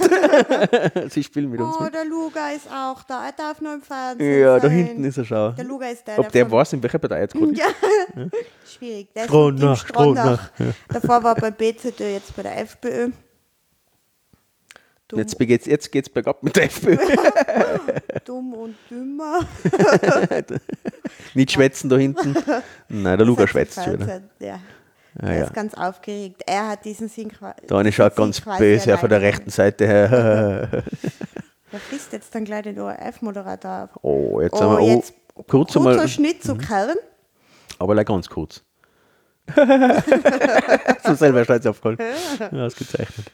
Sie 1.10 1.22
spielen 1.22 1.48
mit 1.48 1.60
uns 1.60 1.76
Oh, 1.78 1.86
der 1.88 2.04
Luga 2.04 2.50
ist 2.50 2.66
auch 2.68 3.04
da. 3.04 3.26
Er 3.26 3.30
darf 3.32 3.60
nur 3.60 3.74
im 3.74 3.82
Fernsehen 3.82 4.40
Ja, 4.40 4.56
da 4.56 4.62
sein. 4.62 4.70
hinten 4.72 5.04
ist 5.04 5.16
er, 5.16 5.24
schau. 5.24 5.50
Der 5.52 5.64
Luga 5.64 5.86
ist 5.86 6.04
der, 6.06 6.18
Ob 6.18 6.28
der 6.32 6.44
von- 6.46 6.58
weiß, 6.58 6.72
in 6.72 6.82
welcher 6.82 6.98
Partei 6.98 7.20
jetzt 7.20 7.34
gerade 7.34 7.52
ist. 7.52 7.58
Ja, 7.60 7.66
schwierig. 8.66 9.14
Der 9.14 9.22
ist 9.22 9.28
Stronach, 9.28 9.70
im 9.70 9.76
Stronach. 9.76 10.50
Stronach, 10.54 10.74
Davor 10.88 11.22
war 11.22 11.36
er 11.36 11.40
bei 11.40 11.50
BZÖ, 11.52 12.14
jetzt 12.14 12.34
bei 12.34 12.42
der 12.42 12.58
FPÖ. 12.62 13.10
Dumm, 15.06 15.18
Jetzt 15.20 15.38
geht's, 15.38 15.66
jetzt 15.66 15.92
geht's 15.92 16.08
bergab 16.08 16.42
mit 16.42 16.56
der 16.56 16.64
FPÖ. 16.64 16.96
dumm 18.24 18.54
und 18.54 18.74
dümmer. 18.90 19.40
Nicht 21.34 21.52
schwätzen 21.52 21.88
da 21.90 21.96
hinten. 21.96 22.34
Nein, 22.88 23.18
der 23.18 23.36
hat 23.36 23.48
schwätzt 23.50 23.84
schon 23.84 24.00
Ja. 24.40 24.58
Ah, 25.20 25.28
er 25.28 25.38
ja. 25.38 25.44
ist 25.44 25.54
ganz 25.54 25.74
aufgeregt. 25.74 26.42
Er 26.46 26.68
hat 26.68 26.84
diesen 26.84 27.08
Sinn 27.08 27.30
quasi. 27.30 27.72
Eine 27.72 27.92
schaut 27.92 28.16
ganz 28.16 28.40
böse 28.40 28.86
her 28.86 28.98
von 28.98 29.08
der 29.08 29.20
rechten 29.20 29.50
Seite 29.50 29.86
her. 29.86 30.66
Der 31.72 31.80
frisst 31.88 32.12
jetzt 32.12 32.34
dann 32.34 32.44
gleich 32.44 32.62
den 32.62 32.78
ORF-Moderator 32.80 33.84
auf. 33.84 33.90
Oh, 34.02 34.40
jetzt 34.40 34.54
Oh, 34.54 34.60
haben 34.60 34.72
wir 34.72 34.80
oh, 34.80 34.96
jetzt 34.96 35.14
kurz 35.34 35.72
kurzer 35.72 35.90
einmal, 35.90 36.08
Schnitt 36.08 36.42
zu 36.42 36.56
Kern. 36.56 36.96
aber 37.78 37.94
like 37.94 38.08
ganz 38.08 38.28
kurz. 38.28 38.62
so 41.04 41.14
selber 41.14 41.44
stolz 41.44 41.66
aufgeholt. 41.66 42.00
Ausgezeichnet. 42.52 43.30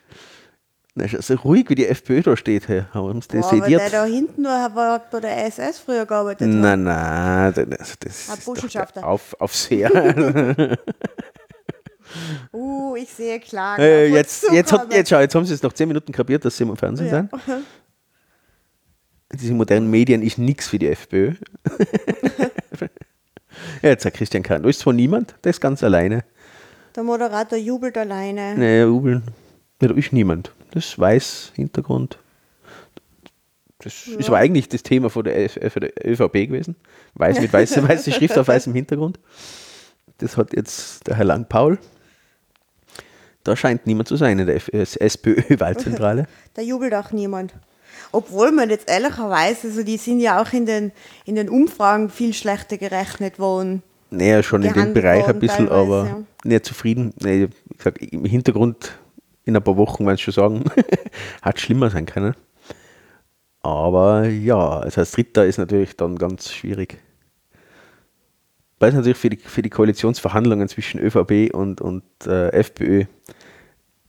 Na, 0.97 1.07
so 1.07 1.35
ruhig, 1.35 1.71
wie 1.71 1.77
die 1.77 1.87
FPÖ 1.87 2.21
da 2.23 2.37
steht. 2.37 2.66
Hey. 2.66 2.83
Haben 2.93 3.23
sie 3.23 3.29
das 3.29 3.49
Boah, 3.49 3.59
aber 3.59 3.69
der 3.69 3.79
sediert? 3.79 3.93
da 3.93 4.05
hinten 4.05 4.43
nur 4.43 4.51
war, 4.51 4.95
hat 4.95 5.11
bei 5.11 5.21
der 5.21 5.47
SS 5.47 5.79
früher 5.79 6.05
gearbeitet. 6.05 6.49
Nein, 6.49 6.83
nein, 6.83 7.55
das, 7.55 7.97
das 8.01 8.29
ist 8.29 8.49
doch 8.49 9.03
auf, 9.05 9.40
Aufseher. 9.40 10.77
Uh, 12.53 12.96
ich 12.96 13.11
sehe 13.11 13.38
klar. 13.40 13.79
Äh, 13.79 14.09
jetzt, 14.09 14.46
jetzt, 14.53 14.73
hat, 14.73 14.92
jetzt, 14.92 15.09
schau, 15.11 15.20
jetzt 15.20 15.35
haben 15.35 15.44
sie 15.44 15.55
es 15.55 15.62
nach 15.62 15.73
10 15.73 15.88
Minuten 15.88 16.12
kapiert, 16.12 16.44
dass 16.44 16.57
sie 16.57 16.64
im 16.64 16.77
Fernsehen 16.77 17.09
Ja. 17.09 17.29
sind. 17.46 17.64
Diese 19.33 19.53
modernen 19.55 19.90
Medien 19.90 20.23
ist 20.23 20.38
nichts 20.38 20.66
für 20.68 20.79
die 20.79 20.88
FPÖ. 20.88 21.35
ja, 23.83 23.90
jetzt 23.90 24.03
sagt 24.03 24.16
Christian 24.16 24.42
Kahn, 24.42 24.62
da 24.62 24.68
ist 24.68 24.81
zwar 24.81 24.92
niemand, 24.92 25.35
der 25.44 25.51
ist 25.51 25.61
ganz 25.61 25.83
alleine. 25.85 26.25
Der 26.96 27.05
Moderator 27.05 27.57
jubelt 27.59 27.96
alleine. 27.96 28.57
Naja, 28.57 28.87
jubeln. 28.87 29.23
Ja, 29.81 29.88
da 29.88 29.94
ist 29.94 30.12
niemand. 30.12 30.53
Das 30.73 30.99
weiß 30.99 31.53
Hintergrund. 31.55 32.18
Das 33.79 34.09
ist 34.09 34.29
aber 34.29 34.37
eigentlich 34.38 34.68
das 34.68 34.83
Thema 34.83 35.09
von 35.09 35.25
der, 35.25 35.37
äh, 35.38 35.70
von 35.70 35.81
der 35.81 35.92
ÖVP 36.05 36.33
gewesen. 36.49 36.77
Weiß 37.14 37.40
mit 37.40 37.53
weißer 37.53 37.88
weiße 37.88 38.12
Schrift 38.12 38.37
auf 38.37 38.49
weißem 38.49 38.75
Hintergrund. 38.75 39.18
Das 40.18 40.37
hat 40.37 40.55
jetzt 40.55 41.07
der 41.07 41.16
Herr 41.16 41.25
Lang-Paul. 41.25 41.79
Da 43.44 43.57
scheint 43.57 43.87
niemand 43.87 44.09
zu 44.09 44.16
sein 44.16 44.38
in 44.38 44.46
der 44.46 44.57
SPÖ-Wahlzentrale. 44.57 46.26
Da 46.55 46.62
jubelt 46.62 46.94
auch 46.94 47.12
niemand. 47.12 47.55
Obwohl 48.12 48.50
man 48.50 48.70
jetzt 48.70 48.88
ehrlicherweise, 48.88 49.68
also 49.68 49.83
die 49.83 49.96
sind 49.96 50.20
ja 50.20 50.42
auch 50.42 50.53
in 50.53 50.66
den, 50.66 50.92
in 51.24 51.37
den 51.37 51.48
Umfragen 51.48 52.11
viel 52.11 52.35
schlechter 52.35 52.76
gerechnet 52.76 53.38
worden. 53.38 53.83
Naja, 54.11 54.42
schon 54.42 54.62
in 54.62 54.72
dem 54.72 54.92
Bereich 54.92 55.26
ein 55.26 55.38
bisschen, 55.38 55.68
aber 55.68 56.07
ja. 56.07 56.22
nicht 56.42 56.64
zufrieden. 56.64 57.14
Nee, 57.20 57.44
ich 57.44 57.83
sag, 57.83 58.03
Im 58.03 58.24
Hintergrund, 58.24 58.98
in 59.44 59.57
ein 59.57 59.62
paar 59.62 59.76
Wochen, 59.76 60.05
wenn 60.07 60.18
schon 60.18 60.35
sagen, 60.35 60.64
hat 61.42 61.61
schlimmer 61.61 61.90
sein 61.90 62.07
können. 62.07 62.35
Aber 63.62 64.26
ja, 64.26 64.81
also 64.81 65.00
als 65.00 65.12
Dritter 65.12 65.46
ist 65.46 65.59
natürlich 65.59 65.96
dann 65.96 66.16
ganz 66.16 66.53
schwierig. 66.53 66.98
Weil 68.81 68.88
es 68.88 68.95
natürlich 68.95 69.19
für 69.19 69.31
die, 69.31 69.37
für 69.37 69.62
die 69.62 69.71
Koalitionsverhandlungen 69.71 70.66
zwischen 70.69 70.99
ÖVP 71.01 71.55
und, 71.55 71.83
und 71.83 72.03
äh, 72.27 72.49
FPÖ, 72.49 73.05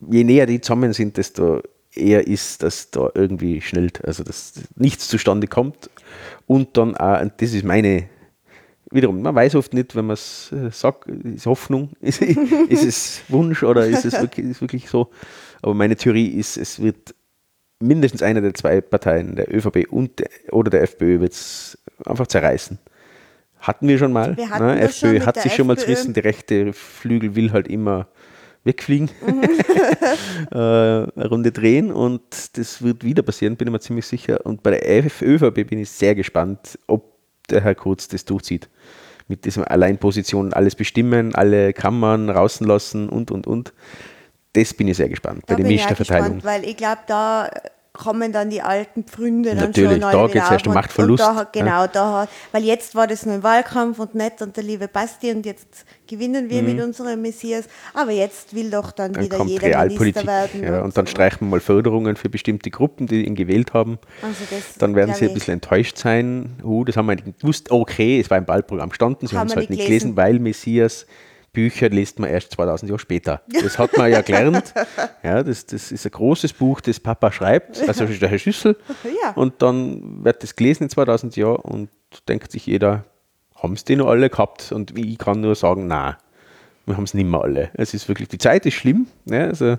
je 0.10 0.24
näher 0.24 0.46
die 0.46 0.62
zusammen 0.62 0.94
sind, 0.94 1.18
desto 1.18 1.62
eher 1.94 2.26
ist, 2.26 2.64
dass 2.64 2.90
da 2.90 3.10
irgendwie 3.14 3.60
schnellt, 3.60 4.04
also 4.06 4.24
dass 4.24 4.54
nichts 4.76 5.10
zustande 5.10 5.48
kommt. 5.48 5.90
Und 6.48 6.78
dann 6.78 6.96
auch, 6.96 7.22
und 7.22 7.34
das 7.38 7.54
ist 7.54 7.66
meine, 7.66 8.08
wiederum, 8.92 9.22
man 9.22 9.36
weiß 9.36 9.56
oft 9.56 9.74
nicht, 9.74 9.94
wenn 9.94 10.06
man 10.06 10.14
es 10.14 10.54
äh, 10.54 10.72
sagt, 10.72 11.08
ist 11.08 11.46
Hoffnung, 11.46 11.90
ist, 12.00 12.22
ist 12.22 12.86
es 12.86 13.22
Wunsch 13.28 13.64
oder 13.64 13.86
ist 13.86 14.06
es 14.06 14.20
wirklich, 14.22 14.46
ist 14.46 14.62
wirklich 14.62 14.90
so. 14.90 15.10
Aber 15.62 15.74
meine 15.74 15.98
Theorie 15.98 16.28
ist, 16.28 16.56
es 16.56 16.82
wird 16.82 17.14
mindestens 17.82 18.24
eine 18.24 18.42
der 18.42 18.54
zwei 18.54 18.80
Parteien, 18.80 19.36
der 19.36 19.54
ÖVP 19.54 19.92
und 19.92 20.20
der, 20.20 20.30
oder 20.52 20.70
der 20.70 20.84
FPÖ, 20.84 21.20
wird 21.20 21.34
es 21.34 21.78
einfach 22.06 22.28
zerreißen. 22.28 22.80
Hatten 23.62 23.88
wir 23.88 23.98
schon 23.98 24.12
mal. 24.12 24.36
Wir 24.38 24.48
ne? 24.48 24.90
schon 24.92 25.10
FPÖ 25.10 25.14
mit 25.14 25.26
hat 25.26 25.36
der 25.38 25.44
sich 25.44 25.54
schon 25.54 25.68
mal 25.68 25.74
FPÖ. 25.74 25.86
zerrissen. 25.86 26.14
Der 26.14 26.24
rechte 26.24 26.74
Flügel 26.74 27.36
will 27.36 27.52
halt 27.54 27.68
immer 27.68 28.08
wegfliegen, 28.64 29.10
Mhm. 29.26 29.42
äh, 30.52 30.56
eine 30.56 31.28
Runde 31.30 31.52
drehen 31.52 31.92
und 31.92 32.22
das 32.58 32.82
wird 32.84 33.04
wieder 33.04 33.24
passieren, 33.24 33.56
bin 33.56 33.68
ich 33.68 33.72
mir 33.72 33.80
ziemlich 33.80 34.06
sicher. 34.06 34.46
Und 34.46 34.62
bei 34.64 34.72
der 34.72 35.06
ÖVP 35.22 35.68
bin 35.68 35.80
ich 35.80 35.90
sehr 35.90 36.14
gespannt, 36.16 36.78
ob 36.88 37.12
der 37.50 37.62
Herr 37.62 37.76
Kurz 37.76 38.08
das 38.08 38.26
durchzieht. 38.26 38.70
Mit 39.28 39.46
diesem 39.46 39.64
Alleinposition 39.64 40.54
alles 40.54 40.76
bestimmen, 40.76 41.34
alle 41.36 41.74
Kammern 41.74 42.30
rauslassen 42.30 43.10
und, 43.10 43.32
und, 43.32 43.48
und. 43.48 43.74
Das 44.54 44.74
bin 44.74 44.88
ich 44.90 44.98
sehr 44.98 45.08
gespannt 45.10 45.46
bei 45.48 45.54
Da 45.54 45.56
der 45.56 45.64
bin 45.64 45.72
ich 45.72 45.82
auch 45.82 45.86
Ministerverteilung. 45.90 46.36
gespannt, 46.36 46.44
weil 46.64 46.70
ich 46.70 46.78
glaube, 46.78 47.00
da 47.08 47.50
kommen 47.94 48.32
dann 48.32 48.50
die 48.50 48.62
alten 48.62 49.04
Pfründe 49.04 49.50
dann 49.50 49.66
Natürlich, 49.66 49.92
schon 49.92 50.00
da 50.02 50.12
wieder 50.14 50.28
geht's 50.30 50.52
erst 50.52 50.66
um 50.66 50.72
und- 50.72 50.76
Machtverlust, 50.76 51.28
Und 51.28 51.36
da, 51.36 51.44
genau, 51.52 51.88
da 51.88 52.22
hat, 52.22 52.30
weil 52.54 52.64
jetzt 52.64 52.96
war 52.96 53.06
das 53.06 53.26
nur 53.26 53.36
ein 53.36 53.44
Wahlkampf 53.44 54.00
und 54.00 54.16
nett 54.16 54.42
und 54.42 54.56
der 54.56 54.64
liebe 54.64 54.88
Basti 54.88 55.30
und 55.32 55.46
jetzt 55.46 55.86
gewinnen 56.08 56.50
wir 56.50 56.62
mit 56.64 56.82
unserem 56.82 57.22
Messias. 57.22 57.66
Aber 57.94 58.12
jetzt 58.12 58.56
will 58.56 58.70
doch 58.70 58.92
dann, 58.94 59.12
Mhm. 59.12 59.16
Dann 59.16 59.24
wieder 59.26 59.38
kommt 59.38 59.50
jeder 59.50 59.68
Realpolitik. 59.68 60.00
Minister 60.26 60.26
werden. 60.28 60.64
Ja, 60.64 60.82
und 60.84 60.96
dann 60.98 61.06
so. 61.06 61.12
streichen 61.12 61.42
wir 61.42 61.52
mal 61.52 61.60
Förderungen 61.60 62.16
für 62.16 62.30
bestimmte 62.30 62.70
Gruppen, 62.72 63.08
die 63.08 63.26
ihn 63.26 63.36
gewählt 63.36 63.74
haben. 63.74 64.00
Also 64.22 64.36
das, 64.50 64.76
Dann 64.78 64.96
werden 64.96 65.14
sie 65.14 65.28
ein 65.28 65.34
bisschen 65.34 65.56
enttäuscht 65.56 65.98
sein. 65.98 66.56
Uh, 66.64 66.86
das 66.86 66.96
haben 66.96 67.08
wir 67.08 67.16
nicht 67.16 67.40
gewusst. 67.42 67.72
Okay, 67.72 68.22
es 68.22 68.30
war 68.30 68.38
im 68.38 68.48
Wahlprogramm 68.48 68.90
gestanden, 68.90 69.28
sie 69.28 69.36
Haben 69.38 69.48
es 69.48 69.56
halt 69.56 69.70
nicht 69.70 69.80
nicht 69.80 69.88
gelesen, 69.88 70.16
gelesen. 70.16 70.18
weil 70.18 70.40
Messias 70.40 71.06
Bücher 71.54 71.90
liest 71.90 72.20
man 72.20 72.30
erst 72.30 72.52
2000 72.54 72.90
Jahre 72.90 73.00
später. 73.00 73.42
Das 73.62 73.78
hat 73.78 73.98
man 73.98 74.10
ja 74.12 74.22
gelernt. 74.22 74.74
Ja, 75.24 75.44
das, 75.44 75.66
das 75.68 75.92
ist 75.92 76.06
ein 76.06 76.12
großes 76.12 76.54
Buch, 76.54 76.82
das 76.82 77.00
Papa 77.00 77.32
schreibt, 77.32 77.88
also 77.88 78.06
der 78.06 78.30
Herr 78.30 78.40
Schüssel. 78.40 78.76
Ja. 79.24 79.32
Und 79.32 79.62
dann 79.62 80.24
wird 80.24 80.42
das 80.42 80.56
gelesen 80.56 80.84
in 80.84 80.90
2000 80.90 81.36
Jahren 81.36 81.58
und 81.58 81.90
denkt 82.28 82.52
sich 82.52 82.66
jeder, 82.66 83.04
haben 83.56 83.74
es 83.74 83.84
die 83.84 83.96
noch 83.96 84.08
alle 84.08 84.30
gehabt? 84.30 84.72
Und 84.72 84.98
ich 84.98 85.18
kann 85.20 85.42
nur 85.42 85.54
sagen, 85.56 85.86
nein, 85.88 86.16
wir 86.88 86.98
haben 86.98 87.04
es 87.04 87.14
nicht 87.14 87.28
mehr 87.28 87.42
alle. 87.42 87.70
Es 87.76 87.94
ist 87.94 88.08
wirklich, 88.08 88.30
die 88.30 88.40
Zeit 88.40 88.66
ist 88.66 88.74
schlimm. 88.74 89.08
Ja, 89.26 89.46
also 89.46 89.78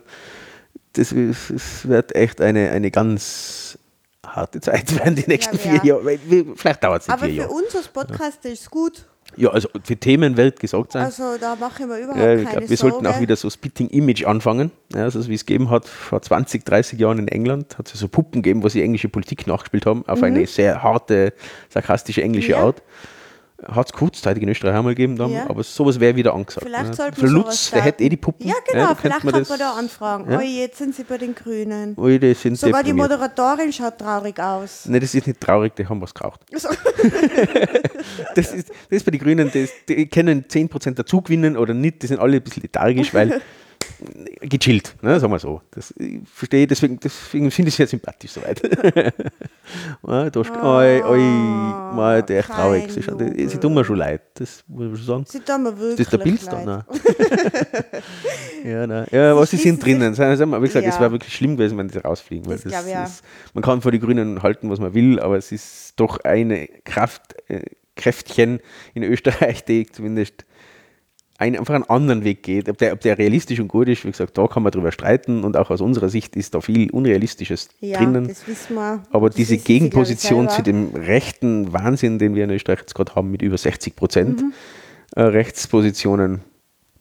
das 0.93 1.11
ist, 1.11 1.51
es 1.51 1.89
wird 1.89 2.15
echt 2.15 2.41
eine, 2.41 2.71
eine 2.71 2.91
ganz 2.93 3.79
harte 4.25 4.61
Zeit 4.61 4.97
werden, 4.99 5.17
die 5.17 5.25
nächsten 5.27 5.57
Ja, 5.57 5.63
vier 5.63 5.81
ja. 5.83 5.85
Jahre. 5.97 6.19
Vielleicht 6.55 6.85
dauert 6.85 7.03
es 7.03 7.09
nicht 7.09 7.15
Aber 7.15 7.25
vier 7.27 7.35
für 7.35 7.41
Jahre. 7.49 7.53
uns 7.53 7.75
als 7.75 7.89
Podcast 7.89 8.45
ist 8.45 8.61
es 8.61 8.71
gut. 8.71 9.07
Ja, 9.37 9.51
also 9.51 9.69
für 9.85 9.97
Themen 9.97 10.37
wird 10.37 10.61
gesagt 10.61 10.93
sein. 10.93 11.05
Also 11.05 11.37
da 11.41 11.57
mache 11.57 11.83
ich 11.83 11.89
mir 11.89 11.99
überhaupt 11.99 12.19
Ja, 12.21 12.35
ich 12.35 12.45
keine 12.45 12.51
glaube, 12.59 12.71
wir 12.71 12.77
Sorge. 12.77 12.93
sollten 12.95 13.07
auch 13.07 13.21
wieder 13.21 13.37
so 13.37 13.49
Spitting 13.51 13.89
Image 13.89 14.25
anfangen. 14.27 14.71
Ja, 14.95 15.05
also 15.05 15.27
wie 15.29 15.35
es 15.35 15.47
gegeben 15.47 15.71
hat 15.71 15.87
vor 15.87 16.21
20, 16.21 16.65
30 16.65 16.99
Jahren 16.99 17.19
in 17.19 17.29
England, 17.29 17.79
hat 17.79 17.93
es 17.93 17.99
so 18.01 18.09
Puppen 18.09 18.43
gegeben, 18.43 18.63
wo 18.63 18.69
sie 18.69 18.83
englische 18.83 19.09
Politik 19.09 19.47
nachgespielt 19.47 19.87
haben, 19.87 20.05
auf 20.07 20.23
eine 20.23 20.47
sehr 20.47 20.83
harte, 20.83 21.33
sarkastische 21.71 22.23
englische 22.23 22.53
Mhm. 22.53 22.59
Ja. 22.59 22.65
Art. 22.65 22.83
Hat 23.67 23.87
es 23.87 23.93
kurzzeitig 23.93 24.43
in 24.43 24.49
Österreich 24.49 24.75
einmal 24.75 24.95
gegeben, 24.95 25.17
dann, 25.17 25.31
Ja. 25.31 25.49
aber 25.49 25.63
sowas 25.63 26.01
wäre 26.01 26.17
wieder 26.17 26.35
angesagt. 26.35 26.67
Vielleicht 26.67 26.87
ja. 26.89 26.93
sollten 26.95 27.15
Für 27.15 27.23
wir 27.23 27.29
Lutz, 27.31 27.71
der 27.71 27.83
hätte 27.83 28.03
eh 28.05 28.09
die. 28.09 28.17
Puppen. 28.17 28.47
Ja, 28.47 28.55
genau, 28.71 28.89
da 28.89 28.95
vielleicht 28.95 29.25
man 29.25 29.35
das, 29.35 29.49
man 29.49 29.59
da 29.59 29.73
anfragen. 29.73 30.31
Ja. 30.31 30.39
Oh, 30.39 30.41
jetzt 30.41 30.79
sind 30.79 30.95
sie 30.95 31.05
bei 31.05 31.19
den 31.19 31.35
Grünen. 31.35 31.95
Ui, 31.97 32.19
die 32.19 32.35
sind 32.35 32.59
Sogar 32.59 32.83
die 32.83 32.91
deprimiert. 32.91 33.11
Moderatorin 33.11 33.73
schaut 33.73 33.99
traurig 33.99 34.39
aus. 34.41 34.87
Nein, 34.87 35.01
das 35.01 35.15
ist 35.15 35.27
nicht 35.27 35.41
traurig, 35.41 35.75
die 35.77 35.87
haben 35.87 36.01
was 36.01 36.13
geraucht. 36.15 36.41
Also, 36.53 36.69
Das 38.35 38.53
ist, 38.53 38.69
das 38.69 38.77
ist 38.91 39.05
bei 39.05 39.11
den 39.11 39.21
Grünen, 39.21 39.51
das, 39.53 39.71
die 39.89 40.07
können 40.07 40.45
10% 40.45 40.95
dazu 40.95 41.21
gewinnen 41.23 41.57
oder 41.57 41.75
nicht, 41.75 42.03
die 42.03 42.07
sind 42.07 42.21
alle 42.21 42.37
ein 42.37 42.43
bisschen 42.43 42.63
lethargisch, 42.63 43.13
weil 43.15 43.41
gechillt, 44.41 44.97
ne, 45.03 45.19
sagen 45.21 45.33
wir 45.33 45.39
so. 45.39 45.61
Das, 45.71 45.93
ich 45.97 46.21
verstehe, 46.29 46.67
deswegen, 46.67 46.99
deswegen 46.99 47.51
finde 47.51 47.69
ich 47.69 47.75
es 47.75 47.77
sehr 47.77 47.87
sympathisch 47.87 48.33
soweit. 48.33 48.61
ja, 50.07 50.31
da 50.31 50.41
ist, 50.41 50.51
oi, 50.51 51.03
oi, 51.03 51.19
mal, 51.95 52.23
der 52.23 52.41
ist 52.41 52.49
traurig. 52.49 52.91
Sie, 52.93 53.49
sie 53.49 53.59
tun 53.59 53.75
mir 53.75 53.85
schon 53.85 53.97
leid, 53.97 54.23
das 54.35 54.65
muss 54.67 54.87
man 54.89 54.97
schon 54.97 55.07
sagen. 55.07 55.25
sie 55.29 55.41
tun 55.41 55.63
mir 55.63 55.79
wirklich 55.79 55.97
Das 55.97 56.07
ist 56.07 56.13
der 56.13 56.19
Pilz 56.19 56.45
da, 56.47 56.65
ne? 56.65 56.85
ja, 58.65 58.87
nein. 58.87 59.07
ja, 59.11 59.37
was 59.37 59.51
sie 59.51 59.57
sind 59.57 59.83
drinnen. 59.85 60.15
Mal, 60.17 60.63
Wie 60.63 60.67
gesagt, 60.67 60.87
es 60.87 60.95
Ja. 60.97 61.01
war 61.01 61.13
wirklich 61.13 61.35
schlimm 61.35 61.57
gewesen, 61.57 61.79
wenn 61.79 61.89
sie 61.89 61.99
rausfliegen. 61.99 62.47
Weil 62.47 62.59
Das 62.59 62.65
das 62.65 62.87
auch. 62.87 63.05
ist, 63.05 63.23
man 63.55 63.63
kann 63.63 63.81
vor 63.83 63.93
die 63.93 64.01
Grünen 64.01 64.43
halten, 64.43 64.71
was 64.71 64.81
man 64.81 64.95
will, 64.95 65.21
aber 65.21 65.37
es 65.37 65.53
ist 65.53 65.95
doch 65.97 66.19
eine 66.25 66.67
Kraft, 66.85 67.35
äh, 67.49 67.63
Kräftchen 67.95 68.61
in 68.95 69.03
Österreich, 69.03 69.65
die 69.65 69.87
zumindest 69.87 70.45
ein, 71.43 71.59
einfach 71.59 71.75
einen 71.75 71.85
anderen 71.85 72.25
Weg 72.25 72.43
geht. 72.43 72.69
Ob 72.69 72.79
der, 72.79 72.93
ob 72.93 73.01
der 73.01 73.19
realistisch 73.19 73.59
und 73.61 73.69
gut 73.69 73.89
ist, 73.89 74.05
wie 74.05 74.11
gesagt, 74.11 74.39
da 74.39 74.47
kann 74.47 74.63
man 74.63 74.73
drüber 74.73 74.93
streiten 74.93 75.45
und 75.45 75.57
auch 75.57 75.71
aus 75.71 75.81
unserer 75.81 76.09
Sicht 76.09 76.37
ist 76.37 76.55
da 76.55 76.61
viel 76.61 76.91
Unrealistisches 76.91 77.69
Ja, 77.81 77.99
drinnen. 77.99 78.29
das 78.29 78.47
wissen 78.47 78.75
wir. 78.77 79.03
Aber 79.11 79.29
Das 79.29 79.37
diese 79.37 79.59
Gegenposition 79.59 80.49
zu 80.49 80.63
dem 80.63 80.95
rechten 80.95 81.73
Wahnsinn, 81.73 82.19
den 82.19 82.35
wir 82.35 82.45
in 82.45 82.51
Österreich 82.51 82.81
jetzt 82.81 82.95
gerade 82.95 83.15
haben, 83.15 83.31
mit 83.31 83.43
über 83.43 83.59
60 83.59 83.97
Prozent 83.97 84.43
Mhm. 84.43 84.53
äh, 85.17 85.23
Rechtspositionen, 85.23 86.41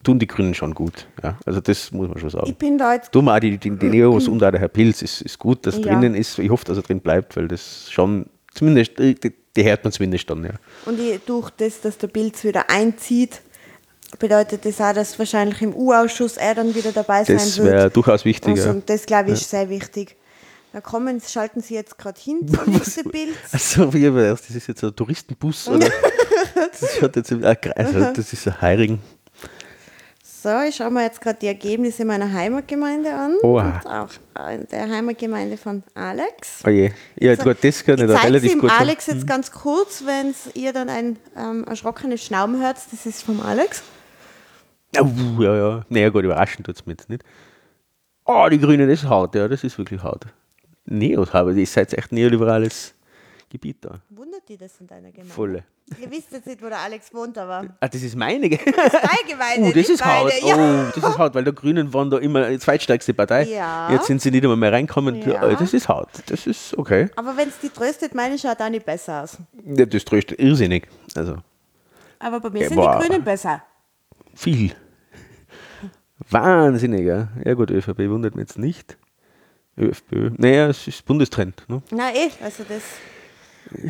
tun 0.04 0.18
die 0.20 0.28
Grünen 0.28 0.54
schon 0.54 0.74
gut. 0.74 1.08
Ja, 1.24 1.38
also 1.46 1.62
das 1.62 1.92
muss 1.92 2.08
man 2.10 2.18
schon 2.18 2.30
sagen. 2.32 2.48
Ich 2.50 2.56
bin 2.58 2.78
da 2.78 2.96
jetzt 2.96 3.14
Dumm 3.14 3.30
auch 3.30 3.40
die, 3.40 3.58
die, 3.58 3.70
die 3.72 3.90
Neos 3.90 4.28
und 4.28 4.44
auch 4.44 4.52
der 4.52 4.60
Herr 4.60 4.68
Pilz 4.68 5.02
ist, 5.02 5.22
ist 5.22 5.38
gut, 5.38 5.66
dass 5.66 5.76
Ja. 5.76 5.82
drinnen 5.84 6.16
ist. 6.16 6.40
Ich 6.40 6.50
hoffe, 6.50 6.66
dass 6.66 6.78
er 6.78 6.84
drin 6.84 7.00
bleibt, 7.00 7.36
weil 7.38 7.48
das 7.48 7.90
schon, 7.92 8.26
zumindest, 8.54 8.98
die, 8.98 9.16
die 9.56 9.64
hört 9.64 9.84
man 9.84 9.94
zumindest 9.94 10.30
dann, 10.30 10.44
ja. 10.44 10.52
Und 10.86 11.00
ich, 11.00 11.20
durch 11.26 11.50
das, 11.52 11.82
dass 11.82 11.98
der 12.00 12.08
Pilz 12.08 12.44
wieder 12.44 12.70
einzieht, 12.70 13.42
bedeutet 14.20 14.66
das 14.66 14.80
auch, 14.82 14.94
dass 14.94 15.18
wahrscheinlich 15.18 15.62
im 15.62 15.74
U-Ausschuss 15.74 16.38
er 16.38 16.56
dann 16.56 16.74
wieder 16.76 16.92
dabei 16.92 17.24
sein 17.24 17.38
Das 17.38 17.58
wird. 17.58 17.68
wäre 17.68 17.90
durchaus 17.90 18.26
wichtig. 18.26 18.52
Also, 18.52 18.66
ja. 18.66 18.72
und 18.72 18.90
das 18.90 19.06
glaube 19.06 19.32
ich 19.32 19.42
ist 19.42 19.50
sehr 19.50 19.70
wichtig. 19.70 20.16
Da 20.74 20.80
kommen, 20.80 21.22
schalten 21.22 21.62
Sie 21.62 21.74
jetzt 21.74 21.98
gerade 21.98 22.20
hin 22.20 22.48
zum 22.48 22.74
Mr. 22.74 23.10
Pilz. 23.10 23.36
Also, 23.52 23.94
wie 23.94 24.10
das? 24.10 24.48
Das 24.48 24.56
ist 24.56 24.68
jetzt 24.68 24.84
ein 24.84 24.96
Touristenbus, 24.96 25.68
oder? 25.70 25.90
das 26.56 27.02
hat 27.02 27.16
jetzt, 27.16 27.32
also, 27.34 28.14
das 28.14 28.34
ist 28.34 28.48
ein 28.48 28.62
Heirigen. 28.62 29.00
So, 30.44 30.50
ich 30.68 30.78
schaue 30.78 30.90
mir 30.90 31.04
jetzt 31.04 31.22
gerade 31.22 31.38
die 31.40 31.46
Ergebnisse 31.46 32.04
meiner 32.04 32.32
Heimatgemeinde 32.34 33.14
an. 33.14 33.36
Oha. 33.44 33.80
Und 33.84 33.92
auch 33.92 34.10
äh, 34.50 34.58
der 34.72 34.90
Heimatgemeinde 34.90 35.56
von 35.56 35.84
Alex. 35.94 36.64
Oh 36.66 36.70
je. 36.70 36.92
Ja, 37.20 37.36
gut, 37.36 37.58
das 37.62 37.84
kann 37.84 38.00
ich 38.00 38.08
da 38.08 38.16
Ich 38.16 38.24
relativ 38.24 38.54
ihm 38.54 38.60
gut. 38.60 38.72
Alex 38.72 39.06
jetzt 39.06 39.28
ganz 39.28 39.52
kurz, 39.52 40.04
wenn 40.04 40.34
ihr 40.56 40.74
dann 40.74 40.90
ein 40.90 41.20
ähm, 41.38 41.64
erschrockenes 41.66 42.24
Schnauben 42.24 42.60
hört. 42.60 42.78
Das 42.92 43.06
ist 43.06 43.22
vom 43.22 43.40
Alex. 43.42 43.84
Oh, 45.00 45.42
ja, 45.42 45.56
ja. 45.56 45.86
Naja, 45.90 46.10
gut, 46.10 46.24
überraschend 46.26 46.66
tut 46.66 46.76
es 46.76 46.86
mir 46.86 46.94
jetzt 46.94 47.10
nicht. 47.10 47.24
Oh, 48.26 48.48
die 48.50 48.60
Grünen, 48.60 48.90
das 48.90 49.04
ist 49.04 49.10
hart, 49.10 49.36
ja, 49.36 49.48
das 49.48 49.64
ist 49.64 49.78
wirklich 49.78 50.02
hart. 50.04 50.26
Neos 50.86 51.34
haben, 51.34 51.58
ihr 51.58 51.66
seid 51.68 51.94
echt 51.94 52.12
neoliberales 52.12 52.94
Gebiet 53.50 53.78
da. 53.82 54.00
Wundert 54.10 54.48
die 54.48 54.58
das 54.58 54.80
in 54.80 54.88
deiner 54.88 55.12
Gemeinde? 55.12 55.34
Volle. 55.34 55.64
Ihr 56.00 56.10
wisst 56.10 56.32
jetzt 56.32 56.48
nicht, 56.48 56.62
wo 56.64 56.70
der 56.70 56.80
Alex 56.80 57.14
wohnt, 57.14 57.38
aber 57.38 57.66
Ah, 57.82 57.88
das 57.88 58.02
ist 58.02 58.16
meine. 58.16 58.48
Ge- 58.48 58.60
deine 58.64 59.30
Gemeinde, 59.30 59.70
Oh, 59.70 59.72
das 59.76 59.90
ist. 59.90 60.00
Ja. 60.00 60.56
Oh, 60.56 60.92
das 60.96 61.10
ist 61.10 61.18
hart, 61.18 61.36
weil 61.36 61.44
der 61.44 61.52
Grünen 61.54 61.94
waren 61.94 62.10
da 62.10 62.18
immer 62.18 62.50
die 62.50 62.60
zweitstärkste 62.60 63.14
Partei. 63.14 63.44
Ja. 63.44 63.92
Jetzt 63.92 64.06
sind 64.08 64.22
sie 64.22 64.32
nicht 64.32 64.44
einmal 64.44 64.56
mehr 64.58 64.72
reinkommen. 64.72 65.16
Ja. 65.22 65.50
Äh, 65.50 65.56
Das 65.58 65.74
ist 65.74 65.90
hart. 65.90 66.10
Das 66.28 66.48
ist 66.48 66.78
okay. 66.78 67.10
Aber 67.18 67.36
wenn 67.36 67.50
es 67.50 67.60
die 67.60 67.70
tröstet, 67.70 68.16
meine 68.16 68.38
schaut 68.40 68.62
auch 68.62 68.70
nicht 68.70 68.86
besser 68.86 69.24
aus. 69.24 69.38
Ja, 69.66 69.86
Das 69.86 70.06
tröstet 70.06 70.40
irrsinnig. 70.40 70.88
Also 71.16 71.38
Aber 72.20 72.40
bei 72.40 72.50
mir 72.52 72.62
Ja, 72.64 72.70
sind 72.70 72.80
die 72.80 73.08
Grünen 73.08 73.24
besser. 73.26 73.62
Viel. 74.36 74.72
Wahnsinnig, 76.30 77.06
ja. 77.06 77.30
Ja 77.44 77.54
gut, 77.54 77.72
ÖVP 77.72 78.00
wundert 78.10 78.36
mich 78.36 78.44
jetzt 78.48 78.58
nicht. 78.58 78.98
ÖFPÖ. 79.78 80.32
Naja, 80.38 80.68
es 80.70 80.88
ist 80.88 81.06
Bundestrend. 81.06 81.64
Ne? 81.68 81.82
Na 81.92 82.12
eh, 82.14 82.30
also 82.44 82.64
das. 82.68 82.82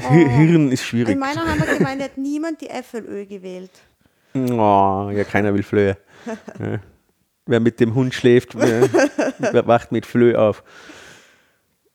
Hi- 0.10 0.30
Hirn 0.30 0.72
ist 0.72 0.84
schwierig. 0.86 1.14
In 1.14 1.20
meiner 1.20 1.46
Heimatgemeinde 1.48 2.06
hat 2.06 2.18
niemand 2.18 2.62
die 2.62 2.70
FLÖ 2.70 3.26
gewählt. 3.26 3.72
Oh, 4.34 5.10
ja, 5.14 5.24
keiner 5.24 5.54
will 5.54 5.64
Flöhe. 5.64 5.98
Ja. 6.60 6.80
Wer 7.48 7.60
mit 7.60 7.80
dem 7.80 7.96
Hund 7.96 8.14
schläft, 8.14 8.56
wacht 8.56 9.92
mit 9.92 10.06
Flöhe 10.06 10.40
auf. 10.40 10.64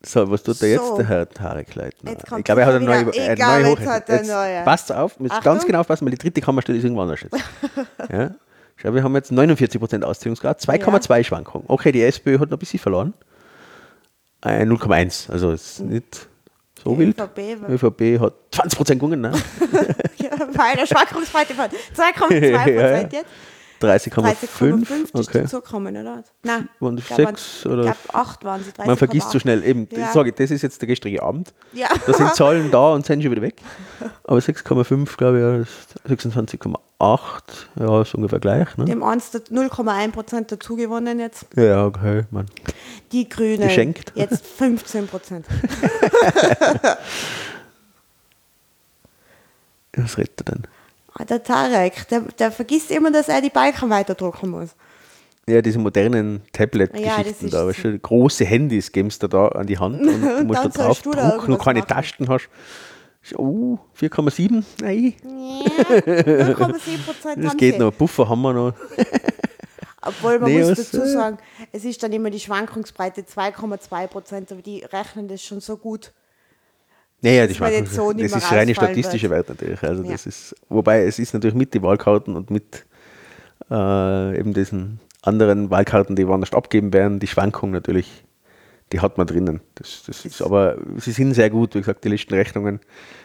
So, 0.04 0.30
was 0.30 0.42
tut 0.42 0.60
der 0.60 0.70
jetzt, 0.70 0.86
So. 0.86 0.96
der 0.98 1.06
Herr 1.08 1.28
Tarek 1.28 1.74
Leitner? 1.74 2.12
Ich 2.38 2.44
glaube, 2.44 2.60
er 2.60 2.66
hat 2.66 2.74
eine 2.74 2.84
neue, 2.84 2.98
eine 2.98 3.06
neue 3.08 3.24
jetzt 3.26 3.66
Hochrechnung. 3.66 3.88
hat 3.94 4.08
er 4.08 4.16
Jetzt 4.18 4.28
neue. 4.28 4.62
Passt 4.64 4.92
auf, 4.92 5.18
müsst 5.18 5.32
Achtung. 5.32 5.44
ganz 5.52 5.66
genau 5.66 5.80
aufpassen, 5.80 6.04
weil 6.04 6.12
die 6.12 6.18
dritte 6.18 6.40
Kammerstelle 6.40 6.78
ist 6.78 6.84
irgendwo 6.84 7.02
anders 7.02 7.20
jetzt. 7.22 7.36
ja? 8.12 8.30
Schau, 8.76 8.92
wir 8.94 9.02
haben 9.02 9.14
jetzt 9.16 9.32
49% 9.32 10.02
Ausziehungsgrad, 10.02 10.60
2,2 10.60 11.24
Schwankungen. 11.24 11.64
Okay, 11.68 11.92
die 11.92 12.02
SPÖ 12.02 12.38
hat 12.38 12.50
noch 12.50 12.56
ein 12.56 12.60
bisschen 12.60 12.78
verloren. 12.78 13.14
Äh, 14.44 14.62
0,1, 14.64 15.30
also 15.32 15.50
ist 15.50 15.80
nicht 15.80 16.28
so 16.84 16.92
Die 16.94 16.98
wild. 16.98 17.18
ÖVP 17.18 17.62
war- 17.62 17.70
ÖVP 17.70 18.20
hat 18.20 18.34
20% 18.52 18.96
gewonnen, 18.96 19.22
ne? 19.22 19.32
Ja, 20.18 20.30
bei 20.54 20.62
einer 20.74 20.86
Schwankungsbreite 20.86 21.54
von 21.54 21.64
2,2 21.66 22.50
Ja, 22.50 22.66
ja. 22.68 22.98
Jetzt. 23.00 23.24
30,5. 23.80 24.22
30,5 24.22 25.04
ist 25.04 25.14
Okay. 25.28 25.42
dazugekommen, 25.42 25.96
oder? 25.96 26.24
Nein, 26.42 26.68
Waren 26.80 26.96
das 26.96 27.08
sechs 27.08 27.66
oder- 27.66 27.78
Ich 27.80 27.84
glaube, 27.84 27.98
8 28.14 28.44
waren 28.44 28.62
sie. 28.64 28.70
Man 28.86 28.96
vergisst 28.96 29.30
so 29.30 29.38
30,8. 29.38 29.40
schnell. 29.42 29.64
Eben, 29.64 29.88
Ja. 29.90 30.12
sage 30.12 30.30
ich, 30.30 30.34
das 30.34 30.50
ist 30.50 30.62
jetzt 30.62 30.80
der 30.80 30.88
gestrige 30.88 31.22
Abend. 31.22 31.52
Ja. 31.72 31.88
Da 32.06 32.12
sind 32.12 32.34
Zahlen 32.36 32.70
da 32.70 32.92
und 32.94 33.04
sind 33.04 33.22
schon 33.22 33.30
wieder 33.32 33.42
weg. 33.42 33.56
Aber 34.24 34.38
6,5, 34.40 35.16
glaube 35.16 35.36
ich, 35.38 35.42
ja, 35.42 35.56
ist 35.56 35.94
26,8, 36.08 37.68
ja, 37.78 38.00
ist 38.02 38.14
ungefähr 38.14 38.40
gleich. 38.40 38.76
Ne? 38.78 39.04
Eins 39.04 39.30
der 39.30 39.42
0,1 39.50 40.12
Prozent 40.12 40.50
dazu 40.52 40.76
gewonnen 40.76 41.18
jetzt. 41.20 41.46
Ja, 41.56 41.84
okay, 41.86 42.24
Mann. 42.30 42.46
Die 43.12 43.28
Grünen. 43.28 43.68
Geschenkt. 43.68 44.12
Jetzt 44.14 44.44
15 44.46 45.06
Prozent. 45.06 45.46
Was 49.96 50.18
redet 50.18 50.40
er 50.40 50.44
denn? 50.54 50.62
Ah, 51.18 51.24
Der 51.24 51.42
Tarek, 51.42 52.08
der, 52.08 52.20
der 52.38 52.52
vergisst 52.52 52.90
immer, 52.90 53.10
dass 53.10 53.28
er 53.28 53.40
die 53.40 53.50
Balken 53.50 53.88
weiterdrucken 53.90 54.50
muss. 54.50 54.70
Ja, 55.48 55.62
diese 55.62 55.78
modernen 55.78 56.42
Ja, 56.42 56.42
Tablet-Geschichten 56.52 57.44
ist 57.46 57.54
da. 57.54 57.66
Weißt 57.66 57.84
du, 57.84 57.98
große 57.98 58.44
Handys 58.44 58.90
gibst 58.90 59.22
du 59.22 59.28
da 59.28 59.48
an 59.48 59.66
die 59.66 59.78
Hand 59.78 60.00
und 60.00 60.20
du 60.22 60.36
Und 60.38 60.46
musst 60.48 60.64
da 60.64 60.68
drauf 60.68 61.02
du 61.02 61.12
da 61.12 61.30
drucken 61.30 61.52
und 61.52 61.62
keine 61.62 61.78
machen. 61.80 61.88
Tasten 61.88 62.28
hast. 62.28 62.48
Oh, 63.36 63.78
4,7? 63.98 64.62
Nein, 64.80 65.14
Ja, 65.24 65.28
0,7 66.48 67.04
Prozent 67.04 67.44
das 67.44 67.50
haben 67.50 67.56
geht 67.56 67.74
sie. 67.74 67.80
noch. 67.80 67.92
Buffer 67.92 68.28
haben 68.28 68.42
wir 68.42 68.52
noch. 68.52 68.72
Obwohl 70.02 70.38
man 70.38 70.50
Nee, 70.52 70.62
muss 70.62 70.76
dazu 70.76 71.02
äh? 71.02 71.08
sagen, 71.08 71.38
es 71.72 71.84
ist 71.84 72.02
dann 72.02 72.12
immer 72.12 72.30
die 72.30 72.38
Schwankungsbreite 72.38 73.22
2,2 73.22 74.06
Prozent, 74.06 74.52
aber 74.52 74.62
die 74.62 74.84
rechnen 74.84 75.26
das 75.28 75.42
schon 75.42 75.60
so 75.60 75.76
gut. 75.76 76.12
Naja, 77.22 77.46
das, 77.46 77.52
ist- 77.58 77.60
jetzt 77.70 77.94
so 77.94 78.12
das 78.12 78.32
ist 78.32 78.52
reine 78.52 78.74
statistische 78.74 79.30
wird. 79.30 79.48
Wert 79.48 79.60
natürlich. 79.60 79.82
Also 79.82 80.02
Ja. 80.04 80.12
das 80.12 80.26
ist, 80.26 80.54
wobei 80.68 81.04
es 81.04 81.18
ist 81.18 81.32
natürlich 81.34 81.54
mit 81.56 81.74
den 81.74 81.82
Wahlkarten 81.82 82.36
und 82.36 82.50
mit 82.50 82.84
äh, 83.70 84.38
eben 84.38 84.52
diesen 84.54 85.00
anderen 85.22 85.70
Wahlkarten, 85.70 86.14
die 86.14 86.28
woanders 86.28 86.52
abgeben 86.52 86.92
werden, 86.92 87.18
die 87.18 87.26
Schwankung 87.26 87.70
natürlich, 87.72 88.24
die 88.92 89.00
hat 89.00 89.18
man 89.18 89.26
drinnen. 89.26 89.60
Das, 89.74 90.04
das 90.06 90.24
ist, 90.24 90.40
aber 90.42 90.76
sie 90.98 91.10
sind 91.10 91.34
sehr 91.34 91.50
gut, 91.50 91.74
wie 91.74 91.78
gesagt, 91.80 92.04
die 92.04 92.08
letzten 92.10 92.34
Rechnungen 92.34 92.78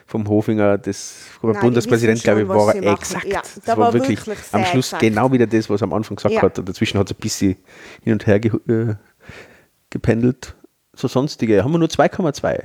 vom 0.08 0.28
Hofinger, 0.28 0.78
das 0.80 1.26
vom 1.40 1.52
Nein, 1.52 1.62
Bundespräsident, 1.62 2.20
schon, 2.20 2.24
glaube 2.24 2.42
ich, 2.42 2.48
war 2.48 2.76
exakt. 2.94 3.26
Ja, 3.26 3.42
das 3.42 3.60
da 3.66 3.78
war, 3.78 3.88
war 3.88 3.94
wirklich, 3.94 4.26
wirklich 4.26 4.48
am 4.54 4.66
Schluss 4.66 4.88
exakt. 4.88 5.02
genau 5.02 5.32
wieder 5.32 5.46
das, 5.46 5.70
was 5.70 5.82
er 5.82 5.86
am 5.86 5.94
Anfang 5.94 6.16
gesagt 6.16 6.34
Ja. 6.34 6.42
hat. 6.42 6.58
Und 6.58 6.68
dazwischen 6.68 6.98
hat 6.98 7.12
es 7.12 7.16
ein 7.16 7.20
bisschen 7.20 7.58
hin 8.04 8.14
und 8.14 8.26
her 8.26 8.40
ge 8.40 8.52
äh, 8.68 8.96
gependelt. 9.92 10.56
So 10.94 11.08
sonstige 11.08 11.64
haben 11.64 11.72
wir 11.72 11.78
nur 11.78 11.88
2,2. 11.90 12.64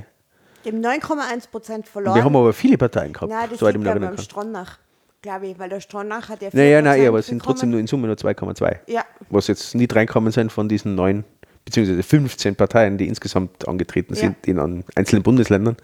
Dem 0.67 0.81
9,1 0.83 1.49
Prozent 1.51 1.89
verloren. 1.89 2.17
Wir 2.17 2.25
haben 2.25 2.35
aber 2.37 2.53
viele 2.53 2.77
Parteien 2.77 3.13
gehabt, 3.13 3.31
Nein, 3.31 3.49
das 3.51 3.63
ich 3.63 3.75
liegt 3.75 3.87
am 3.87 4.01
kann. 4.01 4.19
Stronach, 4.19 4.79
glaube 5.23 5.47
ich, 5.47 5.59
weil 5.59 5.69
der 5.69 5.81
Stronach 5.81 6.29
hat 6.29 6.43
ja 6.43 6.51
Naja, 6.53 6.83
nein, 6.83 7.01
4% 7.01 7.09
aber 7.09 7.19
es 7.21 7.27
sind 7.27 7.43
trotzdem 7.43 7.71
nur 7.71 7.79
in 7.81 7.87
Summe 7.87 8.09
nur 8.09 8.17
2,2. 8.17 8.79
Ja. 8.89 9.05
Was 9.31 9.47
jetzt 9.47 9.75
nicht 9.77 9.95
reinkommen 9.95 10.33
sind 10.33 10.51
von 10.51 10.69
diesen 10.69 10.97
neun, 10.97 11.25
beziehungsweise 11.65 12.03
15 12.03 12.57
Parteien, 12.57 12.99
die 12.99 13.07
insgesamt 13.07 13.69
angetreten 13.69 14.15
Ja. 14.15 14.21
sind 14.21 14.47
in 14.47 14.85
einzelnen 14.97 15.23
Bundesländern. 15.23 15.77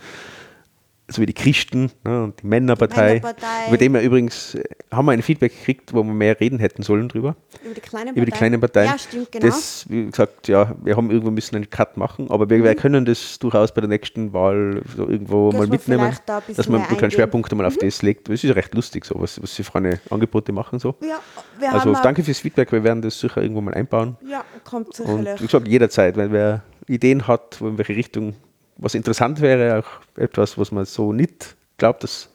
So 1.13 1.23
wie 1.23 1.27
die 1.27 1.35
Christen 1.35 1.91
ne, 2.05 2.25
und 2.25 2.43
die 2.43 2.47
Männerpartei. 2.47 3.15
Männerpartei. 3.15 3.69
Über 3.69 3.77
den 3.77 3.93
wir 3.93 4.01
übrigens 4.01 4.55
äh, 4.55 4.65
haben 4.91 5.07
wir 5.07 5.13
ein 5.13 5.23
Feedback 5.23 5.57
gekriegt, 5.57 5.93
wo 5.93 6.03
wir 6.03 6.13
mehr 6.13 6.41
reden 6.41 6.59
hätten 6.59 6.83
sollen 6.83 7.09
drüber. 7.09 7.37
Über 7.65 7.75
die 7.75 7.81
kleinen 7.81 8.17
Über 8.17 8.27
die 8.27 8.33
kleinen 8.33 8.61
Parteien. 8.61 8.91
Ja, 8.91 8.99
stimmt, 8.99 9.31
genau. 9.31 9.47
Das, 9.47 9.87
wie 9.89 10.07
gesagt, 10.07 10.49
ja, 10.49 10.75
wir 10.83 10.97
haben 10.97 11.11
irgendwo 11.11 11.31
müssen 11.31 11.57
einen 11.57 11.71
Cut 11.71 11.97
machen, 11.97 12.31
aber 12.31 12.49
wir, 12.51 12.65
wir 12.65 12.75
können 12.75 13.05
das 13.05 13.39
durchaus 13.39 13.73
bei 13.73 13.81
der 13.81 13.89
nächsten 13.89 14.33
Wahl 14.33 14.83
so 14.97 15.09
irgendwo 15.09 15.53
Mhm. 15.53 15.59
Dass 15.59 15.61
mal 15.61 15.67
mitnehmen, 15.69 16.17
da 16.27 16.43
dass 16.55 16.69
man 16.69 16.83
einen 16.83 16.97
kleinen. 16.97 17.11
Schwerpunkt 17.11 17.51
einmal 17.53 17.67
auf 17.67 17.77
das 17.77 18.03
legt. 18.03 18.29
Das 18.29 18.35
ist 18.35 18.45
ja 18.45 18.53
recht 18.53 18.75
lustig, 18.75 19.05
so, 19.05 19.17
was, 19.19 19.41
was 19.43 19.55
sie 19.55 19.65
für 19.65 19.75
eine 19.77 20.01
Angebote 20.11 20.53
machen. 20.53 20.79
So. 20.79 20.95
ja, 21.01 21.21
wir 21.59 21.73
Also 21.73 21.93
danke 22.03 22.23
fürs 22.23 22.39
Feedback, 22.39 22.73
wir 22.73 22.85
werden 22.85 23.03
das 23.03 23.19
sicher 23.19 23.43
irgendwo 23.43 23.61
mal 23.61 23.75
einbauen. 23.75 24.17
Ja, 24.27 24.45
kommt 24.65 24.99
Und 25.01 25.09
wie 25.09 25.19
sicherlich. 25.19 25.41
gesagt, 25.43 25.69
jederzeit, 25.69 26.17
wenn 26.17 26.33
wer 26.33 26.63
Ideen 26.87 27.27
hat, 27.27 27.61
wo 27.61 27.69
in 27.69 27.79
welche 27.79 27.97
Richtung 27.97 28.35
was 28.77 28.95
interessant 28.95 29.41
wäre, 29.41 29.79
auch 29.79 30.21
etwas, 30.21 30.59
was 30.59 30.73
man 30.73 30.85
so 30.85 31.13
nicht 31.13 31.57
glaubt, 31.79 32.03
dass, 32.05 32.29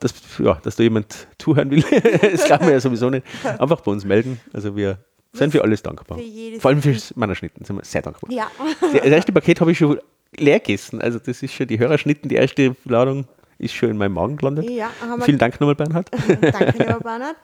dass, 0.00 0.14
ja, 0.38 0.54
dass 0.62 0.76
da 0.76 0.82
jemand 0.82 1.26
zuhören 1.38 1.70
will. 1.70 1.82
das 2.32 2.44
glauben 2.44 2.66
wir 2.66 2.72
ja 2.74 2.80
sowieso 2.80 3.10
nicht. 3.10 3.26
Einfach 3.44 3.80
bei 3.80 3.92
uns 3.92 4.04
melden. 4.04 4.40
Also 4.52 4.74
wir 4.76 4.98
sind 5.32 5.52
für 5.52 5.62
alles 5.62 5.82
dankbar. 5.82 6.18
Für 6.18 6.24
jedes- 6.24 6.60
Vor 6.62 6.70
allem 6.70 6.82
fürs 6.82 7.14
Mannerschnitten 7.16 7.64
sind 7.64 7.76
wir 7.76 7.84
sehr 7.84 8.02
dankbar. 8.02 8.30
Ja, 8.32 8.50
Das 8.80 8.92
erste 9.04 9.32
Paket 9.32 9.60
habe 9.60 9.72
ich 9.72 9.78
schon 9.78 10.00
leer 10.36 10.58
gegessen. 10.60 11.00
Also 11.00 11.18
das 11.18 11.42
ist 11.42 11.52
schon 11.54 11.66
die 11.68 11.78
Hörerschnitten, 11.78 12.28
die 12.28 12.36
erste 12.36 12.74
Ladung 12.84 13.26
ist 13.60 13.74
schon 13.74 13.90
in 13.90 13.96
meinem 13.98 14.14
Magen 14.14 14.36
gelandet. 14.36 14.68
Ja, 14.70 14.90
Vielen 15.22 15.38
Dank 15.38 15.60
nochmal, 15.60 15.74
Bernhard. 15.74 16.10
danke, 16.40 16.78
lieber 16.78 17.00
Bernhard. 17.00 17.36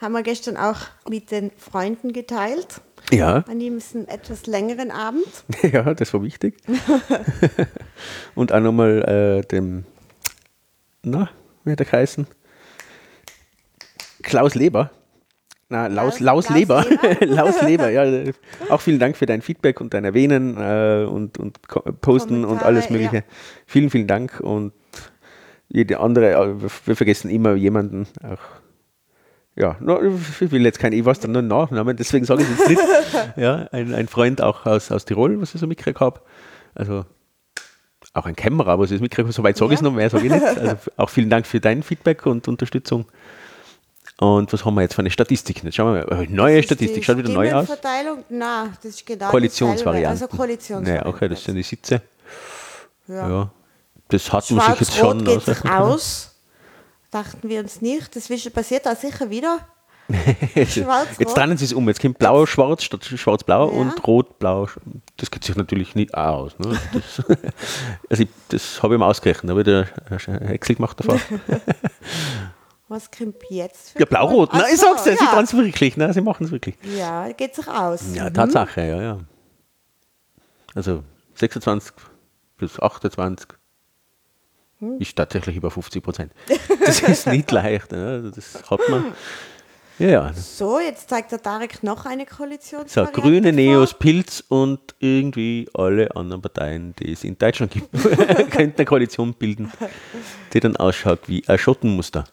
Haben 0.00 0.12
wir 0.12 0.22
gestern 0.22 0.56
auch 0.56 0.78
mit 1.08 1.30
den 1.30 1.50
Freunden 1.56 2.12
geteilt. 2.12 2.80
ja. 3.12 3.44
An 3.48 3.58
diesem 3.58 4.06
etwas 4.08 4.46
längeren 4.46 4.90
Abend. 4.90 5.24
Ja, 5.62 5.94
das 5.94 6.12
war 6.14 6.22
wichtig. 6.22 6.56
Und 8.34 8.52
auch 8.52 8.60
nochmal 8.60 9.40
äh, 9.42 9.46
dem, 9.46 9.84
na, 11.02 11.28
wie 11.64 11.72
hat 11.72 11.78
der 11.78 11.86
geheißen? 11.86 12.26
Klaus 14.22 14.54
Leber. 14.54 14.90
Na, 15.68 15.86
Laus, 15.86 16.18
Laus 16.18 16.46
Klaus 16.46 16.56
Leber. 16.56 16.84
Leber? 16.88 17.26
Laus 17.26 17.62
Leber, 17.62 17.90
ja. 17.90 18.32
Auch 18.70 18.80
vielen 18.80 18.98
Dank 18.98 19.16
für 19.16 19.26
dein 19.26 19.40
Feedback 19.40 19.80
und 19.80 19.94
dein 19.94 20.04
Erwähnen 20.04 20.56
äh, 20.56 21.04
und, 21.08 21.38
und 21.38 21.60
Posten 22.00 22.38
und 22.38 22.42
Kommentare, 22.42 22.66
alles 22.66 22.90
Mögliche. 22.90 23.16
ja. 23.16 23.22
Vielen, 23.66 23.88
vielen 23.90 24.08
Dank 24.08 24.40
und 24.40 24.72
jede 25.70 26.00
andere, 26.00 26.32
äh, 26.32 26.54
wir- 26.86 26.96
vergessen 26.96 27.30
immer 27.30 27.54
jemanden, 27.54 28.06
auch 28.22 28.38
ja, 29.56 29.76
ich 30.40 30.52
will 30.52 30.64
jetzt 30.64 30.78
kein, 30.78 30.92
ich 30.92 31.04
weiß 31.04 31.20
dann 31.20 31.32
nur 31.32 31.42
Nachnamen, 31.42 31.96
deswegen 31.96 32.24
sage 32.24 32.42
ich 32.42 32.48
es 32.50 32.58
jetzt 32.58 32.68
nicht. 32.70 32.80
ja, 33.36 33.66
ein, 33.72 33.92
ein 33.94 34.06
Freund 34.08 34.40
auch 34.40 34.64
aus, 34.64 34.90
aus 34.92 35.04
Tirol, 35.04 35.40
was 35.40 35.54
ich 35.54 35.60
so 35.60 35.66
mitgekriegt 35.66 36.00
habe. 36.00 36.20
Also 36.74 37.04
auch 38.14 38.26
ein 38.26 38.36
Kämmerer, 38.36 38.78
was 38.78 38.90
ich 38.90 38.98
so 38.98 39.02
mitgekriegt 39.02 39.26
habe, 39.26 39.32
soweit 39.32 39.56
sage 39.56 39.74
ich 39.74 39.80
es 39.80 39.84
Ja. 39.84 39.90
noch, 39.90 39.96
mehr 39.96 40.08
sage 40.08 40.26
ich 40.26 40.32
nicht. 40.32 40.42
Also 40.44 40.76
auch 40.96 41.10
vielen 41.10 41.28
Dank 41.30 41.46
für 41.46 41.60
dein 41.60 41.82
Feedback 41.82 42.24
und 42.26 42.46
Unterstützung. 42.48 43.06
Und 44.18 44.52
was 44.52 44.64
haben 44.64 44.74
wir 44.74 44.82
jetzt 44.82 44.94
für 44.94 45.00
eine 45.02 45.10
Statistik? 45.10 45.62
Jetzt 45.64 45.74
schauen 45.74 45.94
wir 45.94 46.06
mal. 46.06 46.26
Neue 46.28 46.56
Das 46.56 46.60
ist 46.60 46.66
Statistik, 46.66 47.04
schaut 47.04 47.18
wieder 47.18 47.30
neu 47.30 47.52
aus. 47.52 47.64
Stimmenverteilung? 47.64 48.24
Nein, 48.30 48.72
das 48.82 48.84
ist 48.92 49.04
genau 49.06 49.30
Koalitionsvarianten. 49.30 50.10
dasselbe. 50.12 50.30
Also 50.32 50.36
Koalitionsvarianten. 50.36 50.94
Naja, 51.10 51.14
okay, 51.16 51.28
das 51.28 51.44
sind 51.44 51.56
die 51.56 51.62
Sitze. 51.62 52.02
Ja. 53.08 53.28
Ja. 53.28 53.50
Das 54.10 54.32
hat 54.32 54.50
man 54.50 54.70
sich 54.70 54.80
jetzt 54.80 54.96
schon 54.96 55.24
geht 55.24 55.42
sich 55.42 55.64
aus. 55.64 56.34
Dachten 57.10 57.48
wir 57.48 57.60
uns 57.60 57.80
nicht. 57.80 58.14
Das 58.14 58.28
passiert 58.52 58.86
da 58.86 58.94
sicher 58.94 59.30
wieder. 59.30 59.58
Jetzt 60.54 61.34
trennen 61.34 61.56
sie 61.56 61.64
es 61.64 61.72
um. 61.72 61.86
Jetzt 61.88 62.00
kommt 62.00 62.18
blau-schwarz 62.18 62.82
statt 62.82 63.04
schwarz-blau 63.04 63.70
Ja. 63.70 63.78
und 63.78 64.06
rot-blau. 64.06 64.68
Das 65.16 65.30
geht 65.30 65.44
sich 65.44 65.56
natürlich 65.56 65.94
nicht 65.94 66.14
aus. 66.14 66.58
Ne? 66.58 66.78
Das, 66.92 67.22
also 68.10 68.22
ich, 68.22 68.28
das 68.48 68.82
habe 68.82 68.94
ich 68.94 68.98
mir 69.00 69.06
ausgerechnet. 69.06 69.50
Da 69.50 69.54
habe 69.54 70.16
ich 70.16 70.24
der 70.24 70.50
Excel 70.50 70.76
gemacht 70.76 70.98
davor. 70.98 71.20
Was 72.88 73.08
kommt 73.10 73.36
jetzt? 73.50 73.90
für 73.90 74.00
Ja, 74.00 74.04
blau-rot. 74.04 74.52
Nein, 74.52 74.64
ich 74.72 74.80
sag's 74.80 75.04
dir, 75.04 75.16
sie 75.16 75.24
ja. 75.24 75.30
tun 75.30 75.44
es 75.44 75.54
wirklich. 75.54 75.96
Ne? 75.96 76.12
Sie 76.12 76.20
machen 76.20 76.44
es 76.44 76.50
wirklich. 76.50 76.74
Ja, 76.98 77.30
geht 77.30 77.54
sich 77.54 77.68
aus. 77.68 78.02
Ja, 78.14 78.30
Tatsache, 78.30 78.80
ja, 78.80 79.00
ja. 79.00 79.18
Also 80.74 81.04
26 81.34 81.92
plus 82.56 82.80
28 82.80 83.48
ist 84.98 85.16
tatsächlich 85.16 85.56
über 85.56 85.70
50 85.70 86.02
Prozent. 86.02 86.32
Das 86.84 87.00
ist 87.00 87.26
nicht 87.26 87.50
leicht. 87.50 87.92
Ne? 87.92 88.06
Also 88.06 88.30
Das 88.30 88.70
hat 88.70 88.80
man. 88.88 89.12
Ja. 89.98 90.32
So, 90.32 90.80
jetzt 90.80 91.10
zeigt 91.10 91.30
der 91.30 91.42
Tarek 91.42 91.82
noch 91.82 92.06
eine 92.06 92.24
So, 92.28 92.36
Koalitionsvariante 92.36 93.20
Grüne. 93.20 93.52
Neos, 93.52 93.92
Pilz 93.92 94.42
und 94.48 94.80
irgendwie 94.98 95.68
alle 95.74 96.16
anderen 96.16 96.40
Parteien, 96.40 96.94
die 96.98 97.12
es 97.12 97.22
in 97.22 97.36
Deutschland 97.36 97.72
gibt, 97.72 97.92
könnten 98.50 98.78
eine 98.78 98.84
Koalition 98.86 99.34
bilden, 99.34 99.70
die 100.54 100.60
dann 100.60 100.76
ausschaut 100.76 101.28
wie 101.28 101.46
ein 101.46 101.58
Schottenmuster. 101.58 102.24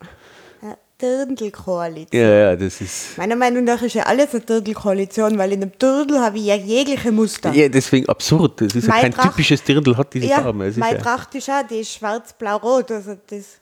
Dirndl-Koalition. 1.01 2.21
Ja, 2.21 2.29
ja, 2.29 2.55
das 2.55 2.81
ist. 2.81 3.17
Meiner 3.17 3.35
Meinung 3.35 3.63
nach 3.63 3.81
ist 3.81 3.93
ja 3.93 4.03
alles 4.03 4.31
eine 4.33 4.41
Dirndl-Koalition, 4.41 5.37
weil 5.37 5.51
in 5.53 5.61
einem 5.61 5.71
Dirndl 5.77 6.19
habe 6.19 6.37
ich 6.37 6.45
ja 6.45 6.55
jegliche 6.55 7.11
Muster. 7.11 7.51
Ja, 7.53 7.69
deswegen 7.69 8.07
absurd. 8.09 8.61
Das 8.61 8.73
ist 8.75 8.87
ja 8.87 8.93
Mein 8.93 9.01
kein 9.03 9.13
Tracht- 9.13 9.29
typisches 9.31 9.63
Dirndl, 9.63 9.95
hat 9.97 10.13
diese 10.13 10.25
Ja, 10.27 10.41
Farben. 10.41 10.57
Meine 10.59 10.75
ja, 10.97 11.01
Tracht 11.01 11.35
ist 11.35 11.49
auch, 11.49 11.67
die 11.69 11.79
ist 11.81 11.93
schwarz-blau-rot. 11.93 12.91
Also 12.91 13.15
das, 13.27 13.59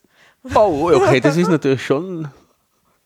oh, 0.56 0.92
okay, 0.94 1.20
das 1.20 1.36
ist 1.38 1.50
natürlich 1.50 1.84
schon 1.86 2.28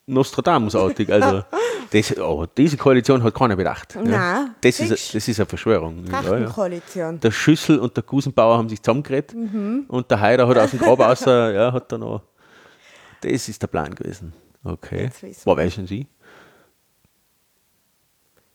Nostradamus-artig. 0.06 1.12
Also, 1.12 1.44
das, 1.92 2.18
oh, 2.18 2.46
diese 2.58 2.78
Koalition 2.78 3.24
hat 3.24 3.34
keiner 3.34 3.56
bedacht. 3.56 3.96
Ja. 3.96 4.02
Nein, 4.04 4.56
Das, 4.62 4.78
siehst. 4.78 4.92
ist, 4.92 5.16
das 5.16 5.28
ist 5.28 5.40
eine 5.40 5.46
Verschwörung. 5.46 6.04
Ja, 6.06 6.12
ja. 6.14 6.22
Trachtenkoalition. 6.30 7.20
Der 7.20 7.32
Schüssel 7.32 7.80
und 7.80 7.96
der 7.96 8.04
Gusenbauer 8.04 8.58
haben 8.58 8.70
sich 8.70 8.82
zusammengeredet 8.82 9.34
Mhm. 9.36 9.86
und 9.88 10.10
der 10.10 10.20
Heider 10.20 10.48
hat 10.48 10.58
aus 10.58 10.72
dem 10.72 10.80
Grab 10.80 11.00
raus, 11.00 11.22
ja, 11.26 11.72
hat 11.74 11.92
dann 11.92 12.02
noch. 12.02 12.22
Das 13.22 13.50
ist 13.50 13.62
der 13.62 13.68
Plan 13.68 13.94
gewesen. 13.94 14.34
Okay. 14.64 15.10
Wo 15.46 15.56
wissen 15.58 15.88
Sie? 15.88 16.08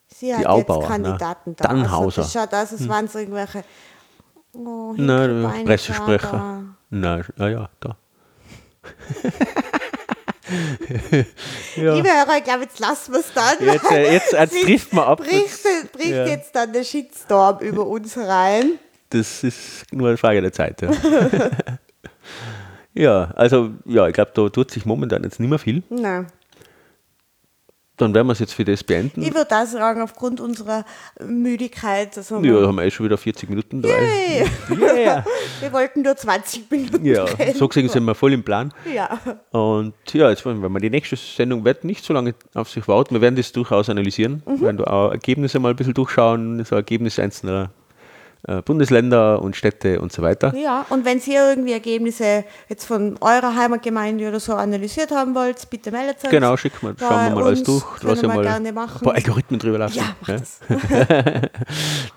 Sie 0.09 0.35
hat 0.35 0.47
Aubauer, 0.47 0.81
jetzt 0.81 0.89
Kandidaten 0.89 1.51
ne? 1.51 1.57
da. 1.59 1.69
Dannhauser. 1.69 2.23
Also 2.23 2.23
das 2.23 2.33
schaut 2.33 2.55
aus, 2.55 2.73
als 2.73 2.89
wären 2.89 3.05
es 3.07 3.15
irgendwelche 3.15 3.65
oh, 4.53 4.95
Nein, 4.97 5.31
Hinkelbeine 5.31 5.65
Pressesprecher. 5.65 6.65
Nein, 6.91 7.25
ah 7.39 7.49
ja, 7.49 7.69
da. 7.81 7.97
ja. 11.77 11.95
Liebe 11.95 12.09
Hörer, 12.09 12.39
ich 12.39 12.45
glaube, 12.45 12.63
jetzt 12.63 12.79
lassen 12.79 13.13
wir 13.13 13.21
es 13.21 13.33
dann. 13.33 13.57
Jetzt, 13.61 13.91
äh, 13.91 14.13
jetzt, 14.13 14.33
jetzt 14.33 14.63
trifft 14.65 14.93
man 14.93 15.05
ab. 15.05 15.19
Bricht, 15.19 15.65
bricht 15.93 16.11
Ja. 16.11 16.27
jetzt 16.27 16.55
dann 16.55 16.73
der 16.73 16.85
Shitstorm 16.85 17.59
über 17.61 17.87
uns 17.87 18.17
rein. 18.17 18.79
Das 19.11 19.43
ist 19.43 19.85
nur 19.93 20.09
eine 20.09 20.17
Frage 20.17 20.41
der 20.43 20.53
Zeit. 20.53 20.83
Ja, 20.83 20.91
ja 22.95 23.31
also 23.37 23.71
ja, 23.85 24.07
ich 24.09 24.15
glaube, 24.15 24.31
da 24.35 24.49
tut 24.49 24.71
sich 24.71 24.85
momentan 24.87 25.23
jetzt 25.25 25.41
nicht 25.41 25.49
mehr 25.51 25.59
viel. 25.59 25.83
Nein. 25.91 26.27
dann 27.97 28.13
werden 28.13 28.27
wir 28.27 28.33
es 28.33 28.41
jetzt 28.41 28.55
für 28.55 28.65
das 28.65 28.83
beenden. 28.83 29.23
Ich 29.23 29.33
würde 29.35 29.55
auch 29.57 29.67
sagen, 29.67 30.03
aufgrund 30.03 30.41
unserer 30.41 30.85
Müdigkeit. 31.25 32.17
Also 32.19 32.41
ja, 32.43 32.61
da 32.61 32.67
haben 32.67 32.75
wir 32.77 32.83
eh 32.85 32.91
schon 32.91 33.07
wieder 33.07 33.17
40 33.17 33.49
Minuten 33.49 33.83
dabei. 33.83 34.47
Yeah. 34.69 35.25
wir 35.61 35.73
wollten 35.73 36.03
nur 36.03 36.17
20 36.17 36.69
Minuten 36.73 37.05
Ja, 37.07 37.23
reden. 37.25 37.57
so 37.57 37.69
gesehen 37.69 37.89
sind 37.89 38.05
wir 38.05 38.17
voll 38.17 38.33
im 38.33 38.43
Plan. 38.43 38.73
Ja. 38.93 39.21
Und 39.53 39.95
ja, 40.13 40.29
jetzt 40.29 40.45
wollen 40.45 40.61
wir 40.61 40.69
mal 40.69 40.81
die 40.81 40.91
nächste 40.91 41.15
Sendung 41.15 41.65
wird 41.65 41.85
nicht 41.85 42.05
so 42.05 42.13
lange 42.13 42.35
auf 42.55 42.69
sich 42.69 42.89
warten. 42.89 43.15
Wir 43.15 43.21
werden 43.21 43.37
das 43.37 43.53
durchaus 43.53 43.89
analysieren, 43.89 44.43
Mhm. 44.45 44.61
werden 44.61 44.77
da 44.79 44.85
auch 44.85 45.11
Ergebnisse 45.13 45.61
mal 45.61 45.71
ein 45.71 45.77
bisschen 45.77 45.95
durchschauen, 45.95 46.65
so 46.65 46.75
Ergebnisse 46.75 47.23
einzelner 47.23 47.71
Bundesländer 48.65 49.41
und 49.41 49.57
Städte 49.57 50.01
und 50.01 50.13
so 50.13 50.23
weiter. 50.23 50.55
Ja, 50.55 50.85
und 50.91 51.05
wenn 51.05 51.19
ihr 51.27 51.49
irgendwie 51.51 51.73
Ergebnisse 51.73 52.45
jetzt 52.69 52.85
von 52.85 53.17
eurer 53.21 53.55
Heimatgemeinde 53.57 54.29
oder 54.29 54.39
so 54.41 54.53
analysiert 54.55 55.11
haben 55.13 55.35
wollt, 55.35 55.69
bitte 55.71 55.91
meldet 55.91 56.23
euch. 56.25 56.31
Genau, 56.31 56.57
schick 56.57 56.83
mal, 56.83 56.95
schauen 56.99 57.29
wir 57.31 57.35
mal 57.37 57.45
alles 57.45 57.63
durch. 57.63 57.83
können 58.01 58.11
Lass 58.11 58.23
ja 58.23 58.29
wir 58.29 58.35
mal 58.35 58.43
gerne 58.43 58.69
ein 58.69 58.75
machen. 58.75 59.01
paar 59.03 59.15
Algorithmen 59.15 59.59
drüber 59.61 59.79
laufen. 59.79 59.97
Ja, 59.97 60.17
mach 60.21 60.29
ja. 60.29 60.37
das. 60.39 60.61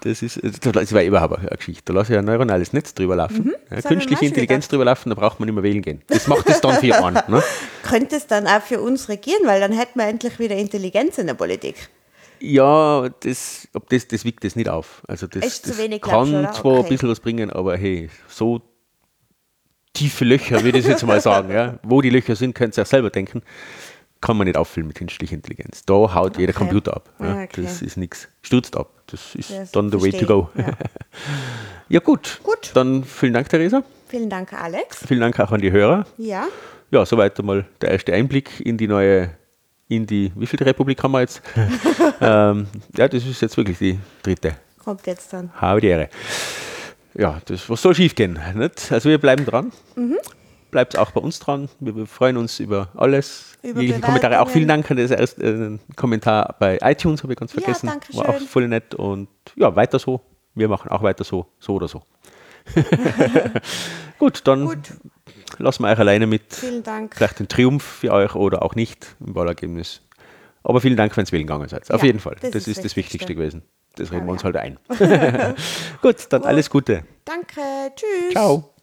Das 0.03 0.21
ist, 0.21 0.39
das 0.43 0.93
war 0.93 1.03
überhaupt 1.03 1.37
eine 1.39 1.47
Geschichte. 1.49 1.83
Da 1.85 1.93
lasse 1.93 2.13
ich 2.13 2.19
ein 2.19 2.25
neuronales 2.25 2.71
Netz 2.73 2.93
drüber 2.93 3.15
laufen. 3.15 3.45
Mhm, 3.45 3.55
Ja, 3.75 3.81
künstliche 3.81 4.25
Intelligenz 4.25 4.65
gedacht. 4.65 4.71
drüber 4.73 4.85
laufen, 4.85 5.09
da 5.09 5.15
braucht 5.15 5.39
man 5.39 5.47
nicht 5.47 5.55
mehr 5.55 5.63
wählen 5.63 5.81
gehen. 5.81 6.01
Das 6.07 6.27
macht 6.27 6.49
es 6.49 6.61
dann 6.61 6.75
für 6.79 7.03
einen. 7.03 7.21
Ne? 7.27 7.41
Könnte 7.83 8.15
es 8.15 8.27
dann 8.27 8.47
auch 8.47 8.61
für 8.61 8.79
uns 8.81 9.09
regieren, 9.09 9.41
weil 9.45 9.59
dann 9.59 9.71
hätten 9.71 9.99
wir 9.99 10.07
endlich 10.07 10.39
wieder 10.39 10.55
Intelligenz 10.55 11.17
in 11.17 11.27
der 11.27 11.33
Politik. 11.33 11.89
Ja, 12.39 13.09
das, 13.21 13.67
ob 13.73 13.89
das, 13.89 14.07
das 14.07 14.23
wiegt 14.25 14.43
das 14.43 14.55
nicht 14.55 14.69
auf. 14.69 15.01
Also 15.07 15.27
das, 15.27 15.45
Ist 15.45 15.63
zu 15.63 15.69
das 15.71 15.77
wenig, 15.79 16.01
kann 16.01 16.29
oder? 16.35 16.51
zwar 16.53 16.73
ein 16.73 16.79
Okay. 16.79 16.89
bisschen 16.89 17.09
was 17.09 17.19
bringen, 17.19 17.49
aber 17.51 17.77
hey, 17.77 18.09
so 18.27 18.61
tiefe 19.93 20.25
Löcher, 20.25 20.63
würde 20.63 20.77
ich 20.79 20.85
jetzt 20.85 21.05
mal 21.05 21.19
sagen. 21.21 21.51
Ja. 21.51 21.79
Wo 21.83 22.01
die 22.01 22.09
Löcher 22.09 22.35
sind, 22.35 22.53
könnt 22.53 22.77
ihr 22.77 22.83
auch 22.83 22.87
selber 22.87 23.09
denken. 23.09 23.41
Kann 24.19 24.35
man 24.37 24.45
nicht 24.47 24.57
auffüllen 24.57 24.87
mit 24.87 24.97
künstlicher 24.97 25.35
Intelligenz. 25.35 25.85
Da 25.85 25.93
haut 25.93 26.37
jeder 26.37 26.49
Okay. 26.51 26.57
Computer 26.59 26.95
ab. 26.95 27.09
Ja. 27.19 27.25
Ah, 27.25 27.43
okay. 27.43 27.61
Das 27.63 27.81
ist 27.83 27.97
nichts. 27.97 28.27
Stürzt 28.41 28.75
ab. 28.75 28.89
Das 29.07 29.35
ist 29.35 29.51
Das 29.51 29.71
dann 29.71 29.89
the 29.91 30.01
way 30.01 30.11
to 30.11 30.17
verstehe 30.17 30.27
go. 30.27 30.49
ja. 30.57 30.71
Ja, 31.89 31.99
gut. 32.01 32.39
Gut. 32.43 32.71
Dann 32.73 33.03
vielen 33.03 33.33
Dank, 33.33 33.47
Theresa. 33.47 33.81
Vielen 34.07 34.29
Dank, 34.29 34.51
Alex. 34.53 35.05
Vielen 35.07 35.21
Dank 35.21 35.39
auch 35.39 35.51
an 35.51 35.61
die 35.61 35.71
Hörer. 35.71 36.05
Ja, 36.17 36.47
Ja, 36.91 37.05
soweit 37.05 37.39
einmal 37.39 37.65
der 37.81 37.91
erste 37.91 38.13
Einblick 38.13 38.59
in 38.59 38.77
die 38.77 38.87
neue, 38.87 39.29
in 39.89 40.05
die, 40.05 40.31
wie 40.35 40.45
viel 40.45 40.61
Republik 40.63 41.01
haben 41.03 41.11
wir 41.13 41.21
jetzt? 41.21 41.41
ähm, 42.21 42.67
ja, 42.95 43.07
das 43.07 43.25
ist 43.25 43.41
jetzt 43.41 43.55
wirklich 43.57 43.77
die 43.77 43.99
dritte. 44.23 44.55
kommt 44.83 45.05
jetzt 45.07 45.31
dann. 45.33 45.51
Habe 45.53 45.81
die 45.81 45.87
Ehre. 45.87 46.09
Ja, 47.13 47.39
das, 47.45 47.69
was 47.69 47.81
soll 47.81 47.95
schief 47.95 48.13
gehen? 48.15 48.39
Nicht? 48.55 48.91
Also 48.91 49.09
wir 49.09 49.17
bleiben 49.17 49.45
dran. 49.45 49.71
Mhm. 49.95 50.17
Bleibt 50.69 50.97
auch 50.97 51.11
bei 51.11 51.21
uns 51.21 51.39
dran. 51.39 51.69
Wir, 51.79 52.05
freuen 52.05 52.35
uns 52.37 52.59
über 52.59 52.89
alles. 52.95 53.57
Über 53.63 53.79
Jegliche 53.81 54.01
Kommentare. 54.01 54.41
Auch 54.41 54.49
vielen. 54.49 54.67
Dank 54.67 54.91
an 54.91 54.97
das 54.97 55.11
erste 55.11 55.41
äh, 55.43 55.93
Kommentar 55.95 56.55
bei 56.59 56.77
iTunes, 56.81 57.23
habe 57.23 57.33
ich 57.33 57.39
ganz 57.39 57.53
Ja, 57.53 57.61
vergessen. 57.61 57.87
danke 57.87 58.13
War 58.15 58.29
auch 58.29 58.37
schön. 58.37 58.47
voll 58.47 58.67
nett. 58.67 58.93
Und 58.93 59.29
ja, 59.55 59.73
weiter 59.75 59.97
so. 59.97 60.21
Wir 60.53 60.67
machen 60.67 60.89
auch 60.91 61.01
weiter 61.03 61.23
so, 61.23 61.47
so 61.59 61.75
oder 61.75 61.87
so. 61.87 62.03
Gut, 64.19 64.41
dann 64.45 64.65
Gut. 64.65 64.77
Lassen 65.57 65.83
wir 65.83 65.91
euch 65.91 65.99
alleine 65.99 66.27
mit 66.27 66.53
Vielen 66.53 66.83
Dank. 66.83 67.15
vielleicht 67.15 67.39
den 67.39 67.47
Triumph 67.47 67.83
für 67.83 68.11
euch 68.11 68.35
oder 68.35 68.63
auch 68.63 68.75
nicht 68.75 69.15
im 69.25 69.35
Wahlergebnis. 69.35 70.01
Aber 70.63 70.81
vielen 70.81 70.97
Dank, 70.97 71.15
wenn 71.15 71.25
ihr 71.25 71.31
wählen 71.31 71.47
gegangen 71.47 71.69
seid. 71.69 71.89
Auf 71.91 72.01
Ja, 72.01 72.07
jeden 72.07 72.19
Fall. 72.19 72.35
das 72.41 72.51
Das, 72.51 72.61
ist 72.63 72.77
ist 72.77 72.83
das 72.85 72.95
Wichtigste 72.95 73.33
gewesen. 73.33 73.63
Das 73.95 74.11
reden 74.11 74.25
wir 74.27 74.27
Ja, 74.27 74.31
uns 74.33 74.41
ja. 74.41 74.45
halt 74.45 74.57
ein. 74.57 74.79
Gut, 76.01 76.15
dann 76.29 76.43
alles 76.43 76.69
Gute. 76.69 77.03
Danke. 77.25 77.61
Tschüss. 77.95 78.31
Ciao. 78.33 78.73